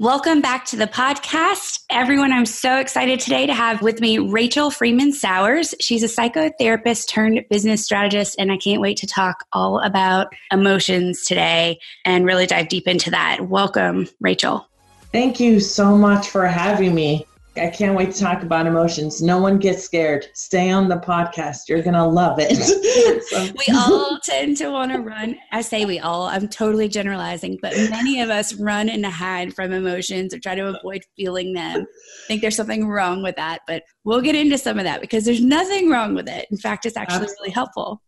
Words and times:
Welcome 0.00 0.40
back 0.40 0.64
to 0.64 0.76
the 0.76 0.86
podcast. 0.86 1.84
Everyone, 1.90 2.32
I'm 2.32 2.46
so 2.46 2.78
excited 2.78 3.20
today 3.20 3.44
to 3.44 3.52
have 3.52 3.82
with 3.82 4.00
me 4.00 4.18
Rachel 4.18 4.70
Freemon 4.70 5.12
Sowers. 5.12 5.74
She's 5.78 6.02
a 6.02 6.06
psychotherapist 6.06 7.06
turned 7.06 7.44
business 7.50 7.84
strategist, 7.84 8.36
and 8.38 8.50
I 8.50 8.56
can't 8.56 8.80
wait 8.80 8.96
to 8.96 9.06
talk 9.06 9.44
all 9.52 9.78
about 9.80 10.28
emotions 10.50 11.26
today 11.26 11.80
and 12.06 12.24
really 12.24 12.46
dive 12.46 12.68
deep 12.68 12.88
into 12.88 13.10
that. 13.10 13.50
Welcome, 13.50 14.08
Rachel. 14.20 14.66
Thank 15.12 15.38
you 15.38 15.60
so 15.60 15.98
much 15.98 16.30
for 16.30 16.46
having 16.46 16.94
me. 16.94 17.26
I 17.56 17.68
can't 17.68 17.96
wait 17.96 18.12
to 18.12 18.20
talk 18.20 18.42
about 18.42 18.66
emotions. 18.66 19.20
No 19.20 19.38
one 19.38 19.58
gets 19.58 19.82
scared. 19.82 20.26
Stay 20.34 20.70
on 20.70 20.88
the 20.88 20.96
podcast. 20.96 21.68
You're 21.68 21.82
going 21.82 21.94
to 21.94 22.06
love 22.06 22.38
it. 22.38 22.54
so. 23.24 23.48
We 23.58 23.74
all 23.74 24.18
tend 24.22 24.56
to 24.58 24.70
want 24.70 24.92
to 24.92 24.98
run. 24.98 25.36
I 25.50 25.62
say 25.62 25.84
we 25.84 25.98
all, 25.98 26.24
I'm 26.24 26.48
totally 26.48 26.88
generalizing, 26.88 27.58
but 27.60 27.74
many 27.90 28.20
of 28.20 28.30
us 28.30 28.54
run 28.54 28.88
and 28.88 29.04
hide 29.04 29.52
from 29.52 29.72
emotions 29.72 30.32
or 30.32 30.38
try 30.38 30.54
to 30.54 30.68
avoid 30.68 31.02
feeling 31.16 31.52
them. 31.52 31.80
I 31.80 32.26
think 32.28 32.40
there's 32.40 32.56
something 32.56 32.86
wrong 32.86 33.22
with 33.22 33.36
that, 33.36 33.62
but 33.66 33.82
we'll 34.04 34.20
get 34.20 34.36
into 34.36 34.56
some 34.56 34.78
of 34.78 34.84
that 34.84 35.00
because 35.00 35.24
there's 35.24 35.42
nothing 35.42 35.90
wrong 35.90 36.14
with 36.14 36.28
it. 36.28 36.46
In 36.50 36.56
fact, 36.56 36.86
it's 36.86 36.96
actually 36.96 37.16
absolutely. 37.16 37.36
really 37.40 37.52
helpful. 37.52 38.02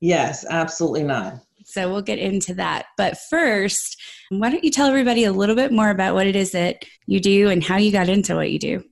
Yes, 0.00 0.46
absolutely 0.48 1.02
not. 1.02 1.40
So 1.64 1.90
we'll 1.92 2.02
get 2.02 2.18
into 2.18 2.54
that. 2.54 2.86
But 2.96 3.18
first, 3.28 4.00
why 4.30 4.50
don't 4.50 4.64
you 4.64 4.70
tell 4.70 4.88
everybody 4.88 5.24
a 5.24 5.32
little 5.32 5.56
bit 5.56 5.72
more 5.72 5.90
about 5.90 6.14
what 6.14 6.26
it 6.26 6.36
is 6.36 6.52
that 6.52 6.84
you 7.06 7.20
do 7.20 7.48
and 7.50 7.64
how 7.64 7.76
you 7.76 7.90
got 7.90 8.08
into 8.08 8.34
what 8.34 8.50
you 8.50 8.58
do? 8.58 8.84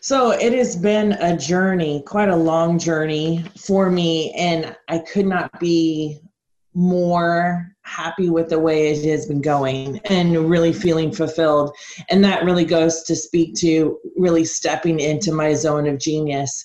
So 0.00 0.32
it 0.32 0.52
has 0.54 0.74
been 0.74 1.12
a 1.12 1.36
journey, 1.36 2.02
quite 2.06 2.28
a 2.28 2.36
long 2.36 2.78
journey 2.78 3.44
for 3.56 3.88
me, 3.88 4.32
and 4.32 4.76
I 4.88 4.98
could 4.98 5.26
not 5.26 5.60
be 5.60 6.18
more 6.74 7.68
happy 7.82 8.30
with 8.30 8.48
the 8.48 8.58
way 8.58 8.88
it 8.88 9.04
has 9.04 9.26
been 9.26 9.40
going 9.40 10.00
and 10.06 10.50
really 10.50 10.72
feeling 10.72 11.12
fulfilled. 11.12 11.76
And 12.10 12.24
that 12.24 12.44
really 12.44 12.64
goes 12.64 13.02
to 13.04 13.14
speak 13.14 13.54
to 13.56 13.98
really 14.16 14.44
stepping 14.44 14.98
into 14.98 15.32
my 15.32 15.54
zone 15.54 15.86
of 15.86 15.98
genius 15.98 16.64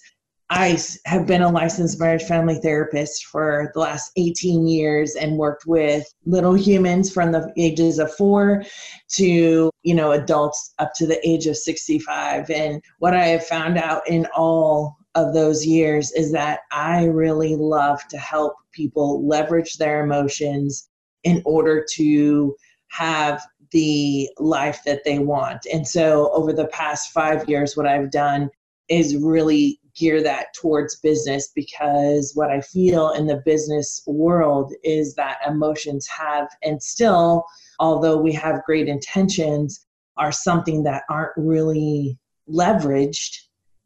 I 0.50 0.80
have 1.06 1.28
been 1.28 1.42
a 1.42 1.52
licensed 1.52 2.00
marriage 2.00 2.24
family 2.24 2.56
therapist 2.56 3.26
for 3.26 3.70
the 3.74 3.82
last 3.82 4.12
18 4.16 4.66
years 4.66 5.16
and 5.16 5.38
worked 5.38 5.66
with 5.66 6.06
little 6.26 6.54
humans 6.54 7.12
from 7.12 7.34
the 7.34 7.52
ages 7.58 8.00
of 8.00 8.14
four 8.14 8.64
to, 9.10 9.70
you 9.84 9.94
know, 9.94 10.12
adults 10.14 10.74
up 10.80 10.94
to 10.96 11.06
the 11.06 11.20
age 11.28 11.48
of 11.48 11.58
65. 11.58 12.50
And 12.50 12.82
what 13.00 13.14
I 13.14 13.26
have 13.26 13.46
found 13.46 13.78
out 13.78 14.08
in 14.08 14.26
all 14.36 14.96
of 15.16 15.34
those 15.34 15.66
years 15.66 16.14
is 16.14 16.32
that 16.32 16.62
I 16.72 17.06
really 17.06 17.58
love 17.58 18.08
to 18.08 18.18
help 18.18 18.54
people 18.72 19.28
leverage 19.28 19.78
their 19.78 20.04
emotions 20.04 20.88
in 21.24 21.42
order 21.44 21.86
to 21.96 22.56
have 22.90 23.44
the 23.72 24.30
life 24.38 24.80
that 24.86 25.04
they 25.04 25.20
want. 25.20 25.66
And 25.74 25.86
so 25.86 26.32
over 26.32 26.54
the 26.54 26.68
past 26.68 27.12
five 27.12 27.50
years, 27.50 27.76
what 27.76 27.86
I've 27.86 28.12
done 28.12 28.50
is 28.88 29.18
really 29.18 29.82
gear 29.98 30.22
that 30.22 30.54
towards 30.54 31.00
business 31.00 31.52
because 31.56 32.32
what 32.36 32.52
I 32.52 32.62
feel 32.62 33.12
in 33.12 33.28
the 33.28 33.42
business 33.46 34.02
world 34.06 34.74
is 34.84 35.16
that 35.16 35.40
emotions 35.46 36.08
have 36.08 36.48
and 36.64 36.82
still, 36.82 37.44
although 37.80 38.18
we 38.18 38.32
have 38.34 38.64
great 38.66 38.88
intentions, 38.88 39.86
are 40.18 40.32
something 40.32 40.84
that 40.84 41.04
aren't 41.10 41.34
really 41.38 42.18
leveraged 42.50 43.38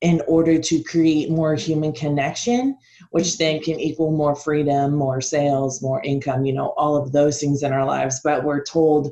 in 0.02 0.22
order 0.28 0.60
to 0.60 0.84
create 0.84 1.30
more 1.30 1.54
human 1.54 1.94
connection, 1.94 2.76
which 3.12 3.38
then 3.38 3.60
can 3.60 3.80
equal 3.80 4.12
more 4.12 4.36
freedom, 4.36 4.96
more 4.96 5.22
sales, 5.22 5.82
more 5.82 6.02
income, 6.04 6.44
you 6.44 6.54
know, 6.54 6.74
all 6.78 6.96
of 6.96 7.12
those 7.12 7.40
things 7.40 7.62
in 7.62 7.72
our 7.72 7.86
lives. 7.86 8.20
But 8.24 8.44
we're 8.44 8.64
told 8.64 9.12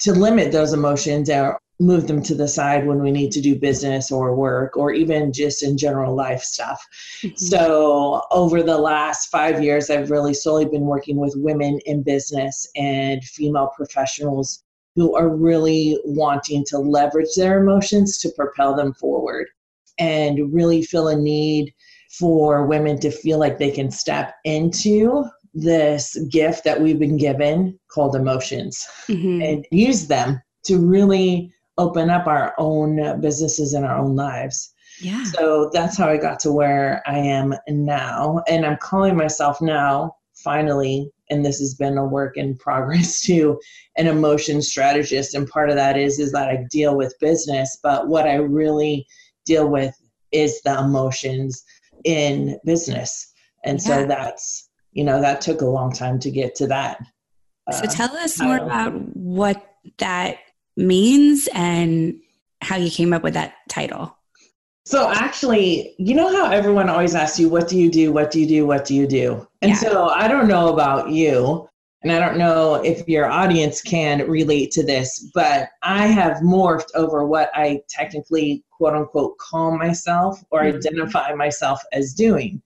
to 0.00 0.12
limit 0.12 0.52
those 0.52 0.72
emotions 0.72 1.28
or 1.28 1.58
move 1.80 2.06
them 2.06 2.22
to 2.22 2.34
the 2.34 2.46
side 2.46 2.86
when 2.86 3.00
we 3.02 3.10
need 3.10 3.32
to 3.32 3.40
do 3.40 3.58
business 3.58 4.12
or 4.12 4.36
work 4.36 4.76
or 4.76 4.92
even 4.92 5.32
just 5.32 5.62
in 5.62 5.78
general 5.78 6.14
life 6.14 6.42
stuff. 6.42 6.86
Mm-hmm. 7.22 7.36
So, 7.36 8.22
over 8.30 8.62
the 8.62 8.78
last 8.78 9.30
five 9.30 9.62
years, 9.62 9.88
I've 9.90 10.10
really 10.10 10.34
solely 10.34 10.66
been 10.66 10.82
working 10.82 11.16
with 11.16 11.34
women 11.36 11.80
in 11.86 12.02
business 12.02 12.68
and 12.76 13.24
female 13.24 13.70
professionals 13.74 14.62
who 14.94 15.16
are 15.16 15.34
really 15.34 15.98
wanting 16.04 16.64
to 16.66 16.78
leverage 16.78 17.34
their 17.36 17.62
emotions 17.62 18.18
to 18.18 18.30
propel 18.36 18.74
them 18.74 18.92
forward 18.92 19.48
and 19.98 20.52
really 20.52 20.82
feel 20.82 21.08
a 21.08 21.16
need 21.16 21.72
for 22.18 22.66
women 22.66 22.98
to 23.00 23.10
feel 23.10 23.38
like 23.38 23.58
they 23.58 23.70
can 23.70 23.90
step 23.90 24.34
into 24.44 25.24
this 25.54 26.16
gift 26.30 26.64
that 26.64 26.80
we've 26.80 26.98
been 26.98 27.16
given 27.16 27.78
called 27.90 28.14
emotions 28.14 28.86
mm-hmm. 29.08 29.42
and 29.42 29.66
use 29.70 30.06
them 30.06 30.40
to 30.64 30.78
really 30.78 31.52
open 31.80 32.10
up 32.10 32.26
our 32.26 32.54
own 32.58 33.20
businesses 33.20 33.72
and 33.72 33.84
our 33.84 33.98
own 33.98 34.14
lives. 34.14 34.72
Yeah. 35.00 35.24
So 35.24 35.70
that's 35.72 35.96
how 35.96 36.08
I 36.08 36.18
got 36.18 36.38
to 36.40 36.52
where 36.52 37.02
I 37.06 37.16
am 37.18 37.54
now. 37.68 38.42
And 38.48 38.66
I'm 38.66 38.76
calling 38.76 39.16
myself 39.16 39.62
now, 39.62 40.16
finally, 40.34 41.10
and 41.30 41.44
this 41.44 41.58
has 41.58 41.74
been 41.74 41.96
a 41.96 42.04
work 42.04 42.36
in 42.36 42.56
progress 42.56 43.20
too, 43.26 43.58
an 43.96 44.06
emotion 44.06 44.60
strategist. 44.60 45.34
And 45.34 45.48
part 45.48 45.70
of 45.70 45.76
that 45.76 45.96
is 45.96 46.18
is 46.18 46.32
that 46.32 46.50
I 46.50 46.66
deal 46.70 46.96
with 46.96 47.18
business, 47.20 47.78
but 47.82 48.08
what 48.08 48.28
I 48.28 48.34
really 48.34 49.06
deal 49.46 49.68
with 49.68 49.94
is 50.32 50.60
the 50.62 50.78
emotions 50.78 51.64
in 52.04 52.58
business. 52.64 53.32
And 53.64 53.80
yeah. 53.80 53.86
so 53.86 54.06
that's 54.06 54.70
you 54.92 55.04
know, 55.04 55.20
that 55.20 55.40
took 55.40 55.60
a 55.60 55.66
long 55.66 55.92
time 55.92 56.18
to 56.18 56.30
get 56.30 56.54
to 56.56 56.66
that. 56.66 56.98
So 57.70 57.84
uh, 57.84 57.86
tell 57.86 58.16
us 58.16 58.40
more 58.40 58.56
about 58.56 58.92
what 59.16 59.64
that 59.98 60.38
means 60.76 61.48
and 61.54 62.18
how 62.62 62.76
you 62.76 62.90
came 62.90 63.12
up 63.12 63.22
with 63.22 63.34
that 63.34 63.54
title. 63.68 64.16
So 64.84 65.10
actually, 65.10 65.94
you 65.98 66.14
know 66.14 66.28
how 66.28 66.50
everyone 66.50 66.88
always 66.88 67.14
asks 67.14 67.38
you, 67.38 67.48
what 67.48 67.68
do 67.68 67.78
you 67.78 67.90
do? 67.90 68.12
What 68.12 68.30
do 68.30 68.40
you 68.40 68.46
do? 68.46 68.66
What 68.66 68.84
do 68.84 68.94
you 68.94 69.06
do? 69.06 69.46
And 69.62 69.70
yeah. 69.70 69.76
so 69.76 70.08
I 70.08 70.26
don't 70.26 70.48
know 70.48 70.72
about 70.72 71.10
you, 71.10 71.68
and 72.02 72.10
I 72.10 72.18
don't 72.18 72.38
know 72.38 72.76
if 72.76 73.06
your 73.06 73.26
audience 73.26 73.82
can 73.82 74.28
relate 74.28 74.70
to 74.72 74.82
this, 74.82 75.30
but 75.34 75.68
I 75.82 76.06
have 76.06 76.38
morphed 76.38 76.88
over 76.94 77.26
what 77.26 77.50
I 77.54 77.82
technically 77.88 78.64
quote 78.70 78.94
unquote 78.94 79.36
call 79.38 79.76
myself 79.76 80.42
or 80.50 80.62
mm-hmm. 80.62 80.78
identify 80.78 81.34
myself 81.34 81.80
as 81.92 82.14
doing 82.14 82.62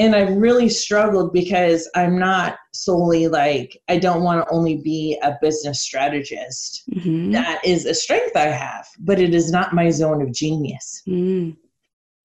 and 0.00 0.16
I 0.16 0.22
really 0.22 0.70
struggled 0.70 1.30
because 1.30 1.88
I'm 1.94 2.18
not 2.18 2.56
solely 2.72 3.28
like 3.28 3.76
I 3.88 3.98
don't 3.98 4.22
want 4.22 4.42
to 4.42 4.52
only 4.52 4.78
be 4.78 5.18
a 5.22 5.36
business 5.42 5.82
strategist. 5.82 6.84
Mm-hmm. 6.90 7.32
That 7.32 7.60
is 7.66 7.84
a 7.84 7.92
strength 7.92 8.34
I 8.34 8.46
have, 8.46 8.88
but 8.98 9.20
it 9.20 9.34
is 9.34 9.52
not 9.52 9.74
my 9.74 9.90
zone 9.90 10.22
of 10.22 10.32
genius. 10.32 11.02
Mm. 11.06 11.54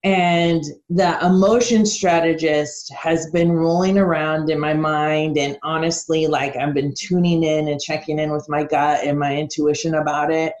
And 0.04 0.62
the 0.88 1.18
emotion 1.26 1.84
strategist 1.84 2.90
has 2.94 3.30
been 3.30 3.52
rolling 3.52 3.98
around 3.98 4.48
in 4.48 4.58
my 4.58 4.72
mind. 4.72 5.36
And 5.36 5.58
honestly, 5.62 6.28
like 6.28 6.56
I've 6.56 6.74
been 6.74 6.94
tuning 6.96 7.42
in 7.42 7.68
and 7.68 7.80
checking 7.80 8.18
in 8.18 8.32
with 8.32 8.46
my 8.48 8.64
gut 8.64 9.04
and 9.04 9.18
my 9.18 9.36
intuition 9.36 9.96
about 9.96 10.32
it, 10.32 10.54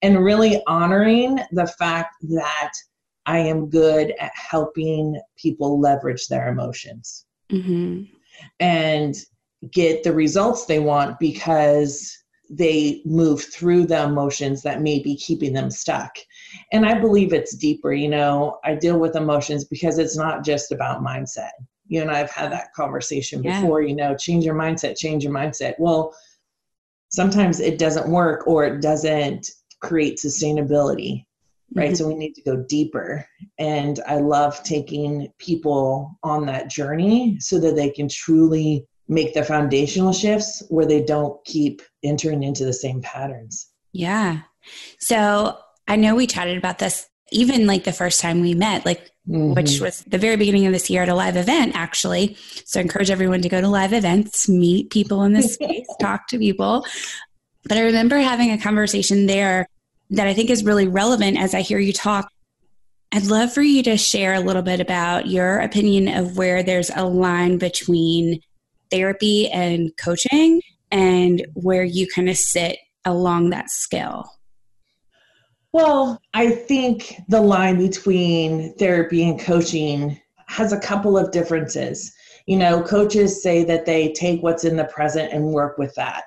and 0.00 0.24
really 0.24 0.62
honoring 0.66 1.38
the 1.50 1.66
fact 1.66 2.14
that 2.30 2.72
I 3.26 3.38
am 3.38 3.68
good 3.68 4.14
at 4.18 4.32
helping 4.34 5.20
people 5.36 5.80
leverage 5.80 6.28
their 6.28 6.48
emotions 6.48 7.26
mm-hmm. 7.50 8.04
and 8.60 9.14
get 9.70 10.02
the 10.02 10.12
results 10.12 10.66
they 10.66 10.80
want 10.80 11.18
because 11.20 12.16
they 12.50 13.00
move 13.04 13.42
through 13.42 13.86
the 13.86 14.02
emotions 14.02 14.62
that 14.62 14.82
may 14.82 14.98
be 14.98 15.16
keeping 15.16 15.52
them 15.52 15.70
stuck. 15.70 16.14
And 16.72 16.84
I 16.84 16.98
believe 16.98 17.32
it's 17.32 17.56
deeper. 17.56 17.92
You 17.92 18.08
know, 18.08 18.58
I 18.64 18.74
deal 18.74 18.98
with 18.98 19.16
emotions 19.16 19.64
because 19.64 19.98
it's 19.98 20.16
not 20.16 20.44
just 20.44 20.72
about 20.72 21.02
mindset. 21.02 21.50
You 21.86 22.02
and 22.02 22.10
I 22.10 22.18
have 22.18 22.30
had 22.30 22.52
that 22.52 22.72
conversation 22.74 23.42
Yeah. 23.42 23.60
before, 23.60 23.82
you 23.82 23.94
know, 23.94 24.14
change 24.14 24.44
your 24.44 24.54
mindset, 24.54 24.98
change 24.98 25.24
your 25.24 25.32
mindset. 25.32 25.74
Well, 25.78 26.14
sometimes 27.08 27.60
it 27.60 27.78
doesn't 27.78 28.10
work 28.10 28.46
or 28.46 28.64
it 28.64 28.82
doesn't 28.82 29.50
create 29.80 30.18
sustainability 30.18 31.24
right? 31.74 31.90
Mhm. 31.92 31.96
So 31.96 32.08
we 32.08 32.14
need 32.14 32.34
to 32.34 32.42
go 32.42 32.56
deeper. 32.68 33.26
And 33.58 34.00
I 34.06 34.16
love 34.16 34.62
taking 34.62 35.28
people 35.38 36.18
on 36.22 36.46
that 36.46 36.68
journey 36.70 37.36
so 37.40 37.58
that 37.60 37.76
they 37.76 37.90
can 37.90 38.08
truly 38.08 38.86
make 39.08 39.34
the 39.34 39.44
foundational 39.44 40.12
shifts 40.12 40.62
where 40.68 40.86
they 40.86 41.02
don't 41.02 41.42
keep 41.44 41.82
entering 42.02 42.42
into 42.42 42.64
the 42.64 42.72
same 42.72 43.00
patterns. 43.02 43.68
Yeah. 43.92 44.40
So 44.98 45.58
I 45.88 45.96
know 45.96 46.14
we 46.14 46.26
chatted 46.26 46.56
about 46.56 46.78
this 46.78 47.08
even 47.30 47.66
like 47.66 47.84
the 47.84 47.92
first 47.92 48.20
time 48.20 48.40
we 48.42 48.52
met, 48.54 48.84
like 48.84 49.08
which 49.24 49.66
Mhm. 49.78 49.80
was 49.80 50.00
the 50.06 50.18
very 50.18 50.36
beginning 50.36 50.66
of 50.66 50.72
this 50.72 50.90
year 50.90 51.02
at 51.02 51.08
a 51.08 51.14
live 51.14 51.36
event, 51.36 51.72
actually. 51.74 52.36
So 52.66 52.78
I 52.78 52.82
encourage 52.82 53.10
everyone 53.10 53.40
to 53.42 53.48
go 53.48 53.60
to 53.60 53.68
live 53.68 53.92
events, 53.92 54.48
meet 54.48 54.90
people 54.90 55.22
in 55.22 55.32
this 55.32 55.54
space, 55.54 55.86
talk 56.00 56.28
to 56.28 56.38
people. 56.38 56.84
But 57.64 57.78
I 57.78 57.82
remember 57.82 58.18
having 58.18 58.50
a 58.50 58.58
conversation 58.58 59.26
there 59.26 59.66
that 60.12 60.28
I 60.28 60.34
think 60.34 60.50
is 60.50 60.64
really 60.64 60.86
relevant 60.86 61.38
as 61.38 61.54
I 61.54 61.62
hear 61.62 61.78
you 61.78 61.92
talk. 61.92 62.30
I'd 63.12 63.26
love 63.26 63.52
for 63.52 63.62
you 63.62 63.82
to 63.84 63.96
share 63.96 64.34
a 64.34 64.40
little 64.40 64.62
bit 64.62 64.80
about 64.80 65.26
your 65.26 65.58
opinion 65.58 66.08
of 66.08 66.36
where 66.36 66.62
there's 66.62 66.90
a 66.94 67.04
line 67.04 67.58
between 67.58 68.40
therapy 68.90 69.48
and 69.50 69.90
coaching 69.96 70.62
and 70.90 71.44
where 71.54 71.84
you 71.84 72.06
kind 72.06 72.28
of 72.28 72.36
sit 72.36 72.78
along 73.04 73.50
that 73.50 73.70
scale. 73.70 74.30
Well, 75.72 76.20
I 76.34 76.50
think 76.50 77.14
the 77.28 77.40
line 77.40 77.78
between 77.78 78.74
therapy 78.76 79.26
and 79.26 79.40
coaching 79.40 80.20
has 80.48 80.72
a 80.72 80.80
couple 80.80 81.16
of 81.16 81.32
differences. 81.32 82.12
You 82.46 82.58
know, 82.58 82.82
coaches 82.82 83.42
say 83.42 83.64
that 83.64 83.86
they 83.86 84.12
take 84.12 84.42
what's 84.42 84.64
in 84.64 84.76
the 84.76 84.84
present 84.84 85.32
and 85.32 85.46
work 85.46 85.78
with 85.78 85.94
that. 85.94 86.24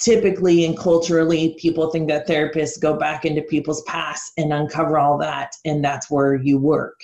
Typically 0.00 0.64
and 0.64 0.78
culturally, 0.78 1.54
people 1.58 1.90
think 1.90 2.08
that 2.08 2.26
therapists 2.26 2.80
go 2.80 2.96
back 2.96 3.24
into 3.24 3.42
people's 3.42 3.82
past 3.82 4.32
and 4.38 4.52
uncover 4.52 4.98
all 4.98 5.18
that, 5.18 5.54
and 5.64 5.84
that's 5.84 6.10
where 6.10 6.34
you 6.34 6.58
work. 6.58 7.00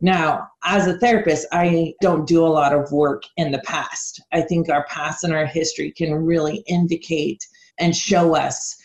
Now, 0.00 0.48
as 0.62 0.86
a 0.86 0.98
therapist, 0.98 1.46
I 1.52 1.94
don't 2.02 2.28
do 2.28 2.44
a 2.44 2.48
lot 2.48 2.74
of 2.74 2.92
work 2.92 3.22
in 3.38 3.50
the 3.50 3.60
past. 3.60 4.20
I 4.32 4.42
think 4.42 4.68
our 4.68 4.84
past 4.84 5.24
and 5.24 5.32
our 5.32 5.46
history 5.46 5.90
can 5.90 6.12
really 6.12 6.62
indicate 6.66 7.46
and 7.78 7.96
show 7.96 8.36
us 8.36 8.76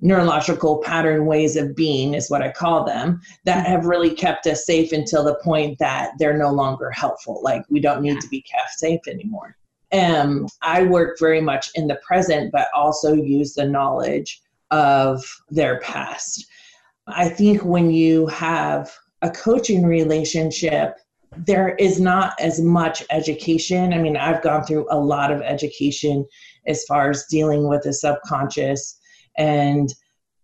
neurological 0.00 0.82
pattern 0.82 1.24
ways 1.24 1.56
of 1.56 1.74
being 1.74 2.12
is 2.12 2.30
what 2.30 2.42
I 2.42 2.52
call 2.52 2.84
them 2.84 3.20
that 3.44 3.66
have 3.66 3.86
really 3.86 4.10
kept 4.10 4.46
us 4.46 4.66
safe 4.66 4.92
until 4.92 5.24
the 5.24 5.40
point 5.42 5.78
that 5.78 6.10
they're 6.18 6.36
no 6.36 6.50
longer 6.50 6.90
helpful. 6.90 7.40
Like 7.42 7.62
we 7.70 7.80
don't 7.80 8.02
need 8.02 8.20
to 8.20 8.28
be 8.28 8.42
kept 8.42 8.72
safe 8.72 9.00
anymore. 9.08 9.56
Um, 9.96 10.46
I 10.62 10.82
work 10.82 11.18
very 11.18 11.40
much 11.40 11.70
in 11.74 11.86
the 11.86 11.98
present, 12.06 12.52
but 12.52 12.68
also 12.74 13.14
use 13.14 13.54
the 13.54 13.66
knowledge 13.66 14.40
of 14.70 15.24
their 15.50 15.80
past. 15.80 16.46
I 17.06 17.28
think 17.28 17.64
when 17.64 17.90
you 17.90 18.26
have 18.26 18.92
a 19.22 19.30
coaching 19.30 19.84
relationship, 19.84 20.96
there 21.36 21.74
is 21.76 22.00
not 22.00 22.32
as 22.40 22.60
much 22.60 23.02
education. 23.10 23.92
I 23.92 23.98
mean, 23.98 24.16
I've 24.16 24.42
gone 24.42 24.64
through 24.64 24.86
a 24.90 24.98
lot 24.98 25.30
of 25.30 25.42
education 25.42 26.26
as 26.66 26.84
far 26.84 27.10
as 27.10 27.26
dealing 27.30 27.68
with 27.68 27.82
the 27.82 27.92
subconscious 27.92 28.98
and 29.36 29.92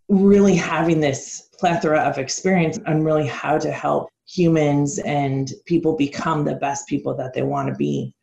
really 0.09 0.55
having 0.55 1.01
this 1.01 1.49
plethora 1.59 2.01
of 2.01 2.19
experience 2.19 2.79
on 2.87 3.03
really 3.03 3.27
how 3.27 3.59
to 3.59 3.73
help 3.73 4.09
humans 4.27 4.99
and 5.01 5.53
people 5.67 5.97
become 5.97 6.45
the 6.45 6.57
best 6.57 6.87
people 6.87 7.15
that 7.15 7.33
they 7.33 7.43
want 7.43 7.69
to 7.69 7.75
be. 7.75 8.15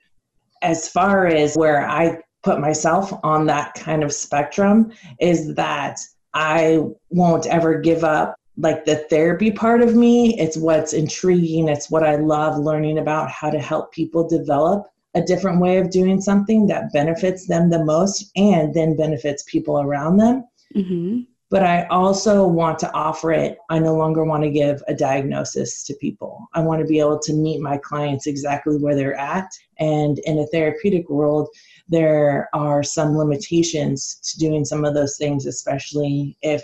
As 0.62 0.90
far 0.90 1.28
as 1.28 1.56
where 1.56 1.88
I 1.88 2.20
put 2.44 2.60
myself 2.60 3.14
on 3.24 3.46
that 3.48 3.74
kind 3.74 4.04
of 4.04 4.14
spectrum, 4.14 4.92
is 5.20 5.54
that 5.56 6.00
I 6.34 6.82
won't 7.10 7.48
ever 7.48 7.80
give 7.80 8.04
up 8.04 8.36
like 8.58 8.86
the 8.86 8.98
therapy 9.10 9.52
part 9.52 9.82
of 9.82 9.96
me. 9.96 10.38
It's 10.38 10.58
what's 10.58 10.94
intriguing, 10.94 11.70
it's 11.70 11.90
what 11.90 12.04
I 12.04 12.16
love 12.16 12.58
learning 12.58 13.00
about 13.00 13.30
how 13.30 13.50
to 13.50 13.60
help 13.60 13.92
people 13.92 14.28
develop 14.28 14.88
a 15.16 15.22
different 15.22 15.60
way 15.60 15.80
of 15.80 15.90
doing 15.90 16.22
something 16.22 16.68
that 16.68 16.94
benefits 16.94 17.48
them 17.48 17.70
the 17.70 17.84
most 17.84 18.32
and 18.36 18.74
then 18.74 18.96
benefits 18.96 19.44
people 19.48 19.82
around 19.82 20.18
them 20.18 20.46
Mm-hmm. 20.76 21.22
But 21.50 21.63
I 21.63 21.86
also 21.88 22.46
want 22.48 22.78
to 22.80 22.94
offer 22.94 23.31
it. 23.31 23.57
I 23.69 23.80
no 23.80 23.96
longer 23.96 24.24
want 24.24 24.44
to 24.44 24.51
give 24.51 24.84
a 24.88 24.94
diagnosis 24.94 25.84
to 25.86 25.96
people. 25.96 26.48
I 26.54 26.62
want 26.62 26.80
to 26.81 26.88
be 26.88 27.00
able 27.00 27.19
to 27.19 27.34
meet 27.34 27.60
my 27.60 27.78
clients 27.78 28.28
exactly 28.28 28.78
where 28.78 28.96
they're 28.96 29.16
at. 29.16 29.50
And 29.80 30.19
in 30.19 30.40
a 30.40 30.48
therapeutic 30.48 31.10
world, 31.10 31.50
there 31.88 32.50
are 32.54 32.84
some 32.84 33.18
limitations 33.18 34.19
to 34.25 34.38
doing 34.38 34.63
some 34.63 34.86
of 34.86 34.94
those 34.94 35.18
things, 35.18 35.48
especially 35.48 36.38
if 36.44 36.63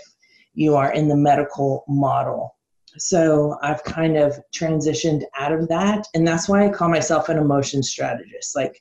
you 0.54 0.76
are 0.76 0.92
in 0.92 1.08
the 1.08 1.16
medical 1.16 1.84
model. 1.88 2.54
So 2.96 3.58
I've 3.62 3.82
kind 3.82 4.16
of 4.16 4.38
transitioned 4.54 5.24
out 5.36 5.52
of 5.52 5.66
that. 5.68 6.06
And 6.14 6.26
that's 6.26 6.48
why 6.48 6.64
I 6.64 6.70
call 6.70 6.88
myself 6.88 7.28
an 7.28 7.38
emotion 7.38 7.82
strategist. 7.82 8.54
Like, 8.54 8.80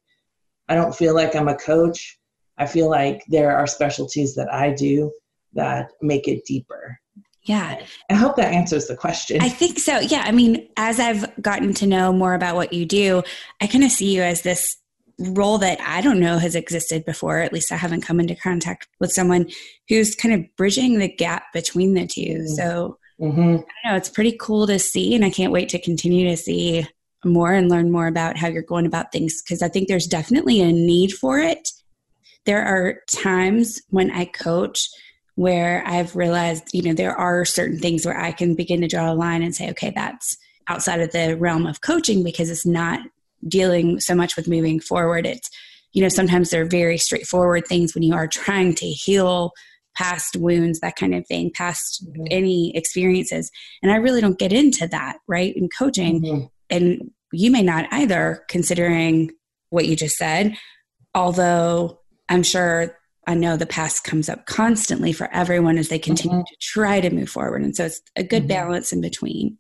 I 0.70 0.76
don't 0.76 0.96
feel 0.96 1.16
like 1.16 1.36
I'm 1.36 1.48
a 1.48 1.58
coach. 1.58 2.20
I 2.60 2.68
feel 2.68 2.90
like 2.90 3.24
there 3.28 3.58
are 3.58 3.68
specialties 3.68 4.36
that 4.36 4.54
I 4.54 4.72
do 4.72 5.12
that 5.56 5.92
make 6.02 6.28
it 6.28 6.46
deeper. 6.46 7.00
Yeah. 7.44 7.80
I 8.10 8.14
hope 8.16 8.36
that 8.38 8.54
answers 8.54 8.88
the 8.88 8.96
question. 8.96 9.42
I 9.42 9.50
think 9.50 9.80
so. 9.80 10.00
Yeah. 10.00 10.24
I 10.26 10.32
mean, 10.32 10.68
as 10.78 11.00
I've 11.00 11.26
gotten 11.42 11.74
to 11.76 11.88
know 11.88 12.12
more 12.12 12.34
about 12.34 12.56
what 12.56 12.74
you 12.74 12.86
do, 12.86 13.22
I 13.62 13.68
kind 13.68 13.84
of 13.84 13.92
see 13.92 14.16
you 14.16 14.24
as 14.24 14.42
this 14.42 14.78
role 15.20 15.60
that 15.60 15.80
I 15.82 16.02
don't 16.02 16.20
know 16.20 16.40
has 16.40 16.56
existed 16.56 17.06
before. 17.06 17.40
At 17.40 17.54
least 17.54 17.72
I 17.72 17.78
haven't 17.78 18.02
come 18.02 18.20
into 18.20 18.36
contact 18.36 18.88
with 19.00 19.12
someone 19.12 19.48
who's 19.88 20.16
kind 20.16 20.34
of 20.34 20.44
bridging 20.58 20.98
the 20.98 21.08
gap 21.08 21.54
between 21.54 21.94
the 21.94 22.06
2 22.08 22.22
Mm. 22.22 22.48
So 22.50 22.98
hmm 23.20 23.30
I 23.30 23.44
don't 23.44 23.66
know. 23.86 23.96
It's 23.96 24.10
pretty 24.10 24.36
cool 24.40 24.68
to 24.68 24.78
see. 24.78 25.16
And 25.16 25.24
I 25.24 25.30
can't 25.30 25.54
wait 25.54 25.70
to 25.70 25.80
continue 25.80 26.28
to 26.30 26.36
see 26.36 26.86
more 27.24 27.54
and 27.54 27.70
learn 27.70 27.92
more 27.92 28.08
about 28.08 28.38
how 28.38 28.48
you're 28.48 28.62
going 28.62 28.86
about 28.86 29.12
things 29.12 29.42
because 29.42 29.62
I 29.62 29.70
think 29.70 29.88
there's 29.88 30.08
definitely 30.08 30.62
a 30.62 30.72
need 30.72 31.14
for 31.14 31.40
it. 31.40 31.70
There 32.46 32.64
are 32.64 33.00
times 33.10 33.82
when 33.90 34.12
I 34.12 34.26
coach 34.26 34.90
where 35.36 35.84
I've 35.86 36.16
realized, 36.16 36.70
you 36.74 36.82
know, 36.82 36.94
there 36.94 37.16
are 37.16 37.46
certain 37.46 37.80
things 37.80 38.06
where 38.06 38.18
I 38.18 38.32
can 38.32 38.56
begin 38.56 38.82
to 38.82 38.88
draw 38.88 39.12
a 39.12 39.14
line 39.14 39.44
and 39.44 39.56
say, 39.56 39.70
okay, 39.72 39.92
that's 39.94 40.38
outside 40.68 41.02
of 41.02 41.12
the 41.12 41.36
realm 41.38 41.68
of 41.68 41.82
coaching 41.82 42.24
because 42.24 42.50
it's 42.50 42.66
not 42.66 43.00
dealing 43.48 44.00
so 44.00 44.16
much 44.16 44.36
with 44.36 44.48
moving 44.48 44.80
forward. 44.80 45.26
It's, 45.26 45.50
you 45.94 46.02
know, 46.02 46.10
sometimes 46.10 46.50
they're 46.50 46.66
very 46.66 46.98
straightforward 46.98 47.68
things 47.68 47.94
when 47.94 48.04
you 48.04 48.14
are 48.14 48.28
trying 48.28 48.74
to 48.76 48.86
heal 48.86 49.52
past 49.96 50.36
wounds, 50.36 50.80
that 50.80 50.96
kind 50.96 51.14
of 51.16 51.26
thing, 51.28 51.52
past 51.54 52.06
Mhm. 52.06 52.28
any 52.32 52.76
experiences. 52.76 53.50
And 53.82 53.92
I 53.92 53.96
really 53.96 54.20
don't 54.20 54.40
get 54.40 54.52
into 54.52 54.88
that, 54.88 55.18
right? 55.28 55.56
In 55.56 55.70
coaching. 55.70 56.22
Mhm. 56.22 56.50
And 56.70 57.12
you 57.32 57.52
may 57.52 57.62
not 57.62 57.88
either, 57.92 58.44
considering 58.50 59.32
what 59.70 59.86
you 59.86 59.96
just 59.96 60.18
said, 60.18 60.58
although 61.14 62.00
I'm 62.28 62.44
sure 62.44 62.98
I 63.28 63.34
know 63.34 63.58
the 63.58 63.66
past 63.66 64.04
comes 64.04 64.30
up 64.30 64.46
constantly 64.46 65.12
for 65.12 65.30
everyone 65.34 65.78
as 65.78 65.90
they 65.90 66.00
continue 66.00 66.40
Mhm. 66.40 66.46
to 66.46 66.56
try 66.62 67.02
to 67.02 67.10
move 67.10 67.30
forward. 67.30 67.64
And 67.64 67.76
so 67.76 67.86
it's 67.86 68.02
a 68.16 68.24
good 68.24 68.44
Mhm. 68.44 68.50
balance 68.50 68.94
in 68.94 69.02
between. 69.02 69.58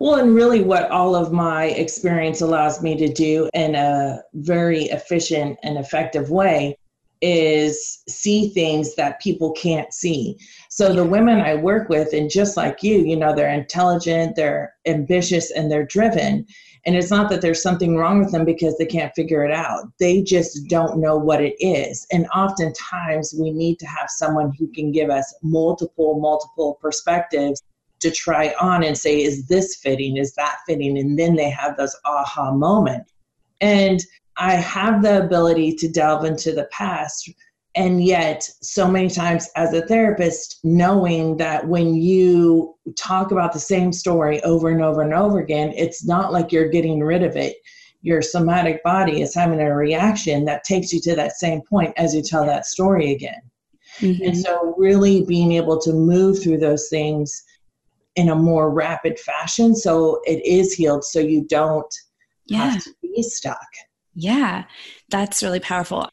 Well, 0.00 0.16
and 0.16 0.34
really, 0.34 0.60
what 0.60 0.90
all 0.90 1.14
of 1.14 1.32
my 1.32 1.66
experience 1.66 2.40
allows 2.40 2.82
me 2.82 2.96
to 2.96 3.08
do 3.08 3.48
in 3.54 3.74
a 3.74 4.20
very 4.34 4.84
efficient 4.84 5.58
and 5.62 5.78
effective 5.78 6.30
way 6.30 6.76
is 7.22 8.02
see 8.08 8.48
things 8.50 8.96
that 8.96 9.20
people 9.20 9.52
can't 9.52 9.94
see. 9.94 10.36
So, 10.68 10.92
the 10.92 11.04
women 11.04 11.40
I 11.40 11.54
work 11.54 11.88
with, 11.88 12.12
and 12.12 12.28
just 12.28 12.56
like 12.56 12.82
you, 12.82 12.98
you 12.98 13.16
know, 13.16 13.34
they're 13.34 13.48
intelligent, 13.48 14.36
they're 14.36 14.74
ambitious, 14.86 15.50
and 15.52 15.70
they're 15.70 15.86
driven. 15.86 16.44
And 16.86 16.94
it's 16.96 17.10
not 17.10 17.30
that 17.30 17.40
there's 17.40 17.62
something 17.62 17.96
wrong 17.96 18.18
with 18.18 18.30
them 18.30 18.44
because 18.44 18.76
they 18.76 18.84
can't 18.84 19.14
figure 19.14 19.44
it 19.44 19.50
out. 19.50 19.84
They 19.98 20.22
just 20.22 20.68
don't 20.68 21.00
know 21.00 21.16
what 21.16 21.42
it 21.42 21.54
is. 21.58 22.06
And 22.12 22.26
oftentimes, 22.34 23.34
we 23.38 23.50
need 23.50 23.78
to 23.78 23.86
have 23.86 24.10
someone 24.10 24.52
who 24.58 24.68
can 24.68 24.92
give 24.92 25.08
us 25.08 25.34
multiple, 25.42 26.20
multiple 26.20 26.78
perspectives 26.82 27.62
to 28.00 28.10
try 28.10 28.54
on 28.60 28.84
and 28.84 28.98
say, 28.98 29.22
is 29.22 29.46
this 29.46 29.76
fitting? 29.76 30.18
Is 30.18 30.34
that 30.34 30.58
fitting? 30.66 30.98
And 30.98 31.18
then 31.18 31.36
they 31.36 31.48
have 31.48 31.78
those 31.78 31.96
aha 32.04 32.52
moments. 32.52 33.12
And 33.62 34.00
I 34.36 34.56
have 34.56 35.02
the 35.02 35.24
ability 35.24 35.76
to 35.76 35.88
delve 35.88 36.26
into 36.26 36.52
the 36.52 36.64
past. 36.64 37.30
And 37.76 38.04
yet, 38.04 38.48
so 38.62 38.88
many 38.88 39.10
times 39.10 39.48
as 39.56 39.72
a 39.72 39.84
therapist, 39.86 40.60
knowing 40.62 41.36
that 41.38 41.66
when 41.66 41.94
you 41.96 42.76
talk 42.96 43.32
about 43.32 43.52
the 43.52 43.58
same 43.58 43.92
story 43.92 44.40
over 44.44 44.68
and 44.68 44.80
over 44.82 45.02
and 45.02 45.12
over 45.12 45.40
again, 45.40 45.72
it's 45.76 46.06
not 46.06 46.32
like 46.32 46.52
you're 46.52 46.68
getting 46.68 47.00
rid 47.00 47.24
of 47.24 47.36
it. 47.36 47.56
Your 48.02 48.22
somatic 48.22 48.82
body 48.84 49.22
is 49.22 49.34
having 49.34 49.60
a 49.60 49.74
reaction 49.74 50.44
that 50.44 50.62
takes 50.62 50.92
you 50.92 51.00
to 51.00 51.16
that 51.16 51.32
same 51.32 51.62
point 51.62 51.92
as 51.96 52.14
you 52.14 52.22
tell 52.22 52.46
that 52.46 52.66
story 52.66 53.12
again. 53.12 53.40
And 54.00 54.20
Mhm. 54.20 54.36
so, 54.36 54.74
really 54.76 55.24
being 55.24 55.52
able 55.52 55.80
to 55.80 55.92
move 55.92 56.42
through 56.42 56.58
those 56.58 56.88
things 56.88 57.42
in 58.16 58.28
a 58.28 58.34
more 58.36 58.70
rapid 58.70 59.18
fashion 59.18 59.74
so 59.74 60.20
it 60.24 60.44
is 60.46 60.72
healed 60.72 61.04
so 61.04 61.18
you 61.18 61.44
don't 61.48 61.92
yeah. 62.46 62.70
have 62.70 62.84
to 62.84 62.94
be 63.02 63.22
stuck. 63.22 63.66
Yeah, 64.14 64.64
that's 65.10 65.42
really 65.42 65.60
powerful. 65.60 66.08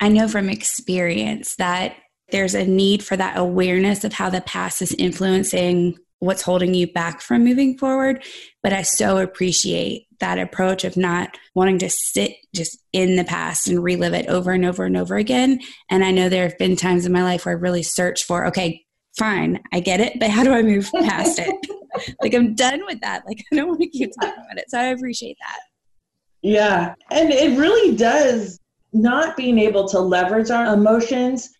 I 0.00 0.08
know 0.08 0.28
from 0.28 0.48
experience 0.48 1.56
that 1.56 1.96
there's 2.30 2.54
a 2.54 2.66
need 2.66 3.02
for 3.02 3.16
that 3.16 3.36
awareness 3.36 4.04
of 4.04 4.12
how 4.12 4.30
the 4.30 4.40
past 4.40 4.82
is 4.82 4.94
influencing 4.94 5.98
what's 6.20 6.42
holding 6.42 6.74
you 6.74 6.86
back 6.86 7.20
from 7.20 7.44
moving 7.44 7.76
forward. 7.76 8.22
But 8.62 8.72
I 8.72 8.82
so 8.82 9.18
appreciate 9.18 10.06
that 10.20 10.38
approach 10.38 10.84
of 10.84 10.96
not 10.96 11.36
wanting 11.54 11.78
to 11.78 11.90
sit 11.90 12.32
just 12.54 12.78
in 12.92 13.16
the 13.16 13.24
past 13.24 13.68
and 13.68 13.82
relive 13.82 14.12
it 14.12 14.28
over 14.28 14.52
and 14.52 14.64
over 14.64 14.84
and 14.84 14.96
over 14.96 15.16
again. 15.16 15.60
And 15.88 16.04
I 16.04 16.10
know 16.10 16.28
there 16.28 16.46
have 16.46 16.58
been 16.58 16.76
times 16.76 17.06
in 17.06 17.12
my 17.12 17.22
life 17.22 17.46
where 17.46 17.56
I 17.56 17.58
really 17.58 17.82
searched 17.82 18.24
for, 18.24 18.46
okay, 18.46 18.84
fine, 19.18 19.60
I 19.72 19.80
get 19.80 20.00
it, 20.00 20.20
but 20.20 20.30
how 20.30 20.44
do 20.44 20.52
I 20.52 20.62
move 20.62 20.90
past 20.94 21.38
it? 21.38 21.54
like 22.22 22.34
I'm 22.34 22.54
done 22.54 22.84
with 22.86 23.00
that. 23.00 23.24
Like 23.26 23.42
I 23.50 23.56
don't 23.56 23.68
want 23.68 23.80
to 23.80 23.88
keep 23.88 24.10
talking 24.20 24.44
about 24.44 24.58
it. 24.58 24.70
So 24.70 24.78
I 24.78 24.84
appreciate 24.84 25.38
that. 25.40 25.58
Yeah. 26.42 26.94
And 27.10 27.30
it 27.30 27.58
really 27.58 27.96
does 27.96 28.59
not 28.92 29.36
being 29.36 29.58
able 29.58 29.88
to 29.88 30.00
leverage 30.00 30.50
our 30.50 30.74
emotions 30.74 31.50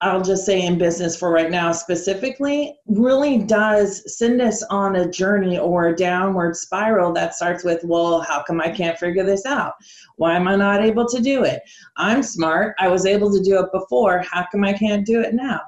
I'll 0.00 0.22
just 0.22 0.46
say 0.46 0.64
in 0.64 0.78
business 0.78 1.16
for 1.16 1.32
right 1.32 1.50
now 1.50 1.72
specifically, 1.72 2.78
really 2.86 3.38
does 3.38 4.16
send 4.16 4.40
us 4.40 4.62
on 4.70 4.94
a 4.94 5.10
journey 5.10 5.58
or 5.58 5.88
a 5.88 5.96
downward 5.96 6.56
spiral 6.56 7.12
that 7.14 7.34
starts 7.34 7.64
with, 7.64 7.82
well, 7.82 8.20
how 8.20 8.44
come 8.44 8.60
I 8.60 8.70
can't 8.70 8.98
figure 8.98 9.24
this 9.24 9.44
out? 9.44 9.72
Why 10.14 10.36
am 10.36 10.46
I 10.46 10.54
not 10.54 10.84
able 10.84 11.04
to 11.08 11.20
do 11.20 11.42
it? 11.42 11.62
I'm 11.96 12.22
smart. 12.22 12.76
I 12.78 12.86
was 12.86 13.06
able 13.06 13.32
to 13.32 13.42
do 13.42 13.58
it 13.58 13.72
before. 13.72 14.22
How 14.30 14.46
come 14.52 14.62
I 14.62 14.72
can't 14.72 15.04
do 15.04 15.20
it 15.20 15.34
now? 15.34 15.60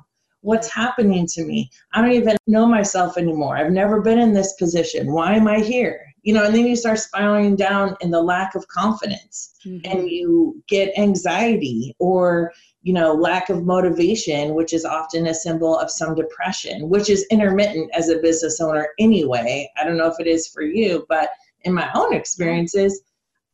What's 0.43 0.73
happening 0.73 1.27
to 1.33 1.45
me? 1.45 1.69
I 1.93 2.01
don't 2.01 2.13
even 2.13 2.37
know 2.47 2.67
myself 2.67 3.19
anymore. 3.19 3.57
I've 3.57 3.73
never 3.73 4.01
been 4.01 4.21
in 4.21 4.33
this 4.33 4.53
position. 4.55 5.13
Why 5.13 5.35
am 5.35 5.49
I 5.49 5.59
here? 5.59 6.07
You 6.23 6.35
know, 6.35 6.45
and 6.45 6.55
then 6.55 6.67
you 6.67 6.77
start 6.77 6.99
spiraling 6.99 7.57
down 7.57 7.97
in 8.01 8.11
the 8.11 8.23
lack 8.23 8.55
of 8.55 8.69
confidence 8.69 9.55
mm-hmm. 9.65 9.91
and 9.91 10.09
you 10.09 10.63
get 10.69 10.97
anxiety 10.99 11.95
or 11.99 12.53
you 12.83 12.95
know, 12.95 13.13
lack 13.13 13.51
of 13.51 13.65
motivation, 13.65 14.55
which 14.55 14.73
is 14.73 14.85
often 14.85 15.27
a 15.27 15.35
symbol 15.35 15.79
of 15.79 15.91
some 15.91 16.15
depression, 16.15 16.89
which 16.89 17.11
is 17.11 17.27
intermittent 17.31 17.91
as 17.95 18.09
a 18.09 18.19
business 18.19 18.61
owner 18.61 18.89
anyway. 18.99 19.71
I 19.77 19.85
don't 19.85 19.99
know 19.99 20.07
if 20.07 20.19
it 20.19 20.27
is 20.27 20.49
for 20.49 20.63
you, 20.63 21.05
but 21.09 21.31
in 21.63 21.75
my 21.75 21.91
own 21.95 22.15
experiences, 22.15 23.03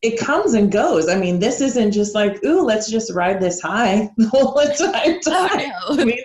it 0.02 0.18
comes 0.18 0.54
and 0.54 0.70
goes. 0.70 1.08
I 1.08 1.16
mean, 1.16 1.40
this 1.40 1.60
isn't 1.60 1.90
just 1.90 2.14
like, 2.14 2.44
ooh, 2.44 2.62
let's 2.62 2.88
just 2.88 3.12
ride 3.12 3.40
this 3.40 3.60
high 3.60 4.10
the 4.16 4.28
whole 4.28 4.54
time. 5.24 5.72
Oh, 5.88 5.94
no. 5.96 6.02
I 6.02 6.04
mean, 6.04 6.22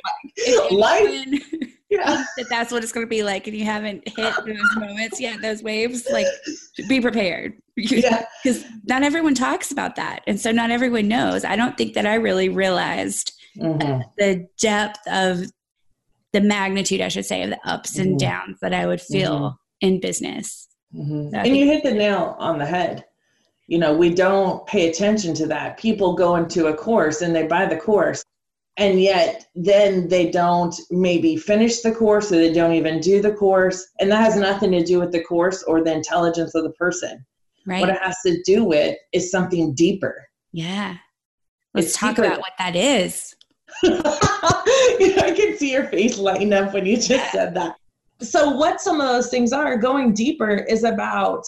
like, 0.60 0.72
life. 0.72 1.71
Yeah. 1.92 2.24
that 2.38 2.48
that's 2.50 2.72
what 2.72 2.84
it's 2.84 2.94
going 2.94 3.06
to 3.06 3.10
be 3.10 3.22
like 3.22 3.48
and 3.48 3.56
you 3.56 3.66
haven't 3.66 4.08
hit 4.08 4.34
those 4.46 4.76
moments 4.78 5.20
yet 5.20 5.42
those 5.42 5.62
waves 5.62 6.08
like 6.10 6.26
be 6.88 7.02
prepared 7.02 7.62
yeah 7.76 8.24
because 8.44 8.64
not 8.86 9.04
everyone 9.04 9.36
talks 9.36 9.74
about 9.74 9.98
that 9.98 10.22
and 10.26 10.40
so 10.40 10.54
not 10.54 10.72
everyone 10.72 11.10
knows 11.10 11.44
i 11.44 11.58
don't 11.58 11.78
think 11.78 11.94
that 11.94 12.06
i 12.06 12.14
really 12.14 12.48
realized 12.48 13.34
mm-hmm. 13.58 14.04
the 14.18 14.48
depth 14.62 15.06
of 15.08 15.52
the 16.32 16.40
magnitude 16.40 17.02
i 17.02 17.10
should 17.10 17.26
say 17.26 17.44
of 17.44 17.50
the 17.50 17.60
ups 17.70 17.98
and 17.98 18.12
mm-hmm. 18.12 18.30
downs 18.30 18.58
that 18.62 18.74
i 18.74 18.88
would 18.88 19.02
feel 19.02 19.40
mm-hmm. 19.40 19.88
in 19.88 20.00
business 20.00 20.70
mm-hmm. 20.96 21.30
so 21.30 21.38
and 21.40 21.58
you 21.58 21.66
hit 21.66 21.84
the 21.84 21.92
nail 21.92 22.38
on 22.40 22.58
the 22.58 22.66
head 22.66 23.04
you 23.68 23.78
know 23.78 23.94
we 23.94 24.14
don't 24.14 24.66
pay 24.66 24.90
attention 24.90 25.34
to 25.34 25.46
that 25.46 25.78
people 25.78 26.14
go 26.14 26.38
into 26.38 26.68
a 26.68 26.74
course 26.74 27.22
and 27.22 27.36
they 27.36 27.46
buy 27.48 27.66
the 27.66 27.76
course 27.76 28.24
and 28.82 29.00
yet 29.00 29.46
then 29.54 30.08
they 30.08 30.32
don't 30.32 30.74
maybe 30.90 31.38
finish 31.38 31.82
the 31.82 31.94
course 31.94 32.32
or 32.32 32.38
they 32.38 32.52
don't 32.52 32.74
even 32.74 33.00
do 33.00 33.22
the 33.22 33.32
course. 33.32 33.88
And 34.00 34.12
that 34.12 34.24
has 34.24 34.36
nothing 34.36 34.72
to 34.72 34.84
do 34.84 35.00
with 35.00 35.12
the 35.12 35.24
course 35.24 35.62
or 35.62 35.84
the 35.84 35.94
intelligence 35.94 36.56
of 36.56 36.64
the 36.64 36.72
person. 36.72 37.24
Right. 37.68 37.80
what 37.80 37.90
it 37.92 38.02
has 38.02 38.18
to 38.26 38.42
do 38.42 38.64
with 38.64 38.98
is 39.14 39.30
something 39.30 39.76
deeper. 39.76 40.28
Yeah. 40.52 40.98
Let's 41.76 41.90
it's 41.90 41.96
talk 41.96 42.16
deeper. 42.16 42.30
about 42.30 42.40
what 42.40 42.54
that 42.58 42.76
is. 42.76 43.36
I 43.84 45.34
can 45.38 45.56
see 45.58 45.74
your 45.74 45.86
face 45.86 46.18
lighting 46.18 46.52
up 46.52 46.74
when 46.74 46.88
you 46.88 46.96
just 46.96 47.10
yeah. 47.10 47.32
said 47.32 47.54
that. 47.54 47.76
So 48.22 48.50
what 48.50 48.82
some 48.82 49.00
of 49.00 49.08
those 49.08 49.30
things 49.30 49.54
are 49.54 49.78
going 49.78 50.16
deeper 50.16 50.50
is 50.50 50.84
about 50.84 51.44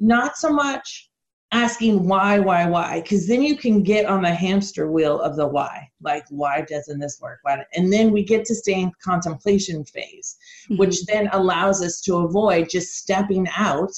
not 0.00 0.36
so 0.36 0.50
much 0.50 1.08
asking 1.54 2.06
why, 2.08 2.40
why, 2.40 2.66
why, 2.66 3.00
because 3.00 3.28
then 3.28 3.40
you 3.40 3.56
can 3.56 3.80
get 3.80 4.06
on 4.06 4.22
the 4.22 4.34
hamster 4.34 4.90
wheel 4.90 5.20
of 5.20 5.36
the 5.36 5.46
why. 5.46 5.88
Like, 6.02 6.24
why 6.28 6.62
doesn't 6.62 6.98
this 6.98 7.20
work? 7.20 7.38
Why? 7.42 7.64
And 7.74 7.92
then 7.92 8.10
we 8.10 8.24
get 8.24 8.44
to 8.46 8.54
stay 8.56 8.80
in 8.80 8.90
contemplation 9.02 9.84
phase, 9.84 10.36
mm-hmm. 10.64 10.78
which 10.78 11.04
then 11.06 11.28
allows 11.32 11.80
us 11.80 12.00
to 12.02 12.16
avoid 12.16 12.68
just 12.68 12.96
stepping 12.96 13.46
out 13.56 13.92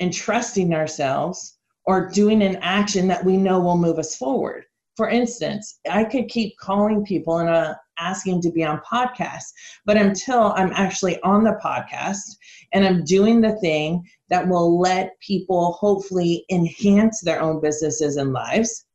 and 0.00 0.12
trusting 0.12 0.74
ourselves 0.74 1.56
or 1.86 2.10
doing 2.10 2.42
an 2.42 2.56
action 2.56 3.06
that 3.06 3.24
we 3.24 3.36
know 3.36 3.60
will 3.60 3.78
move 3.78 4.00
us 4.00 4.16
forward. 4.16 4.64
For 4.96 5.08
instance, 5.08 5.80
I 5.90 6.04
could 6.04 6.28
keep 6.28 6.56
calling 6.56 7.04
people 7.04 7.38
and 7.38 7.48
uh, 7.48 7.74
asking 7.98 8.42
to 8.42 8.50
be 8.50 8.64
on 8.64 8.80
podcasts, 8.80 9.52
but 9.84 9.96
until 9.96 10.52
I'm 10.56 10.72
actually 10.72 11.20
on 11.22 11.42
the 11.42 11.58
podcast 11.62 12.36
and 12.72 12.84
I'm 12.84 13.04
doing 13.04 13.40
the 13.40 13.56
thing 13.56 14.04
that 14.28 14.46
will 14.46 14.78
let 14.78 15.18
people 15.20 15.72
hopefully 15.72 16.44
enhance 16.50 17.20
their 17.20 17.40
own 17.40 17.60
businesses 17.60 18.16
and 18.16 18.32
lives, 18.32 18.86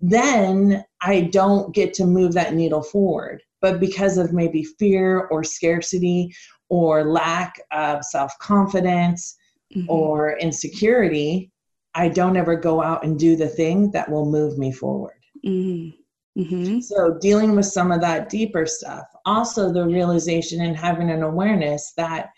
then 0.00 0.84
I 1.02 1.22
don't 1.22 1.74
get 1.74 1.94
to 1.94 2.06
move 2.06 2.32
that 2.34 2.54
needle 2.54 2.82
forward. 2.82 3.42
But 3.60 3.80
because 3.80 4.18
of 4.18 4.32
maybe 4.32 4.64
fear 4.64 5.26
or 5.30 5.44
scarcity 5.44 6.34
or 6.68 7.04
lack 7.04 7.60
of 7.72 8.04
self 8.04 8.32
confidence 8.38 9.36
mm-hmm. 9.74 9.90
or 9.90 10.38
insecurity, 10.38 11.50
I 11.94 12.08
don't 12.08 12.36
ever 12.36 12.56
go 12.56 12.82
out 12.82 13.04
and 13.04 13.18
do 13.18 13.36
the 13.36 13.48
thing 13.48 13.90
that 13.90 14.10
will 14.10 14.24
move 14.24 14.56
me 14.56 14.72
forward. 14.72 15.19
Mm-hmm. 15.44 16.00
Mm-hmm. 16.40 16.80
So, 16.80 17.18
dealing 17.20 17.56
with 17.56 17.66
some 17.66 17.90
of 17.90 18.00
that 18.02 18.28
deeper 18.28 18.64
stuff. 18.64 19.04
Also, 19.26 19.72
the 19.72 19.84
realization 19.84 20.60
and 20.62 20.76
having 20.76 21.10
an 21.10 21.22
awareness 21.22 21.92
that 21.96 22.30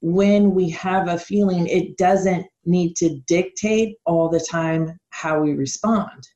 when 0.00 0.52
we 0.52 0.68
have 0.70 1.08
a 1.08 1.18
feeling, 1.18 1.66
it 1.68 1.96
doesn't 1.96 2.46
need 2.64 2.96
to 2.96 3.20
dictate 3.26 3.96
all 4.04 4.28
the 4.28 4.44
time 4.50 4.98
how 5.10 5.40
we 5.40 5.52
respond. 5.52 6.26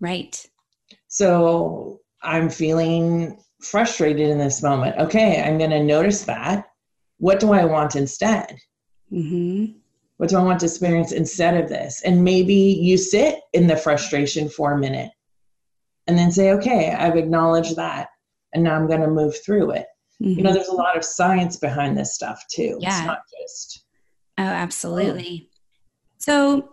Right. 0.00 0.44
So, 1.08 2.00
I'm 2.22 2.50
feeling 2.50 3.40
frustrated 3.62 4.28
in 4.28 4.38
this 4.38 4.62
moment. 4.62 4.98
Okay, 4.98 5.40
I'm 5.40 5.56
going 5.56 5.70
to 5.70 5.82
notice 5.82 6.24
that. 6.24 6.66
What 7.18 7.38
do 7.38 7.52
I 7.52 7.64
want 7.64 7.94
instead? 7.94 8.56
Mm-hmm. 9.12 9.78
What 10.22 10.30
do 10.30 10.36
I 10.36 10.42
want 10.44 10.60
to 10.60 10.66
experience 10.66 11.10
instead 11.10 11.56
of 11.56 11.68
this? 11.68 12.00
And 12.02 12.22
maybe 12.22 12.54
you 12.54 12.96
sit 12.96 13.40
in 13.54 13.66
the 13.66 13.76
frustration 13.76 14.48
for 14.48 14.70
a 14.70 14.78
minute 14.78 15.10
and 16.06 16.16
then 16.16 16.30
say, 16.30 16.52
okay, 16.52 16.92
I've 16.92 17.16
acknowledged 17.16 17.74
that, 17.74 18.06
and 18.54 18.62
now 18.62 18.76
I'm 18.76 18.86
going 18.86 19.00
to 19.00 19.08
move 19.08 19.34
through 19.44 19.72
it. 19.72 19.86
Mm-hmm. 20.22 20.28
You 20.28 20.36
know, 20.44 20.50
mm-hmm. 20.50 20.54
there's 20.54 20.68
a 20.68 20.74
lot 20.74 20.96
of 20.96 21.04
science 21.04 21.56
behind 21.56 21.98
this 21.98 22.14
stuff 22.14 22.40
too. 22.48 22.78
Yeah. 22.78 22.98
It's 22.98 23.06
not 23.06 23.18
just. 23.40 23.84
Oh, 24.38 24.44
absolutely. 24.44 25.48
Oh. 25.48 25.58
So, 26.18 26.68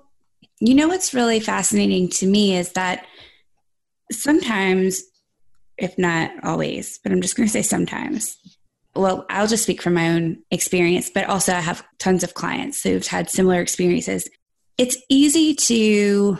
you 0.59 0.75
know, 0.75 0.87
what's 0.87 1.15
really 1.15 1.39
fascinating 1.39 2.07
to 2.09 2.27
me 2.27 2.55
is 2.55 2.73
that 2.73 3.07
sometimes, 4.11 5.01
if 5.75 5.97
not 5.97 6.29
always, 6.43 6.99
but 6.99 7.11
I'm 7.11 7.21
just 7.21 7.35
going 7.35 7.47
to 7.47 7.51
say 7.51 7.63
sometimes, 7.63 8.37
well, 8.95 9.25
I'll 9.29 9.47
just 9.47 9.63
speak 9.63 9.81
from 9.81 9.93
my 9.93 10.09
own 10.09 10.39
experience, 10.51 11.09
but 11.13 11.25
also 11.25 11.53
I 11.53 11.59
have 11.59 11.85
tons 11.99 12.23
of 12.23 12.33
clients 12.33 12.83
who've 12.83 13.05
had 13.05 13.29
similar 13.29 13.61
experiences. 13.61 14.29
It's 14.77 14.97
easy 15.09 15.53
to 15.55 16.37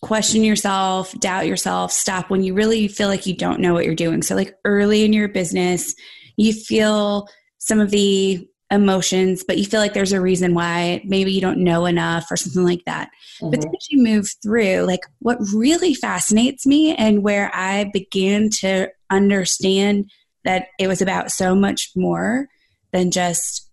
question 0.00 0.44
yourself, 0.44 1.12
doubt 1.18 1.46
yourself, 1.46 1.92
stop 1.92 2.30
when 2.30 2.42
you 2.42 2.54
really 2.54 2.88
feel 2.88 3.08
like 3.08 3.26
you 3.26 3.36
don't 3.36 3.60
know 3.60 3.74
what 3.74 3.84
you're 3.84 3.94
doing. 3.94 4.22
So, 4.22 4.34
like 4.34 4.54
early 4.64 5.04
in 5.04 5.12
your 5.12 5.28
business, 5.28 5.94
you 6.36 6.52
feel 6.52 7.28
some 7.58 7.80
of 7.80 7.90
the 7.90 8.48
emotions, 8.70 9.44
but 9.46 9.58
you 9.58 9.64
feel 9.64 9.80
like 9.80 9.94
there's 9.94 10.12
a 10.12 10.20
reason 10.20 10.54
why 10.54 11.02
maybe 11.04 11.32
you 11.32 11.40
don't 11.40 11.58
know 11.58 11.86
enough 11.86 12.30
or 12.30 12.36
something 12.36 12.64
like 12.64 12.84
that. 12.86 13.10
Mm-hmm. 13.40 13.50
But 13.50 13.60
then 13.60 13.72
as 13.76 13.90
you 13.90 14.02
move 14.02 14.28
through, 14.42 14.82
like 14.82 15.00
what 15.20 15.38
really 15.54 15.94
fascinates 15.94 16.66
me 16.66 16.94
and 16.94 17.22
where 17.22 17.50
I 17.54 17.90
began 17.92 18.50
to 18.60 18.88
understand 19.10 20.10
that 20.48 20.68
it 20.78 20.88
was 20.88 21.02
about 21.02 21.30
so 21.30 21.54
much 21.54 21.90
more 21.94 22.48
than 22.90 23.10
just 23.10 23.70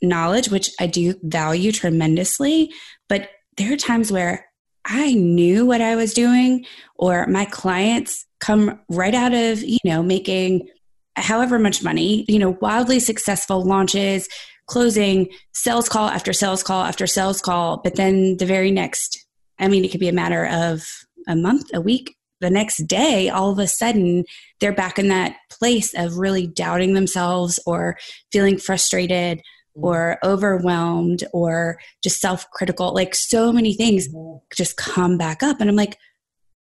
knowledge, 0.00 0.50
which 0.50 0.70
I 0.78 0.86
do 0.86 1.14
value 1.24 1.72
tremendously. 1.72 2.70
But 3.08 3.28
there 3.56 3.72
are 3.72 3.76
times 3.76 4.12
where 4.12 4.46
I 4.84 5.14
knew 5.14 5.66
what 5.66 5.80
I 5.80 5.96
was 5.96 6.14
doing, 6.14 6.64
or 6.94 7.26
my 7.26 7.44
clients 7.46 8.24
come 8.38 8.78
right 8.88 9.16
out 9.16 9.34
of, 9.34 9.64
you 9.64 9.78
know, 9.84 10.00
making 10.00 10.68
however 11.16 11.58
much 11.58 11.82
money, 11.82 12.24
you 12.28 12.38
know, 12.38 12.56
wildly 12.60 13.00
successful 13.00 13.64
launches, 13.64 14.28
closing 14.66 15.28
sales 15.52 15.88
call 15.88 16.08
after 16.08 16.32
sales 16.32 16.62
call 16.62 16.84
after 16.84 17.08
sales 17.08 17.40
call. 17.40 17.78
But 17.82 17.96
then 17.96 18.36
the 18.36 18.46
very 18.46 18.70
next, 18.70 19.26
I 19.58 19.66
mean, 19.66 19.84
it 19.84 19.90
could 19.90 19.98
be 19.98 20.08
a 20.08 20.12
matter 20.12 20.46
of 20.46 20.84
a 21.26 21.34
month, 21.34 21.68
a 21.74 21.80
week 21.80 22.14
the 22.42 22.50
next 22.50 22.86
day, 22.88 23.30
all 23.30 23.50
of 23.50 23.58
a 23.58 23.66
sudden, 23.66 24.24
they're 24.60 24.74
back 24.74 24.98
in 24.98 25.08
that 25.08 25.36
place 25.48 25.94
of 25.94 26.18
really 26.18 26.46
doubting 26.46 26.92
themselves 26.92 27.58
or 27.64 27.96
feeling 28.32 28.58
frustrated 28.58 29.38
mm-hmm. 29.38 29.84
or 29.84 30.18
overwhelmed 30.22 31.24
or 31.32 31.78
just 32.02 32.20
self 32.20 32.50
critical. 32.50 32.92
Like 32.92 33.14
so 33.14 33.52
many 33.52 33.74
things 33.74 34.08
mm-hmm. 34.08 34.38
just 34.54 34.76
come 34.76 35.16
back 35.16 35.42
up. 35.42 35.60
And 35.60 35.70
I'm 35.70 35.76
like, 35.76 35.96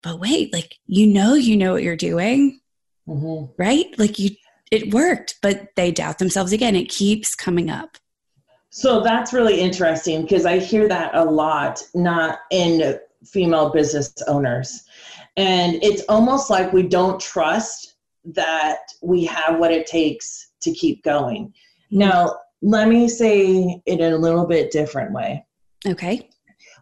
but 0.04 0.20
wait, 0.20 0.54
like, 0.54 0.76
you 0.86 1.08
know, 1.08 1.34
you 1.34 1.58
know 1.58 1.74
what 1.74 1.84
you're 1.84 1.96
doing, 1.96 2.60
mm-hmm. 3.08 3.52
right? 3.58 3.88
Like, 3.98 4.20
you, 4.20 4.32
it 4.72 4.94
worked, 4.94 5.38
but 5.42 5.70
they 5.76 5.92
doubt 5.92 6.20
themselves 6.20 6.52
again. 6.52 6.76
It 6.76 6.90
keeps 6.90 7.36
coming 7.36 7.70
up. 7.70 7.98
So 8.70 9.02
that's 9.02 9.34
really 9.34 9.60
interesting 9.60 10.22
because 10.22 10.46
I 10.46 10.60
hear 10.60 10.88
that 10.90 11.16
a 11.16 11.24
lot, 11.24 11.82
not 11.96 12.40
in 12.52 13.00
female 13.26 13.72
business 13.72 14.14
owners. 14.28 14.84
And 15.40 15.82
it's 15.82 16.04
almost 16.10 16.50
like 16.50 16.74
we 16.74 16.84
don't 16.84 17.20
trust 17.20 17.96
that 18.26 18.80
we 19.02 19.24
have 19.26 19.58
what 19.58 19.72
it 19.72 19.88
takes 19.88 20.52
to 20.62 20.74
keep 20.74 21.02
going. 21.04 21.54
Now, 21.92 22.36
let 22.62 22.90
me 22.90 23.08
say 23.08 23.82
it 23.86 24.00
in 24.02 24.14
a 24.14 24.18
little 24.18 24.46
bit 24.46 24.70
different 24.72 25.14
way. 25.14 25.46
Okay. 25.88 26.30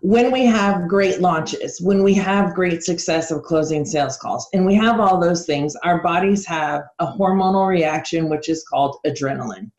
When 0.01 0.31
we 0.31 0.45
have 0.45 0.87
great 0.87 1.21
launches, 1.21 1.79
when 1.79 2.03
we 2.03 2.15
have 2.15 2.55
great 2.55 2.81
success 2.83 3.29
of 3.29 3.43
closing 3.43 3.85
sales 3.85 4.17
calls, 4.17 4.47
and 4.53 4.65
we 4.65 4.73
have 4.73 4.99
all 4.99 5.19
those 5.19 5.45
things, 5.45 5.75
our 5.83 6.01
bodies 6.01 6.43
have 6.47 6.81
a 6.97 7.05
hormonal 7.05 7.67
reaction, 7.67 8.27
which 8.27 8.49
is 8.49 8.65
called 8.67 8.97
adrenaline 9.05 9.71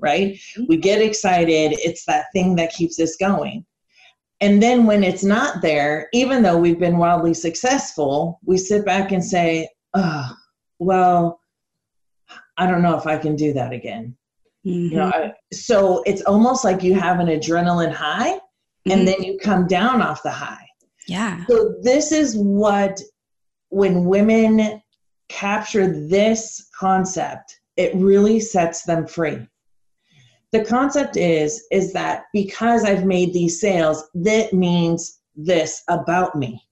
right? 0.00 0.38
We 0.68 0.76
get 0.78 1.00
excited. 1.00 1.74
It's 1.78 2.04
that 2.06 2.26
thing 2.32 2.56
that 2.56 2.72
keeps 2.72 2.98
us 2.98 3.16
going. 3.16 3.64
And 4.40 4.62
then 4.62 4.86
when 4.86 5.04
it's 5.04 5.22
not 5.22 5.60
there, 5.60 6.08
even 6.12 6.42
though 6.42 6.56
we've 6.56 6.78
been 6.78 6.96
wildly 6.96 7.34
successful, 7.34 8.40
we 8.44 8.56
sit 8.56 8.86
back 8.86 9.12
and 9.12 9.22
say, 9.22 9.68
oh, 9.94 10.34
well, 10.78 11.40
I 12.56 12.66
don't 12.66 12.82
know 12.82 12.96
if 12.96 13.06
I 13.06 13.18
can 13.18 13.36
do 13.36 13.52
that 13.52 13.72
again. 13.72 14.16
Mm-hmm. 14.66 14.92
You 14.92 14.96
know, 14.96 15.10
I, 15.12 15.32
so 15.52 16.02
it's 16.04 16.22
almost 16.22 16.64
like 16.64 16.82
you 16.82 16.94
have 16.94 17.20
an 17.20 17.26
adrenaline 17.26 17.92
high 17.92 18.32
mm-hmm. 18.32 18.90
and 18.90 19.06
then 19.06 19.22
you 19.22 19.38
come 19.38 19.66
down 19.66 20.00
off 20.00 20.22
the 20.22 20.30
high. 20.30 20.66
Yeah. 21.06 21.44
So 21.46 21.74
this 21.82 22.12
is 22.12 22.36
what 22.36 23.00
when 23.68 24.04
women 24.04 24.82
capture 25.28 25.86
this 26.08 26.68
concept, 26.78 27.60
it 27.76 27.94
really 27.94 28.40
sets 28.40 28.82
them 28.84 29.06
free 29.06 29.46
the 30.52 30.64
concept 30.64 31.16
is 31.16 31.66
is 31.70 31.92
that 31.92 32.24
because 32.32 32.84
i've 32.84 33.04
made 33.04 33.32
these 33.32 33.60
sales 33.60 34.08
that 34.14 34.52
means 34.52 35.20
this 35.36 35.82
about 35.88 36.36
me. 36.36 36.62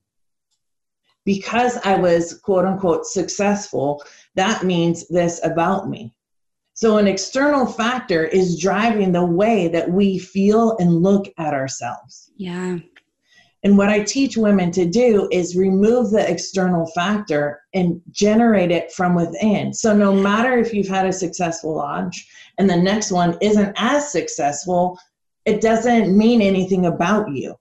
Because 1.25 1.77
i 1.85 1.95
was 1.95 2.39
quote 2.39 2.65
unquote 2.65 3.05
successful 3.05 4.03
that 4.35 4.63
means 4.63 5.07
this 5.07 5.39
about 5.43 5.89
me. 5.89 6.13
So 6.73 6.97
an 6.97 7.07
external 7.07 7.65
factor 7.65 8.23
is 8.23 8.59
driving 8.59 9.11
the 9.11 9.25
way 9.25 9.67
that 9.67 9.91
we 9.91 10.17
feel 10.17 10.77
and 10.77 11.01
look 11.03 11.27
at 11.37 11.53
ourselves. 11.53 12.31
Yeah 12.37 12.79
and 13.63 13.77
what 13.77 13.89
I 13.89 14.03
teach 14.03 14.37
women 14.37 14.71
to 14.71 14.85
do 14.85 15.27
is 15.31 15.57
remove 15.57 16.11
the 16.11 16.29
external 16.29 16.85
factor 16.87 17.61
and 17.73 18.01
generate 18.11 18.71
it 18.71 18.91
from 18.93 19.15
within. 19.15 19.73
So, 19.73 19.93
no 19.93 20.13
matter 20.13 20.57
if 20.57 20.73
you've 20.73 20.87
had 20.87 21.05
a 21.05 21.13
successful 21.13 21.75
launch 21.75 22.27
and 22.57 22.69
the 22.69 22.77
next 22.77 23.11
one 23.11 23.37
isn't 23.41 23.73
as 23.75 24.11
successful, 24.11 24.97
it 25.45 25.59
doesn't 25.59 26.17
mean 26.17 26.41
anything 26.41 26.85
about 26.85 27.29
you. 27.31 27.58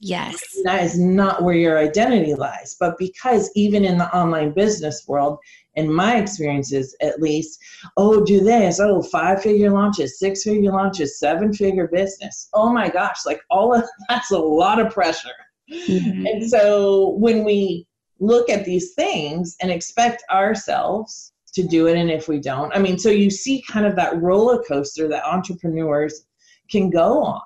Yes. 0.00 0.42
That 0.64 0.82
is 0.82 0.98
not 0.98 1.42
where 1.42 1.54
your 1.54 1.78
identity 1.78 2.34
lies. 2.34 2.74
But 2.80 2.96
because 2.98 3.50
even 3.54 3.84
in 3.84 3.98
the 3.98 4.14
online 4.16 4.52
business 4.52 5.04
world, 5.06 5.38
in 5.74 5.92
my 5.92 6.16
experiences 6.16 6.96
at 7.02 7.20
least, 7.20 7.60
oh, 7.96 8.24
do 8.24 8.40
this, 8.40 8.80
oh, 8.80 9.02
five 9.02 9.42
figure 9.42 9.70
launches, 9.70 10.18
six 10.18 10.42
figure 10.42 10.72
launches, 10.72 11.18
seven 11.18 11.52
figure 11.52 11.86
business. 11.86 12.48
Oh 12.54 12.72
my 12.72 12.88
gosh, 12.88 13.26
like 13.26 13.42
all 13.50 13.74
of 13.74 13.84
that's 14.08 14.30
a 14.30 14.38
lot 14.38 14.80
of 14.80 14.92
pressure. 14.92 15.28
Mm-hmm. 15.70 16.26
And 16.26 16.50
so 16.50 17.10
when 17.10 17.44
we 17.44 17.86
look 18.18 18.48
at 18.48 18.64
these 18.64 18.94
things 18.94 19.56
and 19.60 19.70
expect 19.70 20.24
ourselves 20.30 21.32
to 21.54 21.62
do 21.62 21.88
it, 21.88 21.96
and 21.96 22.10
if 22.10 22.26
we 22.26 22.40
don't, 22.40 22.74
I 22.74 22.78
mean, 22.78 22.98
so 22.98 23.10
you 23.10 23.30
see 23.30 23.62
kind 23.68 23.84
of 23.84 23.96
that 23.96 24.20
roller 24.20 24.62
coaster 24.62 25.08
that 25.08 25.24
entrepreneurs 25.24 26.24
can 26.70 26.88
go 26.90 27.22
on 27.22 27.42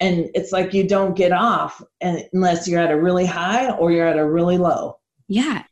and 0.00 0.30
it's 0.34 0.52
like 0.52 0.74
you 0.74 0.86
don't 0.86 1.16
get 1.16 1.32
off 1.32 1.82
unless 2.00 2.68
you're 2.68 2.80
at 2.80 2.90
a 2.90 3.00
really 3.00 3.26
high 3.26 3.70
or 3.70 3.90
you're 3.90 4.06
at 4.06 4.18
a 4.18 4.28
really 4.28 4.58
low. 4.58 4.98
Yeah. 5.26 5.64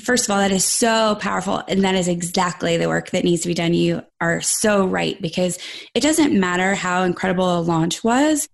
First 0.00 0.24
of 0.24 0.30
all 0.30 0.38
that 0.38 0.50
is 0.50 0.64
so 0.64 1.16
powerful. 1.20 1.62
And 1.68 1.84
that 1.84 1.94
is 1.94 2.08
exactly 2.08 2.76
the 2.76 2.88
work 2.88 3.10
that 3.10 3.24
needs 3.24 3.42
to 3.42 3.48
be 3.48 3.54
done. 3.54 3.74
You 3.74 4.02
are 4.20 4.40
so 4.40 4.86
right 4.86 5.20
because 5.20 5.58
it 5.94 6.00
doesn't 6.00 6.38
matter 6.38 6.74
how 6.74 7.02
incredible 7.02 7.58
a 7.58 7.60
launch 7.60 8.02
was. 8.02 8.48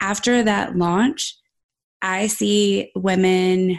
After 0.00 0.42
that 0.42 0.76
launch 0.76 1.36
i 2.02 2.26
see 2.26 2.90
women 2.94 3.78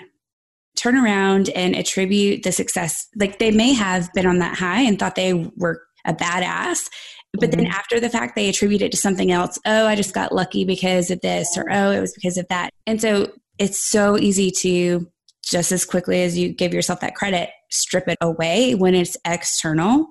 turn 0.76 0.96
around 0.96 1.50
and 1.50 1.76
attribute 1.76 2.44
the 2.44 2.52
success. 2.52 3.08
Like 3.16 3.40
they 3.40 3.52
may 3.52 3.74
have 3.74 4.14
been 4.14 4.28
on 4.28 4.40
that 4.40 4.56
high 4.56 4.82
and 4.82 5.00
thought 5.00 5.16
they 5.16 5.34
were 5.34 5.82
a 6.06 6.14
badass 6.14 6.88
but 7.34 7.52
mm-hmm. 7.52 7.64
then 7.64 7.68
after 7.68 8.00
the 8.00 8.10
fact, 8.10 8.36
they 8.36 8.50
attribute 8.50 8.82
it 8.82 8.92
to 8.92 8.98
something 8.98 9.32
else. 9.32 9.60
Oh, 9.66 9.86
I 9.86 9.96
just 9.96 10.14
got 10.14 10.32
lucky 10.32 10.66
because 10.66 11.12
of 11.12 11.22
this, 11.22 11.58
or 11.58 11.72
oh, 11.72 11.92
it 11.92 12.00
was 12.00 12.14
because 12.14 12.38
of 12.38 12.48
that. 12.50 12.72
And 12.86 13.02
so 13.02 13.32
it's 13.58 13.80
so 13.80 14.18
easy 14.18 14.52
to 14.52 15.12
just 15.44 15.72
as 15.72 15.86
quickly 15.86 16.24
as 16.24 16.38
you 16.38 16.50
give 16.50 16.74
yourself 16.74 17.00
that 17.00 17.16
credit, 17.16 17.50
strip 17.70 18.08
it 18.08 18.18
away 18.22 18.76
when 18.76 18.96
it's 18.96 19.18
external. 19.26 20.08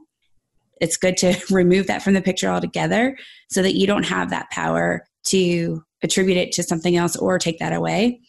It's 0.81 0.96
good 0.96 1.16
to 1.18 1.37
remove 1.50 1.87
that 1.87 2.02
from 2.02 2.14
the 2.14 2.22
picture 2.22 2.48
altogether 2.48 3.16
so 3.50 3.62
that 3.62 3.74
you 3.74 3.87
don't 3.87 4.07
have 4.07 4.31
that 4.31 4.50
power 4.50 5.07
to 5.29 5.83
attribute 6.02 6.37
it 6.37 6.52
to 6.52 6.62
something 6.62 6.96
else 6.96 7.16
or 7.16 7.38
take 7.38 7.59
that 7.59 7.72
away. 7.72 8.20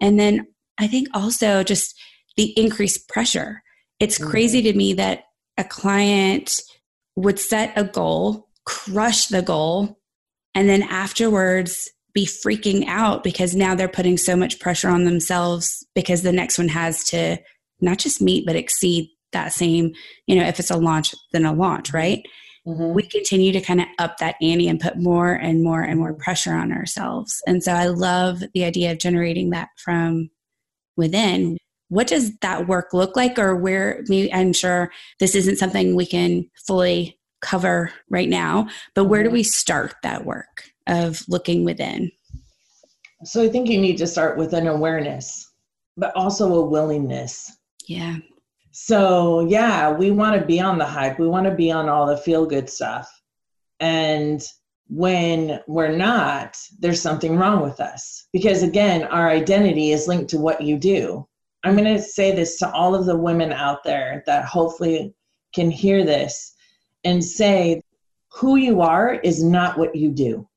And 0.00 0.18
then 0.18 0.46
I 0.78 0.86
think 0.86 1.08
also 1.12 1.62
just 1.62 1.98
the 2.36 2.56
increased 2.58 3.08
pressure. 3.08 3.62
It's 3.98 4.18
mm-hmm. 4.18 4.30
crazy 4.30 4.62
to 4.62 4.72
me 4.72 4.94
that 4.94 5.24
a 5.56 5.64
client 5.64 6.60
would 7.18 7.38
set 7.38 7.72
a 7.76 7.82
goal, 7.82 8.48
crush 8.64 9.26
the 9.26 9.42
goal, 9.42 9.98
and 10.54 10.68
then 10.68 10.84
afterwards 10.84 11.90
be 12.14 12.24
freaking 12.24 12.86
out 12.86 13.24
because 13.24 13.54
now 13.54 13.74
they're 13.74 13.88
putting 13.88 14.16
so 14.16 14.36
much 14.36 14.60
pressure 14.60 14.88
on 14.88 15.04
themselves 15.04 15.84
because 15.94 16.22
the 16.22 16.32
next 16.32 16.58
one 16.58 16.68
has 16.68 17.04
to 17.04 17.36
not 17.80 17.98
just 17.98 18.22
meet 18.22 18.46
but 18.46 18.56
exceed 18.56 19.10
that 19.32 19.52
same, 19.52 19.92
you 20.26 20.36
know, 20.36 20.46
if 20.46 20.58
it's 20.58 20.70
a 20.70 20.76
launch, 20.76 21.14
then 21.32 21.44
a 21.44 21.52
launch, 21.52 21.92
right? 21.92 22.22
Mm-hmm. 22.66 22.94
We 22.94 23.02
continue 23.02 23.52
to 23.52 23.60
kind 23.60 23.80
of 23.80 23.86
up 23.98 24.18
that 24.18 24.36
ante 24.40 24.68
and 24.68 24.80
put 24.80 24.96
more 24.96 25.32
and 25.32 25.62
more 25.62 25.82
and 25.82 25.98
more 25.98 26.14
pressure 26.14 26.54
on 26.54 26.72
ourselves. 26.72 27.34
And 27.46 27.62
so 27.62 27.72
I 27.72 27.86
love 27.86 28.42
the 28.54 28.64
idea 28.64 28.92
of 28.92 28.98
generating 28.98 29.50
that 29.50 29.68
from 29.76 30.30
within 30.96 31.58
what 31.88 32.06
does 32.06 32.36
that 32.38 32.68
work 32.68 32.92
look 32.92 33.16
like? 33.16 33.38
Or 33.38 33.56
where 33.56 34.04
i'm 34.32 34.52
sure 34.52 34.90
this 35.20 35.34
isn't 35.34 35.56
something 35.56 35.94
we 35.94 36.06
can 36.06 36.48
fully 36.66 37.18
cover 37.40 37.92
right 38.10 38.28
now? 38.28 38.68
But 38.94 39.04
where 39.04 39.22
do 39.22 39.28
mm-hmm. 39.28 39.34
we 39.34 39.42
start 39.42 39.94
that 40.02 40.24
work 40.24 40.70
of 40.86 41.22
looking 41.28 41.64
within? 41.64 42.10
So 43.24 43.42
i 43.42 43.48
think 43.48 43.68
you 43.68 43.80
need 43.80 43.98
to 43.98 44.06
start 44.06 44.38
with 44.38 44.52
an 44.52 44.66
awareness 44.66 45.46
but 45.96 46.14
also 46.14 46.54
a 46.54 46.64
willingness. 46.64 47.56
Yeah. 47.86 48.16
So 48.70 49.46
yeah 49.48 49.90
we 49.90 50.10
want 50.10 50.40
to 50.40 50.46
be 50.46 50.60
on 50.60 50.78
the 50.78 50.86
hype. 50.86 51.18
We 51.18 51.28
want 51.28 51.46
to 51.46 51.54
be 51.54 51.70
on 51.72 51.88
all 51.88 52.06
the 52.06 52.16
feel 52.16 52.46
good 52.46 52.70
stuff. 52.70 53.10
And 53.80 54.42
when 54.88 55.60
we're 55.66 55.94
not 55.94 56.56
there's 56.78 57.02
something 57.02 57.36
wrong 57.36 57.62
with 57.62 57.80
us. 57.80 58.26
Because 58.32 58.62
again 58.62 59.04
our 59.04 59.28
identity 59.28 59.90
is 59.90 60.08
linked 60.08 60.30
to 60.30 60.38
what 60.38 60.62
you 60.62 60.78
do 60.78 61.27
I'm 61.64 61.76
going 61.76 61.96
to 61.96 62.02
say 62.02 62.34
this 62.34 62.58
to 62.58 62.70
all 62.72 62.94
of 62.94 63.06
the 63.06 63.16
women 63.16 63.52
out 63.52 63.82
there 63.84 64.22
that 64.26 64.44
hopefully 64.44 65.14
can 65.54 65.70
hear 65.70 66.04
this 66.04 66.54
and 67.04 67.24
say, 67.24 67.82
who 68.32 68.56
you 68.56 68.80
are 68.80 69.14
is 69.14 69.42
not 69.42 69.78
what 69.78 69.96
you 69.96 70.10
do. 70.10 70.48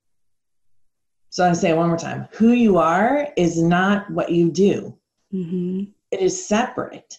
So 1.30 1.48
I 1.48 1.54
say 1.54 1.70
it 1.70 1.78
one 1.78 1.88
more 1.88 1.98
time 1.98 2.28
who 2.34 2.52
you 2.52 2.78
are 2.78 3.30
is 3.38 3.62
not 3.62 4.10
what 4.12 4.32
you 4.32 4.52
do, 4.52 4.98
mm-hmm. 5.34 5.84
it 6.12 6.20
is 6.20 6.46
separate. 6.46 7.18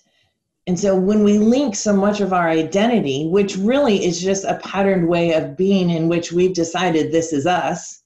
And 0.67 0.79
so 0.79 0.95
when 0.95 1.25
we 1.25 1.39
link 1.39 1.75
so 1.75 1.93
much 1.93 2.21
of 2.21 2.33
our 2.33 2.49
identity, 2.49 3.27
which 3.27 3.57
really 3.57 4.05
is 4.05 4.21
just 4.21 4.45
a 4.45 4.61
patterned 4.63 5.09
way 5.09 5.33
of 5.33 5.57
being 5.57 5.91
in 5.91 6.09
which 6.09 6.31
we've 6.31 6.55
decided 6.55 7.11
this 7.11 7.33
is 7.33 7.47
us, 7.47 8.05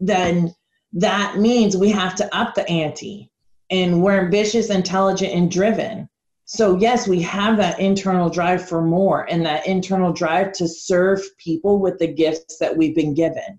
then 0.00 0.52
that 0.94 1.38
means 1.38 1.76
we 1.76 1.90
have 1.90 2.16
to 2.16 2.36
up 2.36 2.54
the 2.54 2.68
ante 2.68 3.30
and 3.72 4.02
we're 4.02 4.20
ambitious, 4.20 4.70
intelligent, 4.70 5.32
and 5.32 5.50
driven. 5.50 6.08
So, 6.44 6.76
yes, 6.76 7.08
we 7.08 7.22
have 7.22 7.56
that 7.56 7.80
internal 7.80 8.28
drive 8.28 8.68
for 8.68 8.82
more 8.82 9.28
and 9.30 9.44
that 9.46 9.66
internal 9.66 10.12
drive 10.12 10.52
to 10.52 10.68
serve 10.68 11.22
people 11.38 11.78
with 11.78 11.98
the 11.98 12.06
gifts 12.06 12.58
that 12.58 12.76
we've 12.76 12.94
been 12.94 13.14
given. 13.14 13.58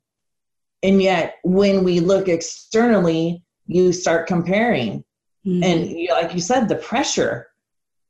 And 0.83 1.01
yet, 1.01 1.37
when 1.43 1.83
we 1.83 1.99
look 1.99 2.27
externally, 2.27 3.43
you 3.65 3.91
start 3.91 4.27
comparing. 4.27 5.03
Mm-hmm. 5.45 5.63
And 5.63 6.07
like 6.11 6.35
you 6.35 6.41
said, 6.41 6.69
the 6.69 6.75
pressure, 6.75 7.47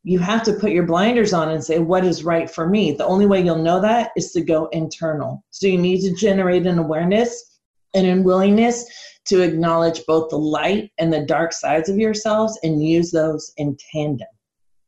you 0.03 0.19
have 0.19 0.43
to 0.43 0.53
put 0.53 0.71
your 0.71 0.85
blinders 0.85 1.31
on 1.31 1.51
and 1.51 1.63
say, 1.63 1.79
what 1.79 2.03
is 2.03 2.25
right 2.25 2.49
for 2.49 2.67
me? 2.67 2.91
The 2.91 3.05
only 3.05 3.25
way 3.25 3.41
you'll 3.41 3.63
know 3.63 3.79
that 3.79 4.11
is 4.17 4.33
to 4.33 4.41
go 4.41 4.65
internal. 4.67 5.45
So 5.51 5.67
you 5.67 5.77
need 5.77 6.01
to 6.01 6.13
generate 6.15 6.67
an 6.67 6.79
awareness 6.79 7.59
and 7.93 8.07
a 8.07 8.21
willingness 8.21 8.85
to 9.25 9.41
acknowledge 9.41 10.05
both 10.05 10.29
the 10.29 10.38
light 10.38 10.91
and 10.97 11.12
the 11.12 11.25
dark 11.25 11.53
sides 11.53 11.89
of 11.89 11.97
yourselves 11.97 12.59
and 12.63 12.83
use 12.83 13.12
those 13.12 13.51
in 13.57 13.77
tandem. 13.91 14.27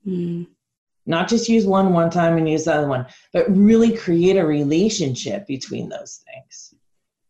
Mm. 0.06 0.48
Not 1.06 1.30
just 1.30 1.50
use 1.50 1.66
one 1.66 1.94
one 1.94 2.10
time 2.10 2.38
and 2.38 2.50
use 2.50 2.66
the 2.66 2.74
other 2.74 2.88
one, 2.88 3.06
but 3.32 3.46
really 3.50 3.96
create 3.96 4.38
a 4.38 4.46
relationship 4.46 5.46
between 5.48 5.88
those 5.88 6.24
things. 6.26 6.74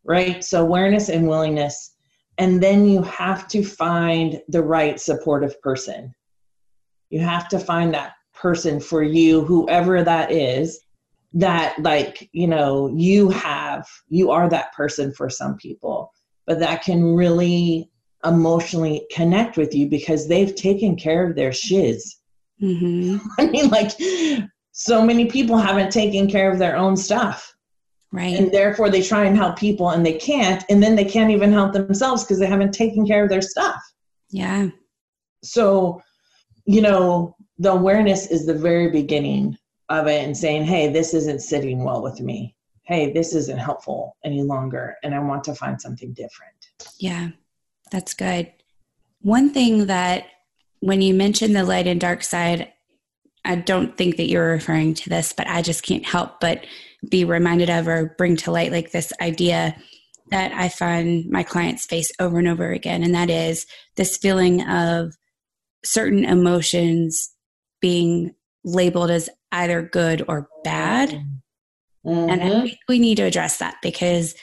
Right? 0.03 0.43
So, 0.43 0.61
awareness 0.61 1.09
and 1.09 1.27
willingness. 1.27 1.91
And 2.37 2.61
then 2.61 2.87
you 2.87 3.01
have 3.03 3.47
to 3.49 3.63
find 3.63 4.41
the 4.49 4.61
right 4.61 4.99
supportive 4.99 5.59
person. 5.61 6.13
You 7.09 7.21
have 7.21 7.47
to 7.49 7.59
find 7.59 7.93
that 7.93 8.13
person 8.33 8.79
for 8.79 9.03
you, 9.03 9.41
whoever 9.41 10.03
that 10.03 10.31
is, 10.31 10.79
that, 11.33 11.75
like, 11.79 12.29
you 12.33 12.47
know, 12.47 12.93
you 12.95 13.29
have, 13.29 13.87
you 14.09 14.31
are 14.31 14.49
that 14.49 14.73
person 14.73 15.13
for 15.13 15.29
some 15.29 15.55
people 15.55 16.11
but 16.45 16.59
that 16.59 16.83
can 16.83 17.15
really 17.15 17.89
emotionally 18.25 19.05
connect 19.11 19.57
with 19.57 19.73
you 19.73 19.87
because 19.87 20.27
they've 20.27 20.55
taken 20.55 20.95
care 20.95 21.27
of 21.27 21.35
their 21.35 21.51
shiz. 21.53 22.17
Mm-hmm. 22.61 23.17
I 23.39 23.45
mean, 23.47 23.69
like, 23.69 23.91
so 24.71 25.05
many 25.05 25.25
people 25.25 25.57
haven't 25.57 25.91
taken 25.91 26.29
care 26.29 26.51
of 26.51 26.59
their 26.59 26.75
own 26.75 26.97
stuff. 26.97 27.53
Right. 28.11 28.37
And 28.37 28.51
therefore, 28.51 28.89
they 28.89 29.01
try 29.01 29.25
and 29.25 29.35
help 29.35 29.57
people 29.57 29.89
and 29.89 30.05
they 30.05 30.13
can't. 30.13 30.63
And 30.69 30.81
then 30.81 30.95
they 30.95 31.03
can't 31.05 31.31
even 31.31 31.51
help 31.51 31.73
themselves 31.73 32.23
because 32.23 32.39
they 32.39 32.45
haven't 32.45 32.73
taken 32.73 33.05
care 33.05 33.23
of 33.23 33.29
their 33.29 33.41
stuff. 33.41 33.81
Yeah. 34.29 34.69
So, 35.43 36.01
you 36.65 36.81
know, 36.81 37.35
the 37.57 37.71
awareness 37.71 38.27
is 38.27 38.45
the 38.45 38.53
very 38.53 38.89
beginning 38.89 39.57
of 39.89 40.07
it 40.07 40.23
and 40.23 40.35
saying, 40.35 40.63
hey, 40.63 40.87
this 40.91 41.13
isn't 41.13 41.41
sitting 41.41 41.83
well 41.83 42.01
with 42.01 42.21
me 42.21 42.54
hey, 42.85 43.11
this 43.11 43.33
isn't 43.35 43.57
helpful 43.57 44.15
any 44.23 44.43
longer 44.43 44.95
and 45.03 45.13
I 45.13 45.19
want 45.19 45.43
to 45.45 45.55
find 45.55 45.79
something 45.81 46.13
different. 46.13 46.53
Yeah, 46.99 47.29
that's 47.91 48.13
good. 48.13 48.51
One 49.21 49.51
thing 49.51 49.87
that 49.87 50.25
when 50.79 51.01
you 51.01 51.13
mention 51.13 51.53
the 51.53 51.63
light 51.63 51.87
and 51.87 51.99
dark 51.99 52.23
side, 52.23 52.71
I 53.43 53.55
don't 53.55 53.97
think 53.97 54.17
that 54.17 54.29
you're 54.29 54.51
referring 54.51 54.93
to 54.95 55.09
this, 55.09 55.33
but 55.33 55.47
I 55.47 55.61
just 55.61 55.83
can't 55.83 56.05
help 56.05 56.39
but 56.39 56.65
be 57.09 57.25
reminded 57.25 57.69
of 57.69 57.87
or 57.87 58.15
bring 58.17 58.35
to 58.37 58.51
light 58.51 58.71
like 58.71 58.91
this 58.91 59.13
idea 59.21 59.75
that 60.31 60.51
I 60.51 60.69
find 60.69 61.29
my 61.29 61.43
clients 61.43 61.85
face 61.85 62.11
over 62.19 62.39
and 62.39 62.47
over 62.47 62.71
again. 62.71 63.03
And 63.03 63.13
that 63.13 63.29
is 63.29 63.67
this 63.95 64.17
feeling 64.17 64.67
of 64.67 65.13
certain 65.83 66.25
emotions 66.25 67.31
being 67.79 68.33
labeled 68.63 69.11
as 69.11 69.29
either 69.51 69.83
good 69.83 70.25
or 70.27 70.49
bad. 70.63 71.09
Mm. 71.09 71.41
Mm-hmm. 72.05 72.29
And 72.29 72.41
I 72.41 72.45
mm-hmm. 72.45 72.65
think 72.65 72.77
we 72.87 72.99
need 72.99 73.15
to 73.15 73.23
address 73.23 73.57
that 73.57 73.77
because 73.81 74.35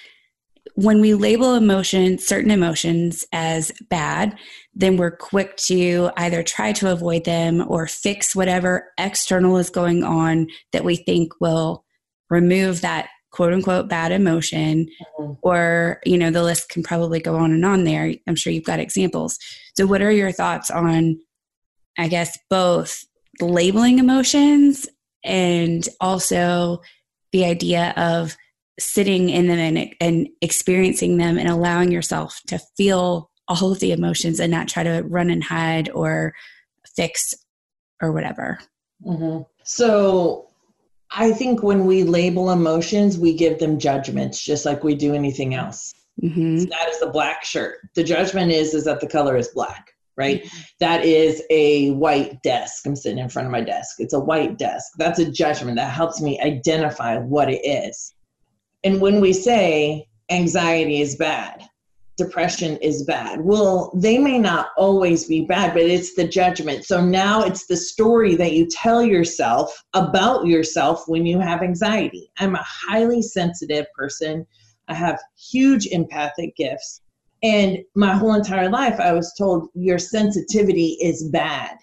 when 0.75 1.01
we 1.01 1.15
label 1.15 1.55
emotions, 1.55 2.27
certain 2.27 2.51
emotions 2.51 3.25
as 3.33 3.73
bad, 3.89 4.39
then 4.75 4.97
we're 4.97 5.17
quick 5.17 5.57
to 5.57 6.11
either 6.17 6.43
try 6.43 6.73
to 6.73 6.91
avoid 6.91 7.25
them 7.25 7.65
or 7.69 7.87
fix 7.87 8.35
whatever 8.35 8.91
external 8.99 9.57
is 9.59 9.71
going 9.71 10.03
on 10.03 10.47
that 10.73 10.85
we 10.85 10.97
think 10.97 11.33
will 11.41 11.85
remove 12.31 12.81
that 12.81 13.09
quote 13.33 13.53
unquote 13.53 13.89
bad 13.89 14.13
emotion 14.13 14.87
mm-hmm. 15.19 15.33
or 15.43 16.01
you 16.05 16.17
know 16.17 16.31
the 16.31 16.43
list 16.43 16.69
can 16.69 16.83
probably 16.83 17.19
go 17.21 17.37
on 17.37 17.51
and 17.51 17.65
on 17.65 17.85
there 17.85 18.13
i'm 18.27 18.35
sure 18.35 18.53
you've 18.53 18.65
got 18.65 18.79
examples 18.79 19.39
so 19.75 19.87
what 19.87 20.03
are 20.03 20.11
your 20.11 20.31
thoughts 20.31 20.71
on 20.71 21.19
i 21.99 22.09
guess 22.09 22.39
both 22.51 23.05
labeling 23.41 23.99
emotions 23.99 24.87
and 25.25 25.89
also 26.01 26.81
the 27.33 27.45
idea 27.45 27.93
of 27.97 28.37
sitting 28.79 29.29
in 29.29 29.49
them 29.49 29.59
and, 29.59 29.95
and 30.01 30.29
experiencing 30.41 31.17
them 31.17 31.39
and 31.39 31.49
allowing 31.49 31.93
yourself 31.93 32.41
to 32.47 32.59
feel 32.77 33.31
all 33.49 33.73
of 33.73 33.81
the 33.81 33.93
emotions 33.93 34.41
and 34.41 34.51
not 34.51 34.69
try 34.69 34.83
to 34.83 35.03
run 35.03 35.31
and 35.31 35.45
hide 35.45 35.91
or 35.91 36.35
fix 36.97 37.35
or 38.01 38.13
whatever. 38.13 38.59
Mm-hmm. 39.05 39.43
So 39.65 40.49
I 41.11 41.33
think 41.33 41.63
when 41.63 41.87
we 41.87 42.03
label 42.03 42.51
emotions, 42.51 43.19
we 43.19 43.35
give 43.35 43.59
them 43.59 43.79
judgments 43.79 44.43
just 44.43 44.65
like 44.65 44.83
we 44.83 44.95
do 44.95 45.15
anything 45.15 45.55
else. 45.55 45.93
Mm-hmm. 46.23 46.59
So 46.59 46.65
that 46.67 46.89
is 46.89 47.01
the 47.01 47.09
black 47.09 47.45
shirt. 47.45 47.79
The 47.95 48.05
judgment 48.05 48.53
is 48.53 48.75
is 48.75 48.85
that 48.85 49.01
the 49.01 49.07
color 49.07 49.37
is 49.37 49.49
black 49.49 49.92
right? 50.17 50.43
Mm-hmm. 50.43 50.59
That 50.81 51.05
is 51.05 51.43
a 51.51 51.91
white 51.93 52.43
desk. 52.43 52.87
I'm 52.87 52.97
sitting 52.97 53.19
in 53.19 53.29
front 53.29 53.47
of 53.47 53.53
my 53.53 53.61
desk. 53.61 53.97
It's 53.99 54.15
a 54.15 54.21
white 54.21 54.59
desk. 54.59 54.93
That's 54.99 55.19
a 55.19 55.31
judgment 55.31 55.77
that 55.77 55.93
helps 55.93 56.21
me 56.21 56.41
identify 56.41 57.19
what 57.19 57.51
it 57.51 57.61
is. 57.65 58.15
And 58.85 59.01
when 59.01 59.21
we 59.21 59.33
say 59.33 60.09
anxiety 60.31 61.01
is 61.01 61.17
bad, 61.17 61.63
depression 62.17 62.77
is 62.79 63.05
bad, 63.05 63.41
well, 63.41 63.91
they 63.95 64.19
may 64.19 64.39
not 64.39 64.69
always 64.77 65.27
be 65.27 65.45
bad, 65.45 65.73
but 65.73 65.83
it's 65.83 66.15
the 66.15 66.27
judgment. 66.27 66.85
So 66.85 67.05
now 67.05 67.43
it's 67.43 67.67
the 67.67 67.77
story 67.77 68.35
that 68.37 68.53
you 68.53 68.67
tell 68.67 69.03
yourself 69.03 69.83
about 69.95 70.47
yourself 70.47 71.05
when 71.07 71.27
you 71.27 71.39
have 71.39 71.63
anxiety. 71.63 72.31
I'm 72.39 72.55
a 72.55 72.65
highly 72.65 73.23
sensitive 73.23 73.87
person. 73.97 74.47
I 74.89 74.95
have 74.95 75.19
huge 75.37 75.87
empathic 75.87 76.57
gifts. 76.57 77.02
And 77.43 77.79
my 77.95 78.15
whole 78.15 78.35
entire 78.35 78.71
life, 78.71 79.01
I 79.01 79.13
was 79.13 79.35
told 79.37 79.69
your 79.75 79.99
sensitivity 79.99 80.97
is 81.03 81.29
bad. 81.31 81.77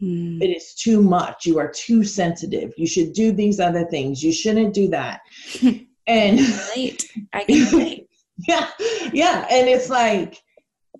Hmm. 0.00 0.40
It 0.42 0.48
is 0.48 0.74
too 0.74 1.02
much. 1.02 1.46
You 1.46 1.58
are 1.58 1.72
too 1.72 2.04
sensitive. 2.04 2.72
You 2.76 2.86
should 2.86 3.12
do 3.12 3.32
these 3.32 3.60
other 3.60 3.84
things. 3.86 4.22
You 4.22 4.32
shouldn't 4.32 4.74
do 4.74 4.88
that. 4.88 5.20
and 6.06 6.40
relate. 6.40 7.10
I 7.32 7.44
can 7.44 7.70
relate. 7.70 8.08
yeah, 8.48 8.68
yeah. 9.12 9.46
And 9.50 9.68
it's 9.68 9.88
like 9.88 10.40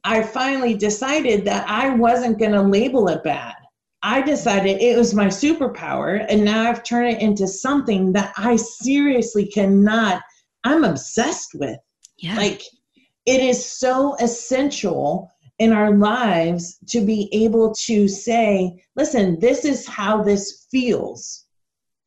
I 0.05 0.23
finally 0.23 0.75
decided 0.75 1.45
that 1.47 1.69
I 1.69 1.95
wasn't 1.95 2.39
going 2.39 2.53
to 2.53 2.63
label 2.63 3.09
it 3.09 3.25
bad. 3.25 3.55
I 4.03 4.23
decided 4.23 4.81
it 4.81 4.97
was 4.97 5.13
my 5.13 5.27
superpower, 5.27 6.25
and 6.29 6.45
now 6.45 6.71
I've 6.71 6.85
turned 6.85 7.17
it 7.17 7.21
into 7.21 7.49
something 7.49 8.13
that 8.13 8.33
I 8.37 8.55
seriously 8.55 9.47
cannot. 9.47 10.23
I'm 10.63 10.85
obsessed 10.85 11.51
with. 11.55 11.79
Yeah. 12.17 12.37
Like 12.37 12.63
it 13.29 13.43
is 13.43 13.63
so 13.63 14.17
essential 14.21 15.31
in 15.59 15.71
our 15.71 15.95
lives 15.95 16.79
to 16.89 17.03
be 17.03 17.29
able 17.31 17.75
to 17.75 18.09
say, 18.09 18.83
listen, 18.97 19.39
this 19.39 19.67
is 19.67 19.87
how 19.87 20.23
this 20.23 20.67
feels. 20.71 21.45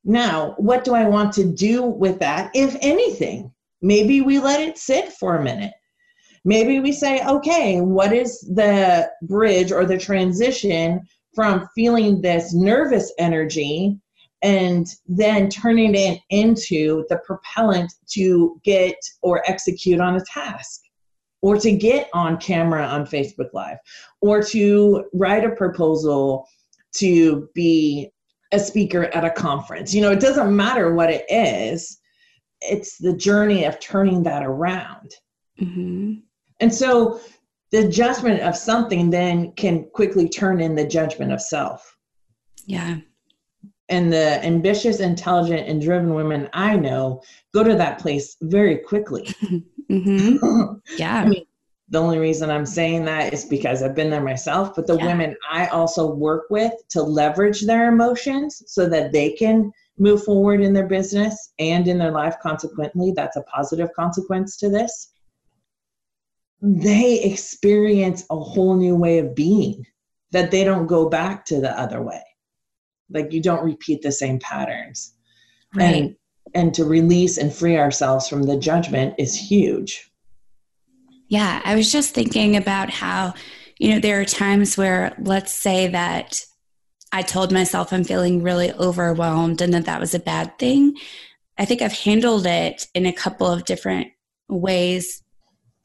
Now, 0.03 0.55
what 0.57 0.83
do 0.83 0.95
I 0.95 1.07
want 1.07 1.31
to 1.33 1.43
do 1.43 1.83
with 1.83 2.17
that, 2.21 2.49
if 2.55 2.75
anything? 2.81 3.53
Maybe 3.83 4.21
we 4.21 4.39
let 4.39 4.61
it 4.61 4.79
sit 4.79 5.13
for 5.13 5.37
a 5.37 5.43
minute. 5.43 5.73
Maybe 6.43 6.79
we 6.79 6.91
say, 6.91 7.23
okay, 7.23 7.81
what 7.81 8.13
is 8.13 8.39
the 8.39 9.07
bridge 9.21 9.71
or 9.71 9.85
the 9.85 9.99
transition 9.99 11.01
from 11.35 11.69
feeling 11.75 12.19
this 12.19 12.51
nervous 12.51 13.13
energy 13.19 13.99
and 14.41 14.87
then 15.07 15.49
turning 15.49 15.93
it 15.93 16.19
into 16.31 17.05
the 17.09 17.19
propellant 17.27 17.93
to 18.13 18.59
get 18.63 18.95
or 19.21 19.47
execute 19.47 20.01
on 20.01 20.15
a 20.15 20.25
task? 20.25 20.81
Or 21.41 21.57
to 21.57 21.71
get 21.71 22.09
on 22.13 22.37
camera 22.37 22.85
on 22.85 23.05
Facebook 23.05 23.49
Live, 23.53 23.77
or 24.21 24.43
to 24.43 25.05
write 25.13 25.43
a 25.43 25.55
proposal 25.55 26.47
to 26.93 27.49
be 27.55 28.11
a 28.51 28.59
speaker 28.59 29.05
at 29.05 29.25
a 29.25 29.29
conference. 29.29 29.93
You 29.93 30.01
know, 30.01 30.11
it 30.11 30.19
doesn't 30.19 30.55
matter 30.55 30.93
what 30.93 31.09
it 31.09 31.25
is, 31.29 31.99
it's 32.61 32.97
the 32.97 33.15
journey 33.15 33.65
of 33.65 33.79
turning 33.79 34.23
that 34.23 34.43
around. 34.43 35.11
Mm-hmm. 35.59 36.13
And 36.59 36.73
so 36.73 37.19
the 37.71 37.87
judgment 37.87 38.41
of 38.41 38.55
something 38.55 39.09
then 39.09 39.53
can 39.53 39.85
quickly 39.93 40.29
turn 40.29 40.61
in 40.61 40.75
the 40.75 40.87
judgment 40.87 41.31
of 41.31 41.41
self. 41.41 41.97
Yeah. 42.65 42.97
And 43.89 44.11
the 44.13 44.43
ambitious, 44.45 44.99
intelligent, 44.99 45.67
and 45.67 45.81
driven 45.81 46.13
women 46.13 46.49
I 46.53 46.77
know 46.77 47.21
go 47.53 47.63
to 47.63 47.75
that 47.75 47.99
place 47.99 48.37
very 48.41 48.77
quickly. 48.77 49.27
Mm-hmm. 49.91 50.73
Yeah. 50.97 51.21
I 51.21 51.25
mean, 51.27 51.45
the 51.89 51.99
only 51.99 52.17
reason 52.17 52.49
I'm 52.49 52.65
saying 52.65 53.05
that 53.05 53.33
is 53.33 53.45
because 53.45 53.83
I've 53.83 53.95
been 53.95 54.09
there 54.09 54.23
myself, 54.23 54.75
but 54.75 54.87
the 54.87 54.97
yeah. 54.97 55.05
women 55.05 55.35
I 55.51 55.67
also 55.67 56.09
work 56.09 56.45
with 56.49 56.73
to 56.89 57.03
leverage 57.03 57.61
their 57.61 57.91
emotions 57.91 58.63
so 58.67 58.87
that 58.89 59.11
they 59.11 59.31
can 59.33 59.71
move 59.97 60.23
forward 60.23 60.61
in 60.61 60.73
their 60.73 60.87
business 60.87 61.53
and 61.59 61.87
in 61.87 61.97
their 61.97 62.11
life 62.11 62.35
consequently, 62.41 63.11
that's 63.15 63.35
a 63.35 63.43
positive 63.43 63.89
consequence 63.93 64.57
to 64.57 64.69
this. 64.69 65.11
They 66.61 67.21
experience 67.23 68.25
a 68.29 68.39
whole 68.39 68.75
new 68.75 68.95
way 68.95 69.19
of 69.19 69.35
being 69.35 69.85
that 70.31 70.49
they 70.49 70.63
don't 70.63 70.87
go 70.87 71.09
back 71.09 71.45
to 71.45 71.59
the 71.59 71.77
other 71.77 72.01
way. 72.01 72.23
Like 73.09 73.33
you 73.33 73.41
don't 73.41 73.65
repeat 73.65 74.01
the 74.01 74.11
same 74.11 74.39
patterns. 74.39 75.13
Right. 75.75 75.95
And 75.95 76.15
and 76.53 76.73
to 76.73 76.85
release 76.85 77.37
and 77.37 77.53
free 77.53 77.77
ourselves 77.77 78.27
from 78.27 78.43
the 78.43 78.57
judgment 78.57 79.15
is 79.17 79.35
huge. 79.35 80.11
Yeah, 81.27 81.61
I 81.63 81.75
was 81.75 81.91
just 81.91 82.13
thinking 82.13 82.57
about 82.57 82.89
how, 82.89 83.33
you 83.79 83.93
know, 83.93 83.99
there 83.99 84.19
are 84.19 84.25
times 84.25 84.77
where, 84.77 85.15
let's 85.19 85.53
say 85.53 85.87
that 85.87 86.43
I 87.11 87.21
told 87.21 87.51
myself 87.51 87.91
I'm 87.91 88.03
feeling 88.03 88.43
really 88.43 88.71
overwhelmed 88.73 89.61
and 89.61 89.73
that 89.73 89.85
that 89.85 89.99
was 89.99 90.13
a 90.13 90.19
bad 90.19 90.57
thing. 90.59 90.95
I 91.57 91.65
think 91.65 91.81
I've 91.81 91.93
handled 91.93 92.45
it 92.45 92.87
in 92.93 93.05
a 93.05 93.13
couple 93.13 93.47
of 93.47 93.65
different 93.65 94.07
ways. 94.49 95.23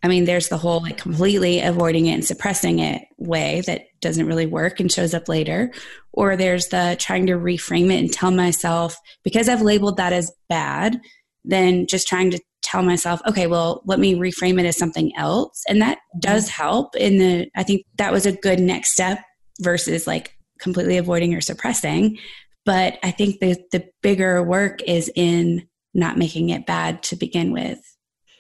I 0.03 0.09
mean, 0.09 0.25
there's 0.25 0.49
the 0.49 0.59
whole 0.59 0.83
like 0.83 0.99
completely 0.99 1.61
avoiding 1.61 2.07
it 2.07 2.13
and 2.13 2.25
suppressing 2.25 2.79
it 2.79 3.03
way 3.19 3.63
that 3.67 3.83
doesn't 4.01 4.27
really 4.27 4.47
work 4.47 4.79
and 4.79 4.93
shows 4.93 5.15
up 5.15 5.29
later. 5.29 5.73
Or 6.13 6.37
there's 6.37 6.69
the 6.69 6.97
trying 7.01 7.27
to 7.27 7.33
reframe 7.33 7.93
it 7.93 7.99
and 7.99 8.13
tell 8.13 8.31
myself, 8.31 8.97
because 9.25 9.49
I've 9.49 9.63
labeled 9.63 9.97
that 9.97 10.13
as 10.13 10.33
bad, 10.49 11.01
then 11.45 11.87
just 11.87 12.07
trying 12.07 12.31
to 12.31 12.41
tell 12.63 12.83
myself, 12.83 13.21
okay, 13.27 13.47
well, 13.47 13.83
let 13.87 13.99
me 13.99 14.15
reframe 14.15 14.61
it 14.61 14.67
as 14.67 14.77
something 14.77 15.13
else. 15.17 15.63
And 15.69 15.81
that 15.81 15.99
does 16.21 16.45
mm-hmm. 16.45 16.63
help 16.63 16.97
in 16.97 17.19
the, 17.19 17.49
I 17.57 17.63
think 17.63 17.85
that 17.97 18.13
was 18.13 18.27
a 18.27 18.33
good 18.33 18.61
next 18.61 18.93
step 18.93 19.21
versus 19.61 20.07
like 20.07 20.37
completely 20.61 20.99
avoiding 20.99 21.35
or 21.35 21.41
suppressing. 21.41 22.19
But 22.65 22.99
I 23.03 23.13
think 23.13 23.41
the, 23.41 23.57
the 23.73 23.89
bigger 24.03 24.43
work 24.43 24.83
is 24.83 25.11
in 25.15 25.69
not 25.95 26.19
making 26.19 26.51
it 26.51 26.67
bad 26.67 27.03
to 27.05 27.17
begin 27.17 27.53
with. 27.53 27.79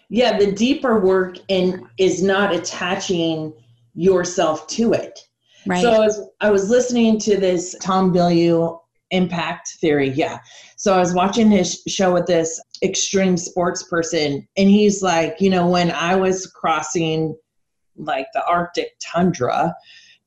Yeah, 0.09 0.38
the 0.38 0.53
deeper 0.53 1.01
work 1.01 1.38
in 1.49 1.88
is 1.99 2.23
not 2.23 2.55
attaching 2.55 3.53
yourself 3.95 4.66
to 4.69 4.92
it. 4.92 5.19
Right. 5.66 5.83
So 5.83 5.92
I 5.92 5.99
was, 5.99 6.29
I 6.40 6.51
was 6.51 6.71
listening 6.71 7.19
to 7.21 7.37
this 7.37 7.75
Tom 7.81 8.12
Bilyeu 8.12 8.79
impact 9.11 9.77
theory. 9.81 10.11
Yeah. 10.11 10.38
So 10.77 10.95
I 10.95 10.99
was 10.99 11.14
watching 11.14 11.51
his 11.51 11.83
show 11.88 12.12
with 12.12 12.27
this 12.27 12.61
extreme 12.83 13.37
sports 13.37 13.85
person, 13.85 14.47
and 14.57 14.69
he's 14.69 15.03
like, 15.03 15.37
you 15.40 15.51
know, 15.51 15.66
when 15.66 15.90
I 15.90 16.14
was 16.14 16.47
crossing 16.47 17.37
like 17.97 18.27
the 18.35 18.45
Arctic 18.47 18.90
tundra 19.01 19.75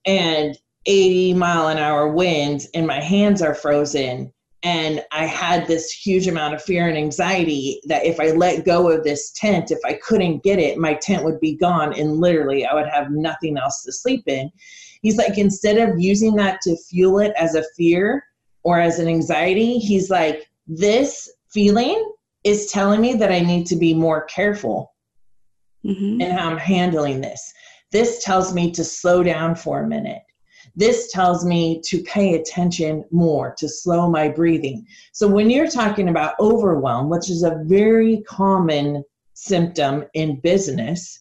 and 0.05 0.57
80 0.85 1.35
mile 1.35 1.67
an 1.67 1.77
hour 1.77 2.09
winds 2.09 2.67
and 2.73 2.87
my 2.87 2.99
hands 2.99 3.41
are 3.41 3.53
frozen 3.53 4.33
and 4.63 5.03
I 5.11 5.25
had 5.25 5.67
this 5.67 5.91
huge 5.91 6.27
amount 6.27 6.53
of 6.53 6.61
fear 6.61 6.87
and 6.87 6.97
anxiety 6.97 7.81
that 7.85 8.05
if 8.05 8.19
I 8.19 8.31
let 8.31 8.65
go 8.65 8.89
of 8.89 9.03
this 9.03 9.31
tent, 9.31 9.71
if 9.71 9.79
I 9.85 9.93
couldn't 9.93 10.43
get 10.43 10.59
it, 10.59 10.77
my 10.77 10.95
tent 10.95 11.23
would 11.23 11.39
be 11.39 11.55
gone 11.55 11.93
and 11.93 12.17
literally 12.17 12.65
I 12.65 12.73
would 12.73 12.89
have 12.89 13.11
nothing 13.11 13.57
else 13.57 13.83
to 13.83 13.93
sleep 13.93 14.23
in. 14.27 14.51
He's 15.01 15.17
like, 15.17 15.37
instead 15.37 15.77
of 15.77 15.99
using 15.99 16.35
that 16.35 16.59
to 16.61 16.75
fuel 16.75 17.19
it 17.19 17.31
as 17.37 17.55
a 17.55 17.63
fear 17.77 18.23
or 18.63 18.81
as 18.81 18.99
an 18.99 19.07
anxiety, 19.07 19.77
he's 19.77 20.09
like, 20.09 20.49
this 20.67 21.31
feeling 21.49 22.11
is 22.43 22.69
telling 22.69 22.99
me 22.99 23.13
that 23.13 23.31
I 23.31 23.39
need 23.39 23.65
to 23.67 23.77
be 23.77 23.93
more 23.93 24.25
careful 24.25 24.93
mm-hmm. 25.85 26.19
in 26.19 26.31
how 26.31 26.49
I'm 26.49 26.57
handling 26.57 27.21
this. 27.21 27.53
This 27.91 28.23
tells 28.23 28.53
me 28.53 28.71
to 28.71 28.83
slow 28.83 29.23
down 29.23 29.55
for 29.55 29.83
a 29.83 29.87
minute. 29.87 30.21
This 30.75 31.11
tells 31.11 31.45
me 31.45 31.81
to 31.85 32.01
pay 32.03 32.35
attention 32.35 33.03
more, 33.11 33.53
to 33.57 33.67
slow 33.67 34.09
my 34.09 34.29
breathing. 34.29 34.85
So 35.11 35.27
when 35.27 35.49
you're 35.49 35.69
talking 35.69 36.09
about 36.09 36.35
overwhelm, 36.39 37.09
which 37.09 37.29
is 37.29 37.43
a 37.43 37.61
very 37.65 38.21
common 38.27 39.03
symptom 39.33 40.05
in 40.13 40.39
business, 40.39 41.19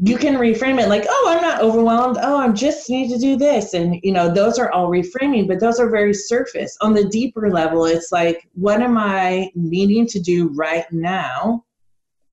you 0.00 0.16
can 0.16 0.34
reframe 0.34 0.80
it 0.80 0.88
like, 0.88 1.04
oh, 1.08 1.26
I'm 1.28 1.42
not 1.42 1.60
overwhelmed. 1.60 2.18
Oh, 2.22 2.38
I 2.38 2.48
just 2.50 2.88
need 2.88 3.10
to 3.10 3.18
do 3.18 3.36
this. 3.36 3.74
And, 3.74 3.98
you 4.04 4.12
know, 4.12 4.32
those 4.32 4.58
are 4.58 4.70
all 4.70 4.88
reframing, 4.88 5.48
but 5.48 5.58
those 5.58 5.80
are 5.80 5.90
very 5.90 6.14
surface. 6.14 6.76
On 6.80 6.94
the 6.94 7.08
deeper 7.08 7.50
level, 7.50 7.84
it's 7.84 8.12
like, 8.12 8.48
what 8.54 8.80
am 8.80 8.96
I 8.96 9.50
needing 9.56 10.06
to 10.08 10.20
do 10.20 10.50
right 10.54 10.86
now 10.92 11.64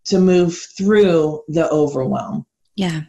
to 0.06 0.20
move 0.20 0.56
through 0.78 1.42
the 1.48 1.68
overwhelm? 1.72 2.46
Yeah. 2.76 3.02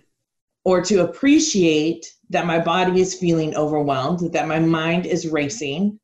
Or 0.64 0.80
to 0.80 1.02
appreciate 1.02 2.14
that 2.30 2.46
my 2.46 2.58
body 2.58 3.00
is 3.00 3.14
feeling 3.14 3.54
overwhelmed, 3.56 4.32
that 4.32 4.48
my 4.48 4.58
mind 4.58 5.06
is 5.06 5.28
racing, 5.28 5.98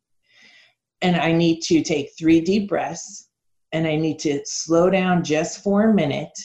and 1.01 1.17
I 1.17 1.33
need 1.33 1.61
to 1.63 1.83
take 1.83 2.11
three 2.17 2.41
deep 2.41 2.69
breaths 2.69 3.29
and 3.73 3.87
I 3.87 3.97
need 3.97 4.19
to 4.21 4.41
slow 4.45 4.91
down 4.91 5.25
just 5.25 5.63
for 5.63 5.91
a 5.91 5.95
minute 5.95 6.39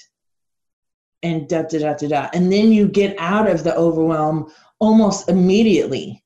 and 1.24 1.48
da 1.48 1.64
da 1.64 1.80
da 1.80 1.94
da 1.94 2.08
da. 2.08 2.30
And 2.34 2.52
then 2.52 2.72
you 2.72 2.88
get 2.88 3.16
out 3.20 3.50
of 3.50 3.64
the 3.64 3.76
overwhelm 3.76 4.52
almost 4.80 5.30
immediately. 5.30 6.24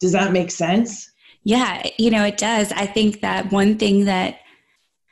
Does 0.00 0.12
that 0.12 0.32
make 0.32 0.50
sense? 0.50 1.10
Yeah, 1.42 1.82
you 1.98 2.10
know, 2.10 2.24
it 2.24 2.38
does. 2.38 2.72
I 2.72 2.86
think 2.86 3.20
that 3.20 3.52
one 3.52 3.76
thing 3.76 4.06
that 4.06 4.40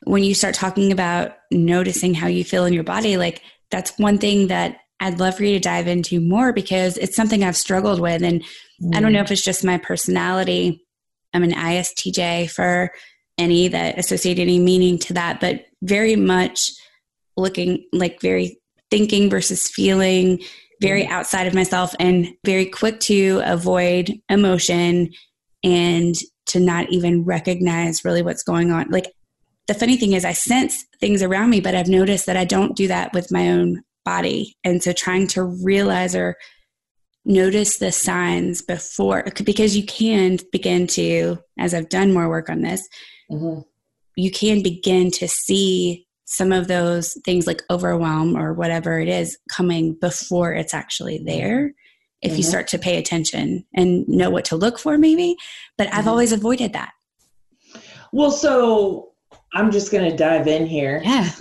when 0.05 0.25
you 0.25 0.35
start 0.35 0.55
talking 0.55 0.92
about 0.92 1.37
noticing 1.51 2.14
how 2.14 2.27
you 2.27 2.44
feel 2.44 2.64
in 2.64 2.72
your 2.72 2.85
body, 2.85 3.16
like 3.16 3.42
that's 3.70 3.98
one 3.98 4.18
thing 4.18 4.48
that 4.48 4.79
I'd 5.02 5.18
love 5.18 5.36
for 5.36 5.42
you 5.42 5.54
to 5.54 5.60
dive 5.60 5.88
into 5.88 6.20
more 6.20 6.52
because 6.52 6.96
it's 6.96 7.16
something 7.16 7.42
I've 7.42 7.56
struggled 7.56 7.98
with. 7.98 8.22
And 8.22 8.42
mm. 8.80 8.96
I 8.96 9.00
don't 9.00 9.12
know 9.12 9.18
mm. 9.18 9.24
if 9.24 9.32
it's 9.32 9.44
just 9.44 9.64
my 9.64 9.76
personality. 9.76 10.86
I'm 11.34 11.42
an 11.42 11.52
ISTJ 11.52 12.48
for 12.50 12.92
any 13.36 13.66
that 13.66 13.98
associate 13.98 14.38
any 14.38 14.60
meaning 14.60 14.98
to 14.98 15.14
that, 15.14 15.40
but 15.40 15.64
very 15.82 16.14
much 16.14 16.70
looking 17.36 17.84
like 17.92 18.20
very 18.20 18.60
thinking 18.92 19.28
versus 19.28 19.68
feeling, 19.68 20.40
very 20.80 21.02
mm. 21.02 21.10
outside 21.10 21.48
of 21.48 21.54
myself, 21.54 21.96
and 21.98 22.28
very 22.44 22.66
quick 22.66 23.00
to 23.00 23.42
avoid 23.44 24.12
emotion 24.28 25.10
and 25.64 26.14
to 26.46 26.60
not 26.60 26.88
even 26.90 27.24
recognize 27.24 28.04
really 28.04 28.22
what's 28.22 28.44
going 28.44 28.70
on. 28.70 28.88
Like 28.90 29.12
the 29.66 29.74
funny 29.74 29.96
thing 29.96 30.12
is, 30.12 30.24
I 30.24 30.32
sense 30.32 30.84
things 31.00 31.22
around 31.22 31.50
me, 31.50 31.60
but 31.60 31.74
I've 31.74 31.88
noticed 31.88 32.26
that 32.26 32.36
I 32.36 32.44
don't 32.44 32.76
do 32.76 32.86
that 32.86 33.12
with 33.12 33.32
my 33.32 33.48
own 33.48 33.82
body. 34.04 34.56
And 34.64 34.82
so 34.82 34.92
trying 34.92 35.26
to 35.28 35.44
realize 35.44 36.14
or 36.14 36.36
notice 37.24 37.78
the 37.78 37.92
signs 37.92 38.62
before, 38.62 39.24
because 39.44 39.76
you 39.76 39.84
can 39.84 40.38
begin 40.50 40.86
to, 40.88 41.38
as 41.58 41.74
I've 41.74 41.88
done 41.88 42.12
more 42.12 42.28
work 42.28 42.48
on 42.48 42.62
this, 42.62 42.86
mm-hmm. 43.30 43.60
you 44.16 44.30
can 44.30 44.62
begin 44.62 45.10
to 45.12 45.28
see 45.28 46.06
some 46.32 46.50
of 46.50 46.66
those 46.66 47.14
things 47.26 47.46
like 47.46 47.62
overwhelm 47.70 48.36
or 48.36 48.54
whatever 48.54 48.98
it 48.98 49.08
is 49.08 49.38
coming 49.50 49.94
before 50.00 50.52
it's 50.54 50.72
actually 50.72 51.22
there 51.26 51.74
if 52.22 52.30
mm-hmm. 52.30 52.38
you 52.38 52.42
start 52.42 52.68
to 52.68 52.78
pay 52.78 52.96
attention 52.96 53.64
and 53.74 54.08
know 54.08 54.30
what 54.30 54.46
to 54.46 54.56
look 54.56 54.78
for 54.78 54.96
maybe 54.96 55.36
but 55.76 55.88
i've 55.88 56.00
mm-hmm. 56.00 56.08
always 56.08 56.32
avoided 56.32 56.72
that 56.72 56.92
well 58.12 58.30
so 58.30 59.10
i'm 59.52 59.70
just 59.70 59.92
going 59.92 60.10
to 60.10 60.16
dive 60.16 60.46
in 60.48 60.66
here 60.66 61.02
yeah 61.04 61.28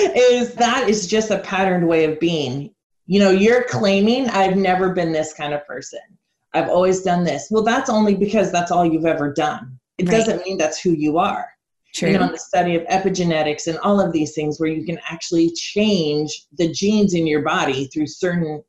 is 0.00 0.54
that 0.54 0.88
is 0.88 1.06
just 1.06 1.30
a 1.30 1.38
patterned 1.38 1.86
way 1.86 2.04
of 2.04 2.20
being. 2.20 2.74
You 3.06 3.20
know, 3.20 3.30
you're 3.30 3.64
claiming 3.64 4.28
I've 4.30 4.56
never 4.56 4.92
been 4.92 5.12
this 5.12 5.32
kind 5.32 5.52
of 5.52 5.66
person. 5.66 6.00
I've 6.54 6.68
always 6.68 7.02
done 7.02 7.24
this. 7.24 7.48
Well, 7.50 7.62
that's 7.62 7.90
only 7.90 8.14
because 8.14 8.50
that's 8.52 8.70
all 8.70 8.84
you've 8.84 9.06
ever 9.06 9.32
done. 9.32 9.78
It 9.98 10.08
right. 10.08 10.16
doesn't 10.16 10.44
mean 10.44 10.58
that's 10.58 10.80
who 10.80 10.92
you 10.92 11.18
are. 11.18 11.48
True. 11.94 12.10
You 12.10 12.18
know, 12.18 12.30
the 12.30 12.38
study 12.38 12.76
of 12.76 12.84
epigenetics 12.84 13.66
and 13.66 13.78
all 13.78 14.00
of 14.00 14.12
these 14.12 14.34
things 14.34 14.60
where 14.60 14.70
you 14.70 14.84
can 14.84 14.98
actually 15.08 15.50
change 15.52 16.46
the 16.56 16.70
genes 16.72 17.14
in 17.14 17.26
your 17.26 17.42
body 17.42 17.86
through 17.88 18.06
certain, 18.06 18.62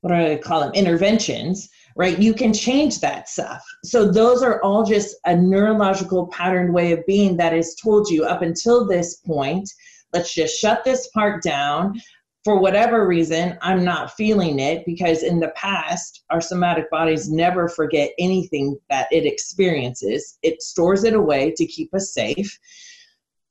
what 0.00 0.10
do 0.10 0.14
I 0.14 0.36
call 0.36 0.60
them, 0.60 0.72
interventions, 0.74 1.68
right? 1.96 2.18
You 2.18 2.34
can 2.34 2.52
change 2.52 3.00
that 3.00 3.28
stuff. 3.28 3.64
So 3.82 4.10
those 4.10 4.42
are 4.42 4.62
all 4.62 4.84
just 4.84 5.16
a 5.24 5.34
neurological 5.34 6.28
patterned 6.28 6.72
way 6.72 6.92
of 6.92 7.04
being 7.06 7.36
that 7.38 7.52
is 7.54 7.74
told 7.74 8.08
you 8.08 8.24
up 8.24 8.42
until 8.42 8.86
this 8.86 9.16
point 9.16 9.68
let's 10.12 10.34
just 10.34 10.58
shut 10.58 10.84
this 10.84 11.08
part 11.08 11.42
down. 11.42 12.00
For 12.44 12.60
whatever 12.60 13.08
reason, 13.08 13.58
I'm 13.60 13.84
not 13.84 14.12
feeling 14.12 14.60
it 14.60 14.84
because 14.86 15.24
in 15.24 15.40
the 15.40 15.52
past, 15.56 16.22
our 16.30 16.40
somatic 16.40 16.88
bodies 16.90 17.28
never 17.28 17.68
forget 17.68 18.12
anything 18.20 18.78
that 18.88 19.08
it 19.10 19.26
experiences. 19.26 20.38
It 20.42 20.62
stores 20.62 21.02
it 21.02 21.14
away 21.14 21.52
to 21.56 21.66
keep 21.66 21.92
us 21.92 22.14
safe. 22.14 22.56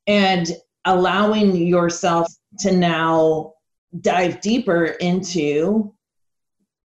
And 0.08 0.50
allowing 0.86 1.56
yourself 1.56 2.34
to 2.60 2.72
now 2.72 3.54
dive 4.00 4.40
deeper 4.40 4.86
into 4.86 5.94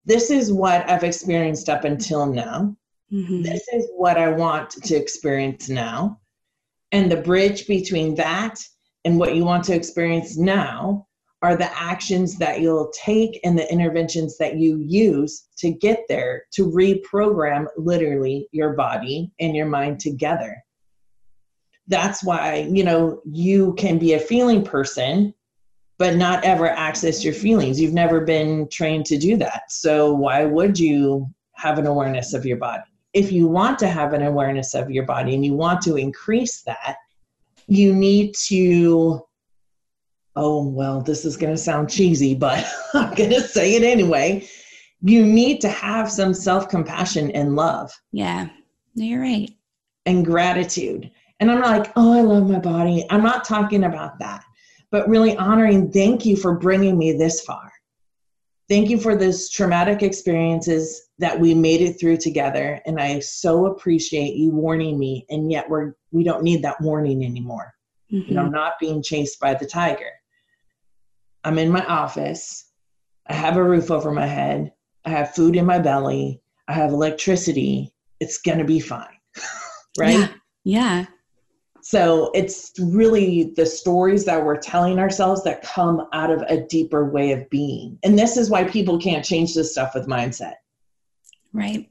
this 0.06 0.32
is 0.32 0.52
what 0.52 0.90
I've 0.90 1.04
experienced 1.04 1.70
up 1.70 1.84
until 1.84 2.26
now. 2.26 2.76
Mm-hmm. 3.12 3.44
This 3.44 3.68
is 3.72 3.88
what 3.96 4.18
I 4.18 4.30
want 4.30 4.72
to 4.72 4.96
experience 4.96 5.70
now. 5.70 6.20
And 6.92 7.12
the 7.12 7.18
bridge 7.18 7.68
between 7.68 8.16
that 8.16 8.60
and 9.10 9.18
what 9.18 9.36
you 9.36 9.44
want 9.44 9.64
to 9.64 9.74
experience 9.74 10.38
now 10.38 11.08
are 11.42 11.56
the 11.56 11.76
actions 11.76 12.38
that 12.38 12.62
you'll 12.62 12.92
take 12.94 13.40
and 13.44 13.58
the 13.58 13.72
interventions 13.72 14.38
that 14.38 14.58
you 14.58 14.78
use 14.78 15.48
to 15.58 15.72
get 15.72 16.04
there 16.08 16.44
to 16.52 16.70
reprogram 16.70 17.66
literally 17.76 18.48
your 18.52 18.74
body 18.74 19.32
and 19.40 19.56
your 19.56 19.66
mind 19.66 20.00
together. 20.00 20.64
That's 21.88 22.24
why, 22.24 22.70
you 22.72 22.84
know, 22.84 23.20
you 23.26 23.74
can 23.80 23.98
be 23.98 24.14
a 24.14 24.20
feeling 24.20 24.64
person, 24.64 25.34
but 25.98 26.16
not 26.16 26.44
ever 26.44 26.70
access 26.70 27.24
your 27.24 27.34
feelings. 27.34 27.82
You've 27.82 27.94
never 27.94 28.22
been 28.22 28.70
trained 28.70 29.08
to 29.08 29.18
do 29.18 29.38
that. 29.38 29.72
So, 29.72 30.14
why 30.14 30.46
would 30.46 30.78
you 30.78 31.28
have 31.54 31.80
an 31.80 31.88
awareness 31.88 32.36
of 32.36 32.46
your 32.46 32.58
body? 32.58 32.84
If 33.14 33.32
you 33.32 33.48
want 33.48 33.80
to 33.80 33.88
have 33.88 34.14
an 34.14 34.22
awareness 34.22 34.76
of 34.76 34.92
your 34.92 35.06
body 35.06 35.34
and 35.34 35.44
you 35.44 35.56
want 35.56 35.82
to 35.82 35.96
increase 35.96 36.62
that, 36.62 36.98
you 37.70 37.94
need 37.94 38.34
to 38.48 39.22
oh, 40.36 40.66
well, 40.66 41.02
this 41.02 41.26
is 41.26 41.36
going 41.36 41.54
to 41.54 41.58
sound 41.58 41.90
cheesy, 41.90 42.34
but 42.34 42.66
I'm 42.94 43.14
going 43.14 43.32
to 43.32 43.42
say 43.42 43.76
it 43.76 43.84
anyway. 43.84 44.48
You 45.02 45.26
need 45.26 45.60
to 45.62 45.70
have 45.70 46.12
some 46.12 46.34
self 46.34 46.70
compassion 46.70 47.32
and 47.32 47.56
love. 47.56 47.92
Yeah, 48.12 48.48
no, 48.96 49.06
you're 49.06 49.22
right. 49.22 49.50
And 50.06 50.26
gratitude. 50.26 51.12
And 51.40 51.50
I'm 51.52 51.60
not 51.60 51.80
like, 51.80 51.92
oh, 51.96 52.14
I 52.14 52.22
love 52.22 52.50
my 52.50 52.60
body. 52.60 53.06
I'm 53.10 53.24
not 53.24 53.46
talking 53.46 53.86
about 53.86 54.20
that, 54.20 54.44
but 54.92 55.08
really 55.08 55.38
honoring, 55.38 55.92
thank 55.92 56.26
you 56.26 56.36
for 56.36 56.58
bringing 56.58 56.98
me 56.98 57.14
this 57.14 57.42
far. 57.42 57.72
Thank 58.70 58.90
you 58.90 59.00
for 59.00 59.16
those 59.16 59.50
traumatic 59.50 60.04
experiences 60.04 61.10
that 61.18 61.38
we 61.40 61.56
made 61.56 61.82
it 61.82 62.00
through 62.00 62.18
together. 62.18 62.80
And 62.86 63.02
I 63.02 63.20
so 63.20 63.66
appreciate 63.66 64.36
you 64.36 64.52
warning 64.52 65.00
me. 65.00 65.26
And 65.30 65.52
yet 65.52 65.68
we're, 65.68 65.96
we 66.12 66.24
don't 66.24 66.44
need 66.44 66.62
that 66.64 66.80
warning 66.80 67.26
anymore. 67.26 67.74
Mm-hmm. 68.12 68.30
You 68.30 68.36
know, 68.36 68.44
I'm 68.44 68.52
not 68.52 68.74
being 68.80 69.02
chased 69.02 69.40
by 69.40 69.56
the 69.56 69.66
tiger. 69.66 70.12
I'm 71.44 71.58
in 71.58 71.72
my 71.72 71.84
office. 71.86 72.72
I 73.28 73.34
have 73.34 73.58
a 73.58 73.64
roof 73.64 73.90
over 73.90 74.12
my 74.12 74.28
head. 74.28 74.72
I 75.04 75.10
have 75.10 75.34
food 75.34 75.56
in 75.56 75.66
my 75.66 75.80
belly. 75.80 76.42
I 76.68 76.74
have 76.74 76.92
electricity. 76.92 77.92
It's 78.20 78.38
going 78.38 78.60
to 78.60 78.66
be 78.66 78.80
fine. 78.80 79.08
right? 79.98 80.20
Yeah. 80.20 80.28
yeah. 80.64 81.06
So 81.90 82.30
it's 82.36 82.72
really 82.80 83.52
the 83.56 83.66
stories 83.66 84.24
that 84.26 84.46
we're 84.46 84.60
telling 84.60 85.00
ourselves 85.00 85.44
that 85.46 85.64
come 85.64 86.08
out 86.14 86.30
of 86.30 86.44
a 86.44 86.62
deeper 86.68 87.10
way 87.10 87.32
of 87.32 87.50
being. 87.50 87.98
And 88.04 88.18
this 88.18 88.38
is 88.38 88.48
why 88.48 88.66
people 88.66 89.00
can't 89.00 89.26
change 89.26 89.56
this 89.56 89.72
stuff 89.72 89.96
with 89.96 90.06
mindset. 90.06 90.58
Right. 91.52 91.90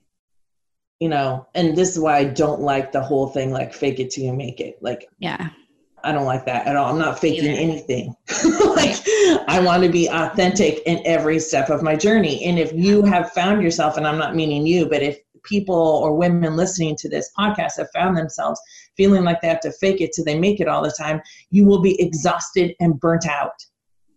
You 1.00 1.08
know, 1.08 1.48
and 1.56 1.76
this 1.76 1.90
is 1.90 1.98
why 1.98 2.18
I 2.18 2.24
don't 2.26 2.60
like 2.60 2.92
the 2.92 3.02
whole 3.02 3.26
thing 3.26 3.50
like 3.50 3.74
fake 3.74 3.98
it 3.98 4.12
till 4.12 4.22
you 4.22 4.32
make 4.32 4.60
it. 4.60 4.78
Like, 4.80 5.08
yeah. 5.18 5.48
I 6.04 6.12
don't 6.12 6.26
like 6.26 6.46
that 6.46 6.68
at 6.68 6.76
all. 6.76 6.92
I'm 6.92 6.98
not 6.98 7.18
faking 7.18 7.50
Either. 7.50 7.60
anything. 7.60 8.14
like 8.76 8.94
I 9.48 9.60
want 9.60 9.82
to 9.82 9.88
be 9.88 10.06
authentic 10.06 10.80
in 10.86 11.02
every 11.06 11.40
step 11.40 11.70
of 11.70 11.82
my 11.82 11.96
journey. 11.96 12.44
And 12.44 12.56
if 12.56 12.72
you 12.72 13.02
have 13.02 13.32
found 13.32 13.64
yourself, 13.64 13.96
and 13.96 14.06
I'm 14.06 14.16
not 14.16 14.36
meaning 14.36 14.64
you, 14.64 14.86
but 14.86 15.02
if 15.02 15.18
people 15.48 15.74
or 15.74 16.16
women 16.16 16.56
listening 16.56 16.96
to 16.96 17.08
this 17.08 17.30
podcast 17.38 17.78
have 17.78 17.88
found 17.94 18.16
themselves 18.16 18.60
feeling 18.96 19.24
like 19.24 19.40
they 19.40 19.48
have 19.48 19.60
to 19.60 19.72
fake 19.72 20.00
it 20.00 20.12
till 20.12 20.24
they 20.24 20.38
make 20.38 20.60
it 20.60 20.68
all 20.68 20.82
the 20.82 20.94
time, 20.98 21.20
you 21.50 21.64
will 21.64 21.80
be 21.80 22.00
exhausted 22.00 22.74
and 22.80 23.00
burnt 23.00 23.26
out. 23.26 23.64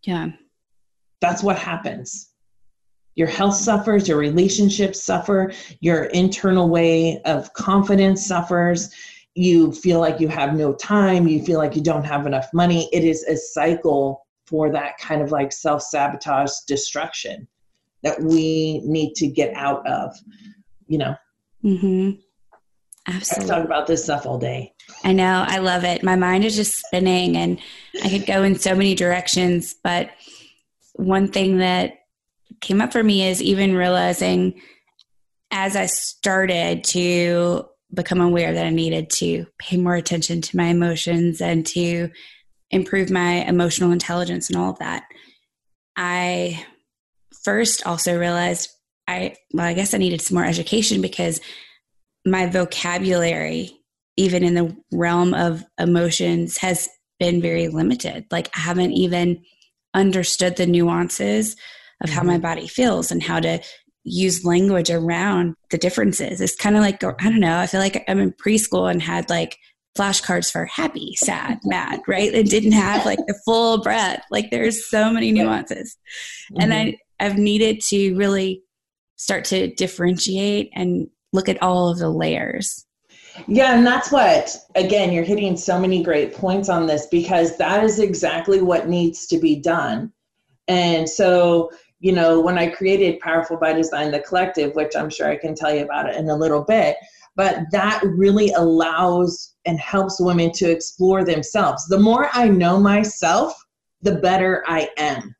Yeah. 0.03 0.31
That's 1.21 1.43
what 1.43 1.57
happens. 1.57 2.29
Your 3.15 3.27
health 3.27 3.55
suffers, 3.55 4.07
your 4.07 4.17
relationships 4.17 5.01
suffer, 5.01 5.51
your 5.81 6.05
internal 6.05 6.69
way 6.69 7.21
of 7.23 7.53
confidence 7.53 8.25
suffers 8.25 8.89
you 9.35 9.71
feel 9.71 9.99
like 9.99 10.19
you 10.19 10.27
have 10.27 10.55
no 10.55 10.73
time, 10.73 11.27
you 11.27 11.43
feel 11.43 11.57
like 11.57 11.75
you 11.75 11.81
don't 11.81 12.03
have 12.03 12.25
enough 12.25 12.49
money. 12.53 12.89
It 12.91 13.03
is 13.03 13.23
a 13.23 13.37
cycle 13.37 14.25
for 14.45 14.69
that 14.71 14.97
kind 14.97 15.21
of 15.21 15.31
like 15.31 15.51
self 15.51 15.81
sabotage 15.81 16.51
destruction 16.67 17.47
that 18.03 18.21
we 18.21 18.81
need 18.83 19.13
to 19.13 19.27
get 19.27 19.53
out 19.55 19.87
of, 19.87 20.13
you 20.91 20.97
know. 20.97 21.15
Mm-hmm. 21.63 22.19
Absolutely. 23.07 23.51
I 23.51 23.55
talk 23.55 23.65
about 23.65 23.87
this 23.87 24.03
stuff 24.03 24.25
all 24.25 24.37
day. 24.37 24.73
I 25.03 25.13
know. 25.13 25.45
I 25.47 25.57
love 25.59 25.83
it. 25.85 26.03
My 26.03 26.15
mind 26.15 26.43
is 26.43 26.55
just 26.55 26.77
spinning 26.85 27.37
and 27.37 27.59
I 28.03 28.09
could 28.09 28.25
go 28.27 28.43
in 28.43 28.59
so 28.59 28.75
many 28.75 28.93
directions. 28.93 29.73
But 29.83 30.11
one 30.93 31.29
thing 31.29 31.57
that 31.59 31.93
came 32.59 32.81
up 32.81 32.91
for 32.91 33.01
me 33.01 33.27
is 33.27 33.41
even 33.41 33.73
realizing 33.73 34.61
as 35.49 35.75
I 35.75 35.85
started 35.85 36.83
to 36.85 37.65
become 37.93 38.21
aware 38.21 38.53
that 38.53 38.65
I 38.65 38.69
needed 38.69 39.09
to 39.11 39.47
pay 39.57 39.77
more 39.77 39.95
attention 39.95 40.41
to 40.41 40.57
my 40.57 40.65
emotions 40.65 41.41
and 41.41 41.65
to 41.67 42.09
improve 42.69 43.09
my 43.09 43.45
emotional 43.45 43.91
intelligence 43.91 44.49
and 44.49 44.57
all 44.57 44.71
of 44.71 44.79
that. 44.79 45.03
I 45.95 46.65
first 47.43 47.85
also 47.87 48.17
realized 48.17 48.69
I, 49.11 49.35
well, 49.53 49.65
I 49.65 49.73
guess 49.73 49.93
I 49.93 49.97
needed 49.97 50.21
some 50.21 50.35
more 50.35 50.45
education 50.45 51.01
because 51.01 51.39
my 52.25 52.45
vocabulary, 52.47 53.71
even 54.17 54.43
in 54.43 54.53
the 54.53 54.75
realm 54.91 55.33
of 55.33 55.63
emotions, 55.79 56.57
has 56.57 56.89
been 57.19 57.41
very 57.41 57.67
limited. 57.67 58.25
Like, 58.31 58.49
I 58.55 58.59
haven't 58.59 58.93
even 58.93 59.43
understood 59.93 60.55
the 60.55 60.65
nuances 60.65 61.55
of 62.03 62.09
how 62.09 62.23
my 62.23 62.33
mm-hmm. 62.33 62.41
body 62.41 62.67
feels 62.67 63.11
and 63.11 63.21
how 63.21 63.39
to 63.39 63.59
use 64.03 64.45
language 64.45 64.89
around 64.89 65.55
the 65.69 65.77
differences. 65.77 66.41
It's 66.41 66.55
kind 66.55 66.75
of 66.75 66.81
like, 66.81 67.03
I 67.03 67.29
don't 67.29 67.39
know, 67.39 67.59
I 67.59 67.67
feel 67.67 67.79
like 67.79 68.03
I'm 68.07 68.19
in 68.19 68.33
preschool 68.33 68.89
and 68.89 69.01
had 69.01 69.29
like 69.29 69.57
flashcards 69.97 70.51
for 70.51 70.65
happy, 70.65 71.13
sad, 71.17 71.59
mad, 71.65 72.01
right? 72.07 72.33
It 72.33 72.49
didn't 72.49 72.71
have 72.71 73.05
like 73.05 73.19
the 73.27 73.39
full 73.45 73.81
breadth. 73.81 74.23
Like 74.31 74.49
there's 74.49 74.89
so 74.89 75.11
many 75.11 75.31
nuances. 75.31 75.97
Mm-hmm. 76.51 76.61
And 76.61 76.73
I. 76.73 76.97
I've 77.21 77.37
needed 77.37 77.81
to 77.89 78.15
really 78.15 78.63
start 79.21 79.45
to 79.45 79.67
differentiate 79.75 80.71
and 80.73 81.07
look 81.31 81.47
at 81.47 81.61
all 81.61 81.89
of 81.89 81.99
the 81.99 82.09
layers. 82.09 82.87
Yeah, 83.47 83.77
and 83.77 83.85
that's 83.85 84.11
what, 84.11 84.57
again, 84.73 85.13
you're 85.13 85.23
hitting 85.23 85.55
so 85.55 85.79
many 85.79 86.01
great 86.01 86.33
points 86.33 86.69
on 86.69 86.87
this 86.87 87.05
because 87.05 87.55
that 87.57 87.83
is 87.83 87.99
exactly 87.99 88.63
what 88.63 88.89
needs 88.89 89.27
to 89.27 89.37
be 89.37 89.57
done. 89.57 90.11
And 90.67 91.07
so, 91.07 91.69
you 91.99 92.13
know, 92.13 92.41
when 92.41 92.57
I 92.57 92.67
created 92.67 93.19
Powerful 93.19 93.57
by 93.57 93.73
Design, 93.73 94.09
the 94.09 94.21
collective, 94.21 94.73
which 94.73 94.95
I'm 94.95 95.11
sure 95.11 95.29
I 95.29 95.37
can 95.37 95.53
tell 95.53 95.71
you 95.71 95.83
about 95.83 96.09
it 96.09 96.15
in 96.15 96.27
a 96.27 96.35
little 96.35 96.63
bit, 96.63 96.97
but 97.35 97.59
that 97.71 98.01
really 98.03 98.49
allows 98.53 99.53
and 99.65 99.79
helps 99.79 100.19
women 100.19 100.51
to 100.53 100.71
explore 100.71 101.23
themselves. 101.23 101.87
The 101.87 101.99
more 101.99 102.27
I 102.33 102.47
know 102.47 102.79
myself, 102.79 103.53
the 104.01 104.15
better 104.15 104.63
I 104.65 104.89
am. 104.97 105.35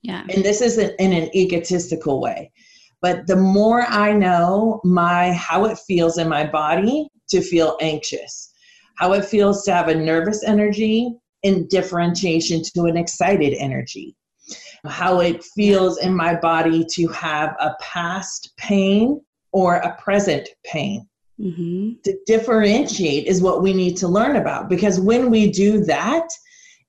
Yeah. 0.00 0.24
And 0.30 0.42
this 0.42 0.62
isn't 0.62 0.94
in 0.98 1.12
an 1.12 1.28
egotistical 1.36 2.22
way, 2.22 2.52
but 3.00 3.26
the 3.26 3.36
more 3.36 3.82
I 3.82 4.12
know 4.12 4.80
my 4.84 5.32
how 5.32 5.64
it 5.66 5.78
feels 5.78 6.18
in 6.18 6.28
my 6.28 6.46
body 6.46 7.08
to 7.30 7.40
feel 7.40 7.76
anxious, 7.80 8.52
how 8.96 9.12
it 9.12 9.24
feels 9.24 9.64
to 9.64 9.72
have 9.72 9.88
a 9.88 9.94
nervous 9.94 10.44
energy 10.44 11.14
in 11.42 11.68
differentiation 11.68 12.62
to 12.74 12.84
an 12.84 12.96
excited 12.96 13.54
energy 13.58 14.16
how 14.86 15.20
it 15.20 15.42
feels 15.42 15.98
in 15.98 16.14
my 16.14 16.34
body 16.34 16.84
to 16.92 17.08
have 17.08 17.56
a 17.60 17.74
past 17.80 18.52
pain 18.56 19.20
or 19.52 19.76
a 19.76 19.96
present 19.96 20.48
pain. 20.64 21.06
Mm-hmm. 21.40 22.00
To 22.04 22.18
differentiate 22.26 23.26
is 23.26 23.42
what 23.42 23.62
we 23.62 23.72
need 23.72 23.96
to 23.98 24.08
learn 24.08 24.36
about 24.36 24.68
because 24.68 25.00
when 25.00 25.30
we 25.30 25.50
do 25.50 25.84
that, 25.84 26.28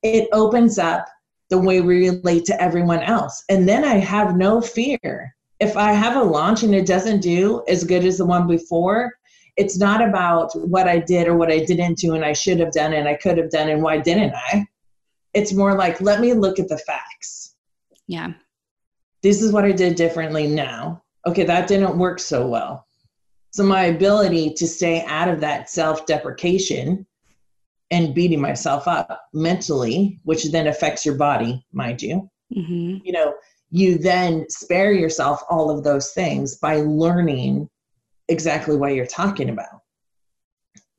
it 0.01 0.27
opens 0.31 0.79
up 0.79 1.05
the 1.49 1.57
way 1.57 1.81
we 1.81 2.09
relate 2.09 2.45
to 2.45 2.61
everyone 2.61 3.01
else. 3.01 3.43
And 3.49 3.67
then 3.67 3.83
I 3.83 3.95
have 3.95 4.37
no 4.37 4.61
fear. 4.61 5.35
If 5.59 5.75
I 5.75 5.91
have 5.91 6.15
a 6.15 6.23
launch 6.23 6.63
and 6.63 6.73
it 6.73 6.87
doesn't 6.87 7.21
do 7.21 7.63
as 7.67 7.83
good 7.83 8.05
as 8.05 8.17
the 8.17 8.25
one 8.25 8.47
before, 8.47 9.13
it's 9.57 9.77
not 9.77 10.01
about 10.01 10.51
what 10.55 10.87
I 10.87 10.99
did 10.99 11.27
or 11.27 11.35
what 11.35 11.51
I 11.51 11.59
didn't 11.59 11.97
do 11.97 12.15
and 12.15 12.23
I 12.23 12.33
should 12.33 12.59
have 12.59 12.71
done 12.71 12.93
and 12.93 13.07
I 13.07 13.15
could 13.15 13.37
have 13.37 13.51
done 13.51 13.69
and 13.69 13.81
why 13.81 13.97
didn't 13.97 14.33
I? 14.33 14.65
It's 15.33 15.53
more 15.53 15.75
like, 15.75 15.99
let 15.99 16.21
me 16.21 16.33
look 16.33 16.59
at 16.59 16.69
the 16.69 16.77
facts 16.77 17.39
yeah. 18.09 18.33
This 19.21 19.41
is 19.41 19.53
what 19.53 19.65
I 19.65 19.71
did 19.71 19.95
differently 19.95 20.47
now. 20.47 21.03
Okay, 21.27 21.43
that 21.43 21.67
didn't 21.67 21.97
work 21.97 22.19
so 22.19 22.47
well. 22.47 22.87
So 23.51 23.63
my 23.63 23.85
ability 23.85 24.53
to 24.55 24.67
stay 24.67 25.05
out 25.05 25.29
of 25.29 25.39
that 25.41 25.69
self 25.69 26.05
deprecation 26.07 27.05
and 27.91 28.15
beating 28.15 28.41
myself 28.41 28.87
up 28.87 29.27
mentally, 29.33 30.19
which 30.23 30.51
then 30.51 30.67
affects 30.67 31.05
your 31.05 31.15
body, 31.15 31.63
mind 31.71 32.01
you, 32.01 32.29
mm-hmm. 32.55 32.97
you 33.05 33.11
know, 33.11 33.33
you 33.71 33.97
then 33.97 34.49
spare 34.49 34.91
yourself 34.91 35.43
all 35.49 35.69
of 35.69 35.83
those 35.83 36.11
things 36.11 36.55
by 36.57 36.77
learning 36.77 37.69
exactly 38.27 38.75
what 38.75 38.93
you're 38.93 39.05
talking 39.05 39.49
about 39.49 39.81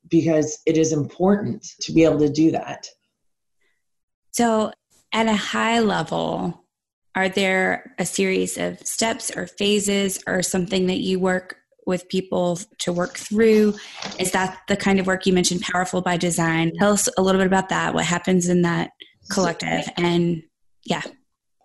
because 0.09 0.59
it 0.65 0.77
is 0.77 0.91
important 0.91 1.65
to 1.79 1.93
be 1.93 2.03
able 2.03 2.19
to 2.19 2.29
do 2.29 2.51
that. 2.51 2.87
So, 4.31 4.71
at 5.13 5.27
a 5.27 5.35
high 5.35 5.79
level, 5.79 6.65
are 7.15 7.27
there 7.27 7.93
a 7.99 8.05
series 8.05 8.57
of 8.57 8.79
steps 8.85 9.31
or 9.35 9.47
phases 9.47 10.23
or 10.27 10.41
something 10.41 10.87
that 10.87 10.99
you 10.99 11.19
work 11.19 11.57
with 11.85 12.07
people 12.07 12.59
to 12.79 12.93
work 12.93 13.17
through? 13.17 13.75
Is 14.19 14.31
that 14.31 14.59
the 14.67 14.77
kind 14.77 14.99
of 14.99 15.07
work 15.07 15.25
you 15.25 15.33
mentioned, 15.33 15.61
Powerful 15.61 16.01
by 16.01 16.15
Design? 16.15 16.71
Tell 16.79 16.93
us 16.93 17.09
a 17.17 17.21
little 17.21 17.39
bit 17.39 17.47
about 17.47 17.69
that, 17.69 17.93
what 17.93 18.05
happens 18.05 18.47
in 18.47 18.61
that 18.61 18.91
collective, 19.29 19.89
and 19.97 20.43
yeah. 20.85 21.01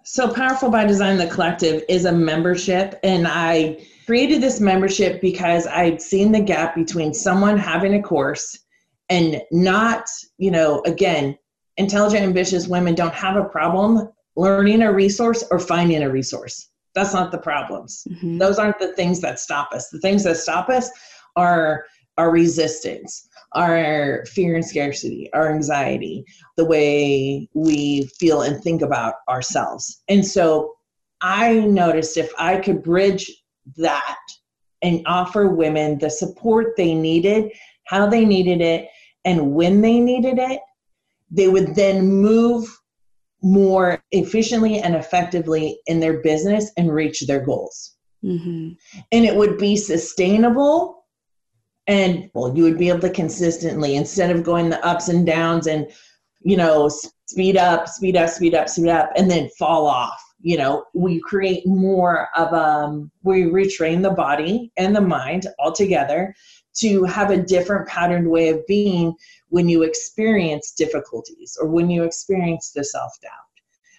So, 0.08 0.32
Powerful 0.32 0.70
by 0.70 0.84
Design, 0.84 1.16
the 1.16 1.26
collective, 1.26 1.82
is 1.88 2.04
a 2.04 2.12
membership, 2.12 3.00
and 3.02 3.26
I 3.26 3.84
created 4.06 4.40
this 4.40 4.60
membership 4.60 5.20
because 5.20 5.66
I'd 5.66 6.00
seen 6.00 6.30
the 6.30 6.38
gap 6.38 6.76
between 6.76 7.12
someone 7.12 7.58
having 7.58 7.94
a 7.94 8.02
course 8.02 8.56
and 9.08 9.42
not, 9.50 10.08
you 10.38 10.52
know, 10.52 10.80
again, 10.86 11.36
intelligent, 11.76 12.22
ambitious 12.22 12.68
women 12.68 12.94
don't 12.94 13.14
have 13.14 13.34
a 13.34 13.46
problem 13.46 14.08
learning 14.36 14.82
a 14.82 14.92
resource 14.92 15.42
or 15.50 15.58
finding 15.58 16.04
a 16.04 16.08
resource. 16.08 16.68
That's 16.94 17.12
not 17.12 17.32
the 17.32 17.38
problems. 17.38 18.06
Mm-hmm. 18.08 18.38
Those 18.38 18.60
aren't 18.60 18.78
the 18.78 18.92
things 18.92 19.20
that 19.22 19.40
stop 19.40 19.72
us. 19.72 19.88
The 19.88 19.98
things 19.98 20.22
that 20.22 20.36
stop 20.36 20.68
us 20.68 20.88
are 21.34 21.84
our 22.16 22.30
resistance 22.30 23.25
our 23.52 24.24
fear 24.26 24.54
and 24.54 24.64
scarcity, 24.64 25.30
our 25.32 25.52
anxiety, 25.52 26.24
the 26.56 26.64
way 26.64 27.48
we 27.54 28.06
feel 28.18 28.42
and 28.42 28.62
think 28.62 28.82
about 28.82 29.14
ourselves. 29.28 30.02
And 30.08 30.26
so 30.26 30.74
I 31.20 31.60
noticed 31.60 32.16
if 32.16 32.30
I 32.38 32.58
could 32.58 32.82
bridge 32.82 33.30
that 33.76 34.18
and 34.82 35.02
offer 35.06 35.48
women 35.48 35.98
the 35.98 36.10
support 36.10 36.76
they 36.76 36.94
needed, 36.94 37.50
how 37.84 38.06
they 38.06 38.24
needed 38.24 38.60
it, 38.60 38.88
and 39.24 39.54
when 39.54 39.80
they 39.80 39.98
needed 39.98 40.38
it, 40.38 40.60
they 41.30 41.48
would 41.48 41.74
then 41.74 42.06
move 42.06 42.68
more 43.42 44.02
efficiently 44.12 44.78
and 44.78 44.94
effectively 44.94 45.78
in 45.86 46.00
their 46.00 46.20
business 46.22 46.70
and 46.76 46.92
reach 46.92 47.26
their 47.26 47.44
goals. 47.44 47.96
Mm-hmm. 48.24 48.72
And 49.12 49.24
it 49.24 49.36
would 49.36 49.58
be 49.58 49.76
sustainable. 49.76 50.95
And 51.86 52.30
well, 52.34 52.56
you 52.56 52.64
would 52.64 52.78
be 52.78 52.88
able 52.88 53.00
to 53.00 53.10
consistently, 53.10 53.96
instead 53.96 54.30
of 54.30 54.42
going 54.42 54.70
the 54.70 54.84
ups 54.84 55.08
and 55.08 55.24
downs 55.24 55.66
and, 55.66 55.88
you 56.40 56.56
know, 56.56 56.90
speed 57.26 57.56
up, 57.56 57.88
speed 57.88 58.16
up, 58.16 58.28
speed 58.28 58.54
up, 58.54 58.68
speed 58.68 58.88
up, 58.88 59.10
and 59.16 59.30
then 59.30 59.48
fall 59.58 59.86
off. 59.86 60.22
You 60.40 60.58
know, 60.58 60.84
we 60.94 61.20
create 61.20 61.66
more 61.66 62.28
of 62.36 62.52
um, 62.52 63.10
we 63.22 63.44
retrain 63.44 64.02
the 64.02 64.10
body 64.10 64.70
and 64.76 64.94
the 64.94 65.00
mind 65.00 65.46
all 65.58 65.72
together 65.72 66.34
to 66.76 67.04
have 67.04 67.30
a 67.30 67.42
different 67.42 67.88
patterned 67.88 68.30
way 68.30 68.50
of 68.50 68.66
being 68.66 69.14
when 69.48 69.68
you 69.68 69.82
experience 69.82 70.72
difficulties 70.72 71.56
or 71.60 71.68
when 71.68 71.88
you 71.88 72.04
experience 72.04 72.70
the 72.70 72.84
self 72.84 73.12
doubt. 73.22 73.30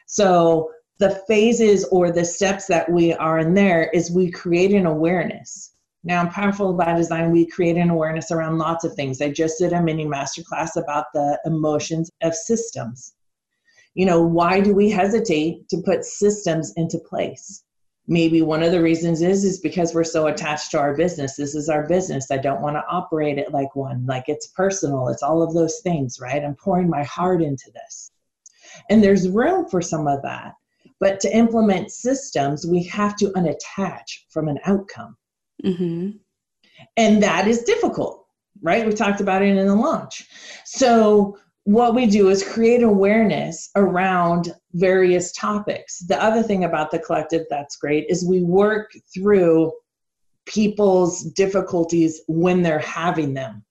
So, 0.06 0.72
the 1.00 1.22
phases 1.28 1.86
or 1.86 2.12
the 2.12 2.26
steps 2.26 2.66
that 2.68 2.90
we 2.92 3.14
are 3.14 3.40
in 3.40 3.54
there 3.54 3.90
is 3.94 4.10
we 4.10 4.32
create 4.32 4.74
an 4.74 4.86
awareness. 4.86 5.74
Now, 6.04 6.22
in 6.22 6.30
Powerful 6.30 6.74
by 6.74 6.94
Design, 6.94 7.32
we 7.32 7.46
create 7.46 7.78
an 7.78 7.90
awareness 7.90 8.32
around 8.32 8.58
lots 8.58 8.86
of 8.86 8.94
things. 8.94 9.22
I 9.22 9.32
just 9.32 9.60
did 9.60 9.74
a 9.74 9.82
mini 9.82 10.06
masterclass 10.06 10.76
about 10.76 11.06
the 11.14 11.40
emotions 11.46 12.12
of 12.22 12.34
systems. 12.34 13.14
You 13.94 14.06
know, 14.06 14.22
why 14.22 14.62
do 14.62 14.74
we 14.74 14.90
hesitate 14.90 15.68
to 15.70 15.82
put 15.82 16.06
systems 16.06 16.72
into 16.78 17.00
place? 17.00 17.64
maybe 18.08 18.42
one 18.42 18.64
of 18.64 18.72
the 18.72 18.82
reasons 18.82 19.22
is 19.22 19.44
is 19.44 19.60
because 19.60 19.94
we're 19.94 20.04
so 20.04 20.28
attached 20.28 20.72
to 20.72 20.80
our 20.80 20.96
business. 20.96 21.36
This 21.36 21.56
is 21.56 21.70
our 21.70 21.86
business. 21.86 22.32
I 22.32 22.38
don't 22.38 22.62
want 22.62 22.78
to 22.78 22.86
operate 22.90 23.38
it 23.38 23.52
like 23.52 23.76
one 23.76 24.06
like 24.06 24.26
it's 24.28 24.48
personal. 24.48 25.10
It's 25.10 25.24
all 25.24 25.44
of 25.44 25.54
those 25.54 25.80
things 25.82 26.20
right? 26.20 26.44
I'm 26.44 26.56
pouring 26.56 26.90
my 26.90 27.04
heart 27.04 27.42
into 27.42 27.70
this. 27.74 28.12
And 28.90 29.04
there's 29.04 29.30
room 29.30 29.68
for 29.70 29.82
some 29.82 30.08
of 30.08 30.22
that. 30.24 30.54
But 31.00 31.20
to 31.22 31.36
implement 31.36 31.92
systems 31.92 32.66
we 32.66 32.84
have 32.84 33.16
to 33.18 33.32
unattach 33.32 34.08
from 34.30 34.48
an 34.48 34.60
outcome 34.66 35.18
mm-hmm. 35.64 36.12
and 36.96 37.24
that 37.24 37.48
is 37.48 37.64
difficult 37.64 38.26
right 38.62 38.86
we 38.86 38.94
talked 38.94 39.22
about 39.22 39.42
it 39.42 39.56
in 39.56 39.68
the 39.68 39.76
launch 39.76 40.28
so 40.66 41.38
what 41.68 41.94
we 41.94 42.06
do 42.06 42.30
is 42.30 42.48
create 42.48 42.82
awareness 42.82 43.70
around 43.76 44.56
various 44.76 45.34
topics. 45.34 46.00
The 46.00 46.24
other 46.24 46.42
thing 46.42 46.64
about 46.64 46.92
the 46.92 47.00
collective 47.00 47.46
that's 47.50 47.76
great 47.76 48.06
is 48.08 48.26
we 48.26 48.42
work 48.42 48.92
through 49.14 49.74
people's 50.46 51.26
difficulties 51.34 52.22
when 52.30 52.62
they're 52.64 52.80
having 52.80 53.34
them. 53.34 53.66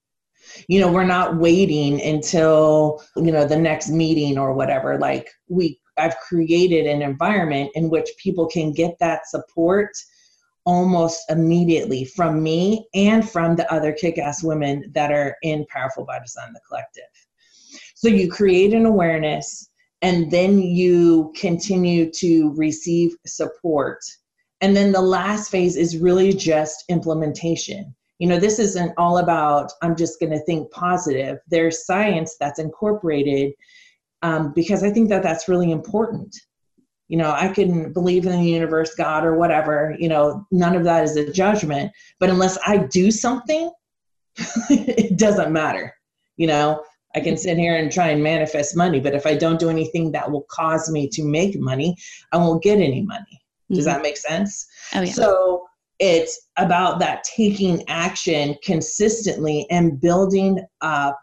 You 0.68 0.80
know, 0.80 0.92
we're 0.92 1.04
not 1.04 1.38
waiting 1.38 2.02
until, 2.02 3.02
you 3.16 3.32
know, 3.32 3.46
the 3.46 3.56
next 3.56 3.88
meeting 3.88 4.36
or 4.36 4.52
whatever. 4.52 4.98
Like 4.98 5.30
we 5.48 5.80
I've 5.96 6.18
created 6.18 6.86
an 6.86 7.00
environment 7.00 7.70
in 7.74 7.88
which 7.88 8.10
people 8.22 8.46
can 8.46 8.72
get 8.72 8.98
that 9.00 9.26
support 9.26 9.92
almost 10.66 11.30
immediately 11.30 12.04
from 12.04 12.42
me 12.42 12.86
and 12.94 13.28
from 13.28 13.56
the 13.56 13.72
other 13.72 13.92
kick-ass 13.92 14.42
women 14.42 14.90
that 14.94 15.12
are 15.12 15.36
in 15.42 15.64
Powerful 15.66 16.04
by 16.04 16.18
Design 16.18 16.52
the 16.52 16.60
Collective. 16.68 17.04
So 17.94 18.08
you 18.08 18.30
create 18.30 18.74
an 18.74 18.84
awareness 18.84 19.70
and 20.02 20.30
then 20.30 20.60
you 20.60 21.32
continue 21.36 22.10
to 22.12 22.52
receive 22.56 23.12
support. 23.26 24.00
And 24.60 24.76
then 24.76 24.92
the 24.92 25.00
last 25.00 25.50
phase 25.50 25.76
is 25.76 25.98
really 25.98 26.32
just 26.32 26.84
implementation. 26.88 27.94
You 28.18 28.28
know, 28.28 28.38
this 28.38 28.58
isn't 28.58 28.92
all 28.96 29.18
about, 29.18 29.70
I'm 29.82 29.96
just 29.96 30.18
going 30.20 30.32
to 30.32 30.40
think 30.40 30.70
positive. 30.72 31.38
There's 31.48 31.86
science 31.86 32.36
that's 32.40 32.58
incorporated 32.58 33.52
um, 34.22 34.52
because 34.54 34.82
I 34.82 34.90
think 34.90 35.08
that 35.10 35.22
that's 35.22 35.48
really 35.48 35.70
important. 35.70 36.34
You 37.08 37.16
know, 37.18 37.30
I 37.30 37.48
can 37.48 37.92
believe 37.92 38.26
in 38.26 38.32
the 38.32 38.50
universe, 38.50 38.94
God, 38.94 39.24
or 39.24 39.36
whatever, 39.36 39.96
you 39.98 40.08
know, 40.08 40.46
none 40.50 40.74
of 40.74 40.84
that 40.84 41.04
is 41.04 41.16
a 41.16 41.32
judgment. 41.32 41.92
But 42.18 42.30
unless 42.30 42.58
I 42.66 42.78
do 42.78 43.10
something, 43.10 43.70
it 44.70 45.16
doesn't 45.16 45.52
matter. 45.52 45.94
You 46.36 46.48
know, 46.48 46.82
I 47.14 47.20
can 47.20 47.36
sit 47.36 47.56
here 47.56 47.76
and 47.76 47.90
try 47.90 48.08
and 48.08 48.22
manifest 48.22 48.76
money, 48.76 49.00
but 49.00 49.14
if 49.14 49.26
I 49.26 49.36
don't 49.36 49.58
do 49.58 49.70
anything 49.70 50.12
that 50.12 50.30
will 50.30 50.46
cause 50.50 50.90
me 50.90 51.08
to 51.10 51.24
make 51.24 51.58
money, 51.58 51.96
I 52.32 52.36
won't 52.36 52.62
get 52.62 52.78
any 52.78 53.02
money. 53.02 53.40
Does 53.70 53.78
mm-hmm. 53.78 53.86
that 53.86 54.02
make 54.02 54.16
sense? 54.16 54.66
Oh, 54.94 55.00
yeah. 55.00 55.12
So 55.12 55.66
it's 55.98 56.48
about 56.58 56.98
that 56.98 57.24
taking 57.24 57.82
action 57.88 58.56
consistently 58.62 59.66
and 59.70 60.00
building 60.00 60.64
up 60.82 61.18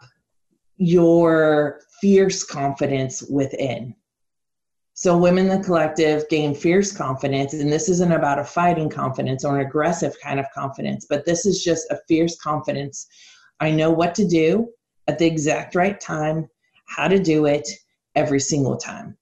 your 0.77 1.81
fierce 2.01 2.43
confidence 2.43 3.21
within. 3.29 3.95
So, 4.95 5.17
women 5.17 5.47
the 5.47 5.63
collective 5.63 6.29
gain 6.29 6.53
fierce 6.53 6.95
confidence, 6.95 7.53
and 7.53 7.71
this 7.71 7.89
isn't 7.89 8.11
about 8.11 8.37
a 8.37 8.43
fighting 8.43 8.89
confidence 8.89 9.43
or 9.43 9.59
an 9.59 9.65
aggressive 9.65 10.15
kind 10.21 10.39
of 10.39 10.45
confidence, 10.53 11.07
but 11.09 11.25
this 11.25 11.47
is 11.47 11.63
just 11.63 11.89
a 11.89 11.99
fierce 12.07 12.39
confidence. 12.39 13.07
I 13.59 13.71
know 13.71 13.89
what 13.89 14.13
to 14.15 14.27
do 14.27 14.69
at 15.07 15.17
the 15.17 15.25
exact 15.25 15.73
right 15.73 15.99
time, 15.99 16.47
how 16.85 17.07
to 17.07 17.17
do 17.17 17.47
it 17.47 17.67
every 18.13 18.39
single 18.39 18.77
time. 18.77 19.17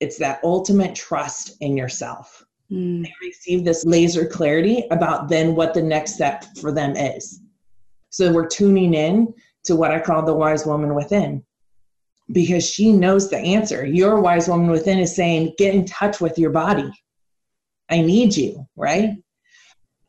It's 0.00 0.18
that 0.18 0.40
ultimate 0.42 0.96
trust 0.96 1.56
in 1.60 1.76
yourself. 1.76 2.44
Mm. 2.70 3.04
They 3.04 3.12
receive 3.22 3.64
this 3.64 3.84
laser 3.84 4.26
clarity 4.26 4.88
about 4.90 5.28
then 5.28 5.54
what 5.54 5.72
the 5.72 5.82
next 5.82 6.14
step 6.14 6.44
for 6.60 6.72
them 6.72 6.96
is. 6.96 7.40
So 8.10 8.32
we're 8.32 8.48
tuning 8.48 8.94
in 8.94 9.32
to 9.64 9.76
what 9.76 9.92
I 9.92 10.00
call 10.00 10.24
the 10.24 10.34
wise 10.34 10.66
woman 10.66 10.96
within 10.96 11.44
because 12.32 12.68
she 12.68 12.92
knows 12.92 13.30
the 13.30 13.38
answer. 13.38 13.86
Your 13.86 14.20
wise 14.20 14.48
woman 14.48 14.70
within 14.70 14.98
is 14.98 15.14
saying, 15.14 15.54
get 15.58 15.74
in 15.74 15.84
touch 15.84 16.20
with 16.20 16.38
your 16.38 16.50
body. 16.50 16.90
I 17.88 18.00
need 18.00 18.36
you, 18.36 18.66
right? 18.76 19.10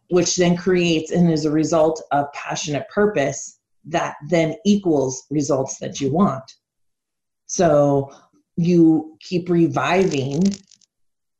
Which 0.09 0.35
then 0.35 0.57
creates 0.57 1.11
and 1.11 1.31
is 1.31 1.45
a 1.45 1.51
result 1.51 2.01
of 2.11 2.31
passionate 2.33 2.87
purpose 2.89 3.59
that 3.85 4.15
then 4.29 4.55
equals 4.65 5.25
results 5.29 5.77
that 5.79 6.01
you 6.01 6.11
want. 6.11 6.43
So 7.45 8.11
you 8.55 9.17
keep 9.21 9.49
reviving 9.49 10.43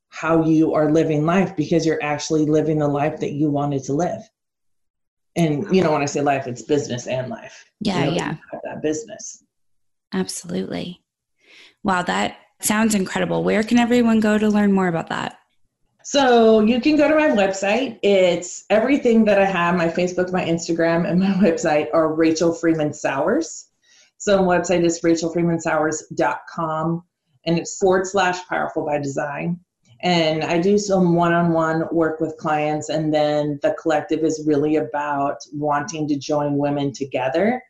how 0.10 0.46
you 0.46 0.74
are 0.74 0.92
living 0.92 1.26
life 1.26 1.56
because 1.56 1.86
you're 1.86 2.04
actually 2.04 2.46
living 2.46 2.80
the 2.80 2.88
life 2.88 3.20
that 3.20 3.34
you 3.34 3.50
wanted 3.50 3.84
to 3.84 3.94
live. 3.94 4.22
And 5.36 5.68
you 5.76 5.84
know, 5.84 5.92
when 5.92 6.02
I 6.02 6.06
say 6.06 6.22
life, 6.22 6.48
it's 6.48 6.64
business 6.64 7.06
and 7.06 7.30
life. 7.30 7.66
Yeah, 7.82 8.06
you 8.06 8.12
know, 8.12 8.18
yeah. 8.18 8.36
That 8.64 8.82
business. 8.82 9.44
Absolutely. 10.14 11.02
Wow, 11.84 12.04
that 12.04 12.38
sounds 12.60 12.96
incredible. 12.96 13.44
Where 13.44 13.64
can 13.64 13.78
everyone 13.78 14.20
go 14.20 14.38
to 14.38 14.50
learn 14.50 14.72
more 14.72 14.88
about 14.88 15.10
that? 15.10 15.40
So 16.04 16.62
you 16.62 16.80
can 16.80 16.96
go 16.96 17.10
to 17.10 17.16
my 17.16 17.30
website. 17.30 18.00
It's 18.02 18.64
everything 18.70 19.26
that 19.26 19.42
I 19.42 19.46
have 19.46 19.76
my 19.76 19.90
Facebook, 19.90 20.32
my 20.32 20.46
Instagram, 20.46 21.10
and 21.10 21.20
my 21.20 21.34
website 21.50 21.88
are 21.94 22.14
Rachel 22.14 22.54
Freemon 22.54 22.96
Sowers. 22.96 23.68
So 24.18 24.44
my 24.44 24.58
website 24.58 24.86
is 24.86 25.02
rachelfreemonsowers.com 25.02 27.04
and 27.46 27.58
it's 27.58 27.78
forward 27.78 28.08
slash 28.08 28.46
powerful 28.48 28.86
by 28.86 29.00
design. 29.00 29.60
And 30.02 30.44
I 30.44 30.60
do 30.60 30.78
some 30.78 31.16
one 31.16 31.34
on 31.34 31.52
one 31.52 31.84
work 31.92 32.22
with 32.22 32.38
clients, 32.38 32.90
and 32.90 33.12
then 33.12 33.58
the 33.64 33.76
collective 33.82 34.24
is 34.24 34.46
really 34.46 34.76
about 34.76 35.38
wanting 35.54 36.08
to 36.08 36.16
join 36.18 36.58
women 36.58 36.94
together 36.94 37.64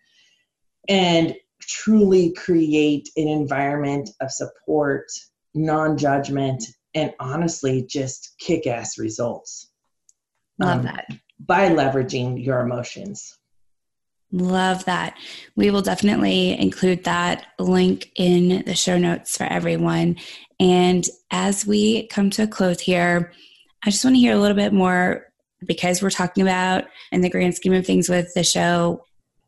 and 0.89 1.33
truly 1.67 2.33
create 2.33 3.09
an 3.17 3.27
environment 3.27 4.09
of 4.21 4.31
support, 4.31 5.05
non 5.53 5.97
judgment, 5.97 6.63
and 6.93 7.13
honestly 7.19 7.85
just 7.87 8.35
kick 8.39 8.65
ass 8.65 8.97
results. 8.97 9.69
Love 10.59 10.79
um, 10.79 10.85
that. 10.85 11.07
By 11.39 11.69
leveraging 11.69 12.43
your 12.43 12.61
emotions. 12.61 13.37
Love 14.31 14.83
that. 14.85 15.15
We 15.55 15.71
will 15.71 15.81
definitely 15.81 16.59
include 16.59 17.05
that 17.05 17.45
link 17.59 18.11
in 18.15 18.63
the 18.65 18.75
show 18.75 18.97
notes 18.97 19.37
for 19.37 19.45
everyone. 19.45 20.17
And 20.59 21.05
as 21.31 21.65
we 21.65 22.07
come 22.07 22.29
to 22.31 22.43
a 22.43 22.47
close 22.47 22.81
here, 22.81 23.31
I 23.85 23.91
just 23.91 24.03
want 24.03 24.15
to 24.15 24.19
hear 24.19 24.33
a 24.33 24.39
little 24.39 24.57
bit 24.57 24.73
more 24.73 25.27
because 25.65 26.01
we're 26.01 26.09
talking 26.09 26.43
about, 26.43 26.85
in 27.11 27.21
the 27.21 27.29
grand 27.29 27.55
scheme 27.55 27.73
of 27.73 27.85
things 27.85 28.09
with 28.09 28.33
the 28.33 28.43
show, 28.43 29.03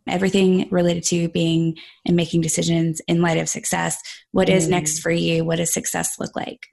everything 0.10 0.68
related 0.70 1.03
to 1.05 1.30
being 1.30 1.78
and 2.05 2.16
making 2.16 2.41
decisions 2.41 3.01
in 3.07 3.22
light 3.22 3.38
of 3.38 3.49
success. 3.49 4.01
What 4.32 4.49
is 4.49 4.68
mm. 4.68 4.72
next 4.72 4.99
for 4.99 5.12
you? 5.12 5.43
What 5.45 5.57
does 5.57 5.74
success 5.74 6.20
look 6.20 6.36
like? 6.36 6.68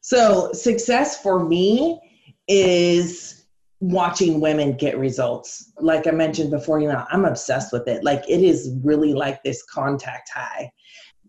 So, 0.00 0.52
success 0.52 1.22
for 1.22 1.44
me 1.44 2.00
is 2.48 3.42
watching 3.82 4.40
women 4.40 4.76
get 4.76 4.96
results. 4.96 5.72
Like 5.78 6.06
I 6.06 6.12
mentioned 6.12 6.50
before, 6.50 6.80
you 6.80 6.88
know, 6.88 7.04
I'm 7.10 7.24
obsessed 7.24 7.72
with 7.72 7.88
it. 7.88 8.04
Like 8.04 8.22
it 8.28 8.42
is 8.42 8.70
really 8.82 9.12
like 9.12 9.42
this 9.42 9.64
contact 9.64 10.30
high. 10.32 10.70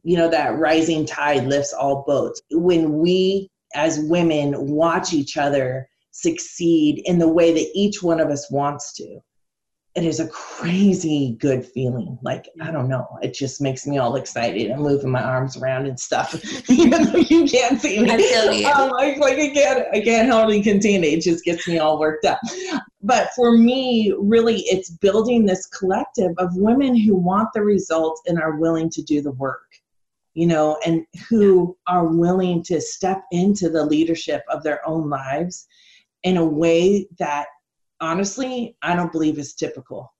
You 0.03 0.17
know, 0.17 0.29
that 0.29 0.59
rising 0.59 1.05
tide 1.05 1.47
lifts 1.47 1.73
all 1.73 2.03
boats. 2.05 2.41
When 2.51 2.99
we 2.99 3.49
as 3.73 3.99
women 4.01 4.53
watch 4.67 5.13
each 5.13 5.35
other 5.35 5.87
succeed 6.11 7.01
in 7.05 7.17
the 7.17 7.27
way 7.27 7.53
that 7.53 7.71
each 7.73 8.03
one 8.03 8.19
of 8.19 8.29
us 8.29 8.49
wants 8.51 8.93
to, 8.93 9.19
it 9.95 10.03
is 10.03 10.19
a 10.19 10.27
crazy 10.29 11.35
good 11.39 11.65
feeling. 11.65 12.17
Like, 12.23 12.49
I 12.59 12.71
don't 12.71 12.89
know, 12.89 13.07
it 13.21 13.33
just 13.33 13.61
makes 13.61 13.85
me 13.85 13.99
all 13.99 14.15
excited. 14.15 14.71
I'm 14.71 14.81
moving 14.81 15.11
my 15.11 15.21
arms 15.21 15.55
around 15.55 15.85
and 15.85 15.99
stuff, 15.99 16.33
even 16.69 17.03
though 17.03 17.19
you 17.19 17.45
can't 17.45 17.79
see 17.79 18.01
me. 18.01 18.09
I 18.09 18.17
feel 18.17 18.51
you. 18.51 18.67
Um, 18.67 18.89
like, 18.89 19.17
like 19.17 19.37
I 19.37 19.49
can't, 19.49 19.87
I 19.93 20.01
can't 20.01 20.31
hardly 20.31 20.63
contain 20.63 21.03
it. 21.03 21.13
It 21.13 21.21
just 21.21 21.43
gets 21.43 21.67
me 21.67 21.77
all 21.77 21.99
worked 21.99 22.25
up. 22.25 22.39
But 23.03 23.29
for 23.35 23.55
me, 23.55 24.13
really, 24.17 24.61
it's 24.61 24.89
building 24.89 25.45
this 25.45 25.67
collective 25.67 26.31
of 26.39 26.55
women 26.55 26.97
who 26.97 27.15
want 27.15 27.49
the 27.53 27.61
results 27.61 28.21
and 28.25 28.39
are 28.39 28.57
willing 28.57 28.89
to 28.91 29.03
do 29.03 29.21
the 29.21 29.33
work 29.33 29.61
you 30.35 30.47
know, 30.47 30.79
and 30.83 31.05
who 31.29 31.77
are 31.85 32.07
willing 32.07 32.63
to 32.63 32.81
step 32.81 33.23
into 33.31 33.69
the 33.69 33.85
leadership 33.85 34.41
of 34.49 34.63
their 34.63 34.81
own 34.87 35.07
lives 35.07 35.67
in 36.23 36.37
a 36.37 36.45
way 36.45 37.07
that 37.19 37.45
honestly, 38.03 38.75
I 38.81 38.95
don't 38.95 39.11
believe 39.11 39.39
is 39.39 39.53
typical. 39.53 40.13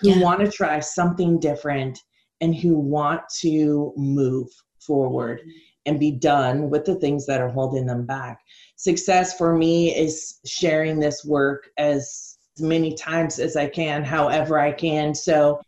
Who 0.00 0.10
yeah. 0.10 0.22
want 0.22 0.40
to 0.40 0.50
try 0.50 0.80
something 0.80 1.38
different 1.38 2.02
and 2.40 2.54
who 2.54 2.78
want 2.78 3.20
to 3.40 3.92
move 3.96 4.48
forward 4.80 5.42
and 5.84 6.00
be 6.00 6.12
done 6.12 6.70
with 6.70 6.84
the 6.84 6.94
things 6.94 7.26
that 7.26 7.40
are 7.40 7.48
holding 7.50 7.84
them 7.84 8.06
back. 8.06 8.40
Success 8.76 9.36
for 9.36 9.54
me 9.56 9.94
is 9.94 10.38
sharing 10.46 10.98
this 10.98 11.24
work 11.24 11.68
as 11.76 12.38
many 12.58 12.94
times 12.94 13.38
as 13.38 13.56
I 13.56 13.68
can, 13.68 14.02
however 14.02 14.58
I 14.58 14.72
can. 14.72 15.14
So, 15.14 15.60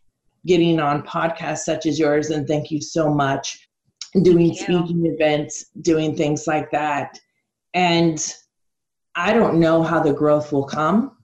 getting 0.47 0.79
on 0.79 1.03
podcasts 1.03 1.59
such 1.59 1.85
as 1.85 1.99
yours, 1.99 2.31
and 2.31 2.47
thank 2.47 2.71
you 2.71 2.81
so 2.81 3.13
much, 3.13 3.67
doing 4.23 4.55
speaking 4.55 5.05
events, 5.05 5.65
doing 5.81 6.15
things 6.15 6.47
like 6.47 6.71
that. 6.71 7.19
And 7.75 8.19
I 9.15 9.33
don't 9.33 9.59
know 9.59 9.83
how 9.83 10.01
the 10.01 10.13
growth 10.13 10.51
will 10.51 10.65
come, 10.65 11.17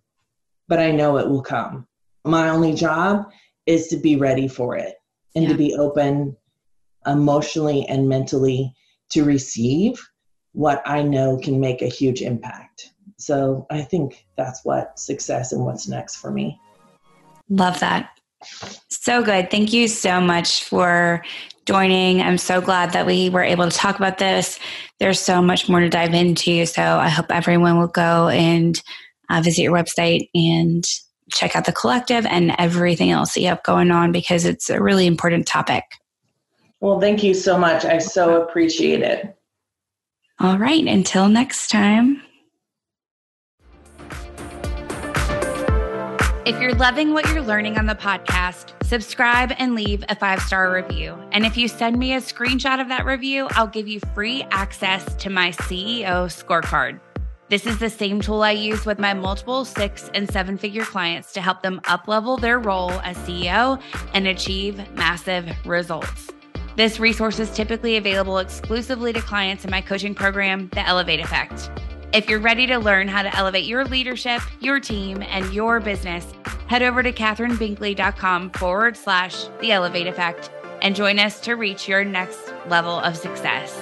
but 0.68 0.80
I 0.80 0.92
know 0.92 1.18
it 1.18 1.28
will 1.28 1.42
come. 1.42 1.88
My 2.26 2.50
only 2.50 2.74
job 2.74 3.30
is 3.66 3.88
to 3.88 3.98
be 3.98 4.16
ready 4.16 4.48
for 4.48 4.76
it 4.76 4.96
and 5.36 5.46
yeah. 5.46 5.52
to 5.52 5.58
be 5.58 5.76
open 5.76 6.36
emotionally 7.06 7.86
and 7.88 8.10
mentally 8.10 8.74
to 9.10 9.24
receive 9.24 10.02
what 10.52 10.82
I 10.86 11.04
know 11.04 11.38
can 11.38 11.60
make 11.60 11.82
a 11.82 11.88
huge 11.88 12.22
impact. 12.22 12.92
So 13.18 13.66
I 13.70 13.82
think 13.82 14.26
that's 14.36 14.66
what 14.66 15.00
success 15.00 15.52
and 15.52 15.64
what's 15.64 15.88
next 15.88 16.18
for 16.18 16.32
me. 16.32 16.60
Love 17.50 17.80
that. 17.80 18.10
So 18.90 19.24
good. 19.24 19.50
Thank 19.50 19.74
you 19.74 19.88
so 19.88 20.20
much 20.20 20.64
for 20.64 21.24
joining. 21.68 22.22
I'm 22.22 22.38
so 22.38 22.62
glad 22.62 22.94
that 22.94 23.06
we 23.06 23.30
were 23.30 23.44
able 23.44 23.70
to 23.70 23.78
talk 23.78 23.98
about 23.98 24.18
this. 24.18 24.58
There's 25.00 25.20
so 25.20 25.42
much 25.42 25.70
more 25.70 25.82
to 25.82 25.90
dive 25.90 26.14
into. 26.14 26.66
So 26.66 26.82
I 26.82 27.10
hope 27.10 27.28
everyone 27.30 27.78
will 27.78 27.88
go 27.88 28.30
and 28.30 28.82
uh, 29.30 29.42
visit 29.42 29.64
your 29.64 29.74
website 29.74 30.30
and 30.34 30.84
check 31.32 31.56
out 31.56 31.66
the 31.66 31.74
collective 31.74 32.26
and 32.26 32.56
everything 32.58 33.12
else 33.12 33.34
that 33.34 33.42
you 33.42 33.48
have 33.48 33.62
going 33.64 33.92
on 33.92 34.12
because 34.12 34.46
it's 34.46 34.70
a 34.70 34.82
really 34.82 35.06
important 35.06 35.46
topic. 35.46 35.84
Well, 36.80 37.02
thank 37.02 37.22
you 37.22 37.34
so 37.34 37.58
much. 37.58 37.84
I 37.84 37.98
so 37.98 38.42
appreciate 38.42 39.02
it. 39.02 39.36
All 40.40 40.58
right. 40.58 40.86
Until 40.86 41.28
next 41.28 41.70
time. 41.70 42.22
If 46.48 46.62
you're 46.62 46.76
loving 46.76 47.12
what 47.12 47.28
you're 47.34 47.44
learning 47.44 47.78
on 47.78 47.88
the 47.88 47.94
podcast, 47.94 48.72
subscribe 48.82 49.52
and 49.58 49.76
leave 49.76 50.06
a 50.08 50.16
five 50.16 50.42
star 50.42 50.74
review. 50.74 51.14
And 51.34 51.46
if 51.46 51.58
you 51.58 51.68
send 51.68 52.00
me 52.00 52.14
a 52.14 52.22
screenshot 52.22 52.80
of 52.80 52.88
that 52.88 53.06
review, 53.06 53.50
I'll 53.52 53.68
give 53.68 53.86
you 53.86 54.00
free 54.16 54.44
access 54.50 55.14
to 55.16 55.30
my 55.30 55.50
CEO 55.50 56.28
scorecard. 56.28 57.02
This 57.50 57.66
is 57.66 57.80
the 57.80 57.90
same 57.90 58.22
tool 58.22 58.44
I 58.44 58.52
use 58.52 58.86
with 58.86 58.98
my 58.98 59.14
multiple 59.14 59.66
six 59.66 60.10
and 60.14 60.32
seven 60.32 60.58
figure 60.58 60.86
clients 60.86 61.34
to 61.34 61.42
help 61.42 61.64
them 61.64 61.82
uplevel 61.84 62.40
their 62.40 62.60
role 62.60 62.94
as 63.02 63.18
CEO 63.18 63.82
and 64.14 64.26
achieve 64.26 64.78
massive 64.94 65.54
results. 65.66 66.30
This 66.78 66.98
resource 66.98 67.40
is 67.40 67.52
typically 67.54 67.98
available 67.98 68.38
exclusively 68.38 69.12
to 69.12 69.20
clients 69.20 69.66
in 69.66 69.70
my 69.72 69.82
coaching 69.82 70.16
program, 70.16 70.70
The 70.70 70.88
Elevate 70.88 71.20
Effect. 71.20 71.70
If 72.14 72.30
you're 72.30 72.40
ready 72.40 72.66
to 72.68 72.78
learn 72.78 73.10
how 73.10 73.22
to 73.22 73.36
elevate 73.36 73.66
your 73.66 73.84
leadership, 73.84 74.42
your 74.62 74.80
team, 74.80 75.22
and 75.22 75.54
your 75.54 75.82
business, 75.82 76.26
head 76.68 76.82
over 76.82 77.04
to 77.04 77.12
katherinebinkley.com 77.12 78.52
forward 78.52 78.96
slash 78.96 79.48
the 79.60 79.74
elevate 79.74 80.08
effect 80.08 80.50
and 80.82 80.96
join 80.96 81.20
us 81.20 81.42
to 81.42 81.56
reach 81.56 81.88
your 81.88 82.06
next 82.06 82.54
level 82.70 83.00
of 83.00 83.18
success. 83.18 83.78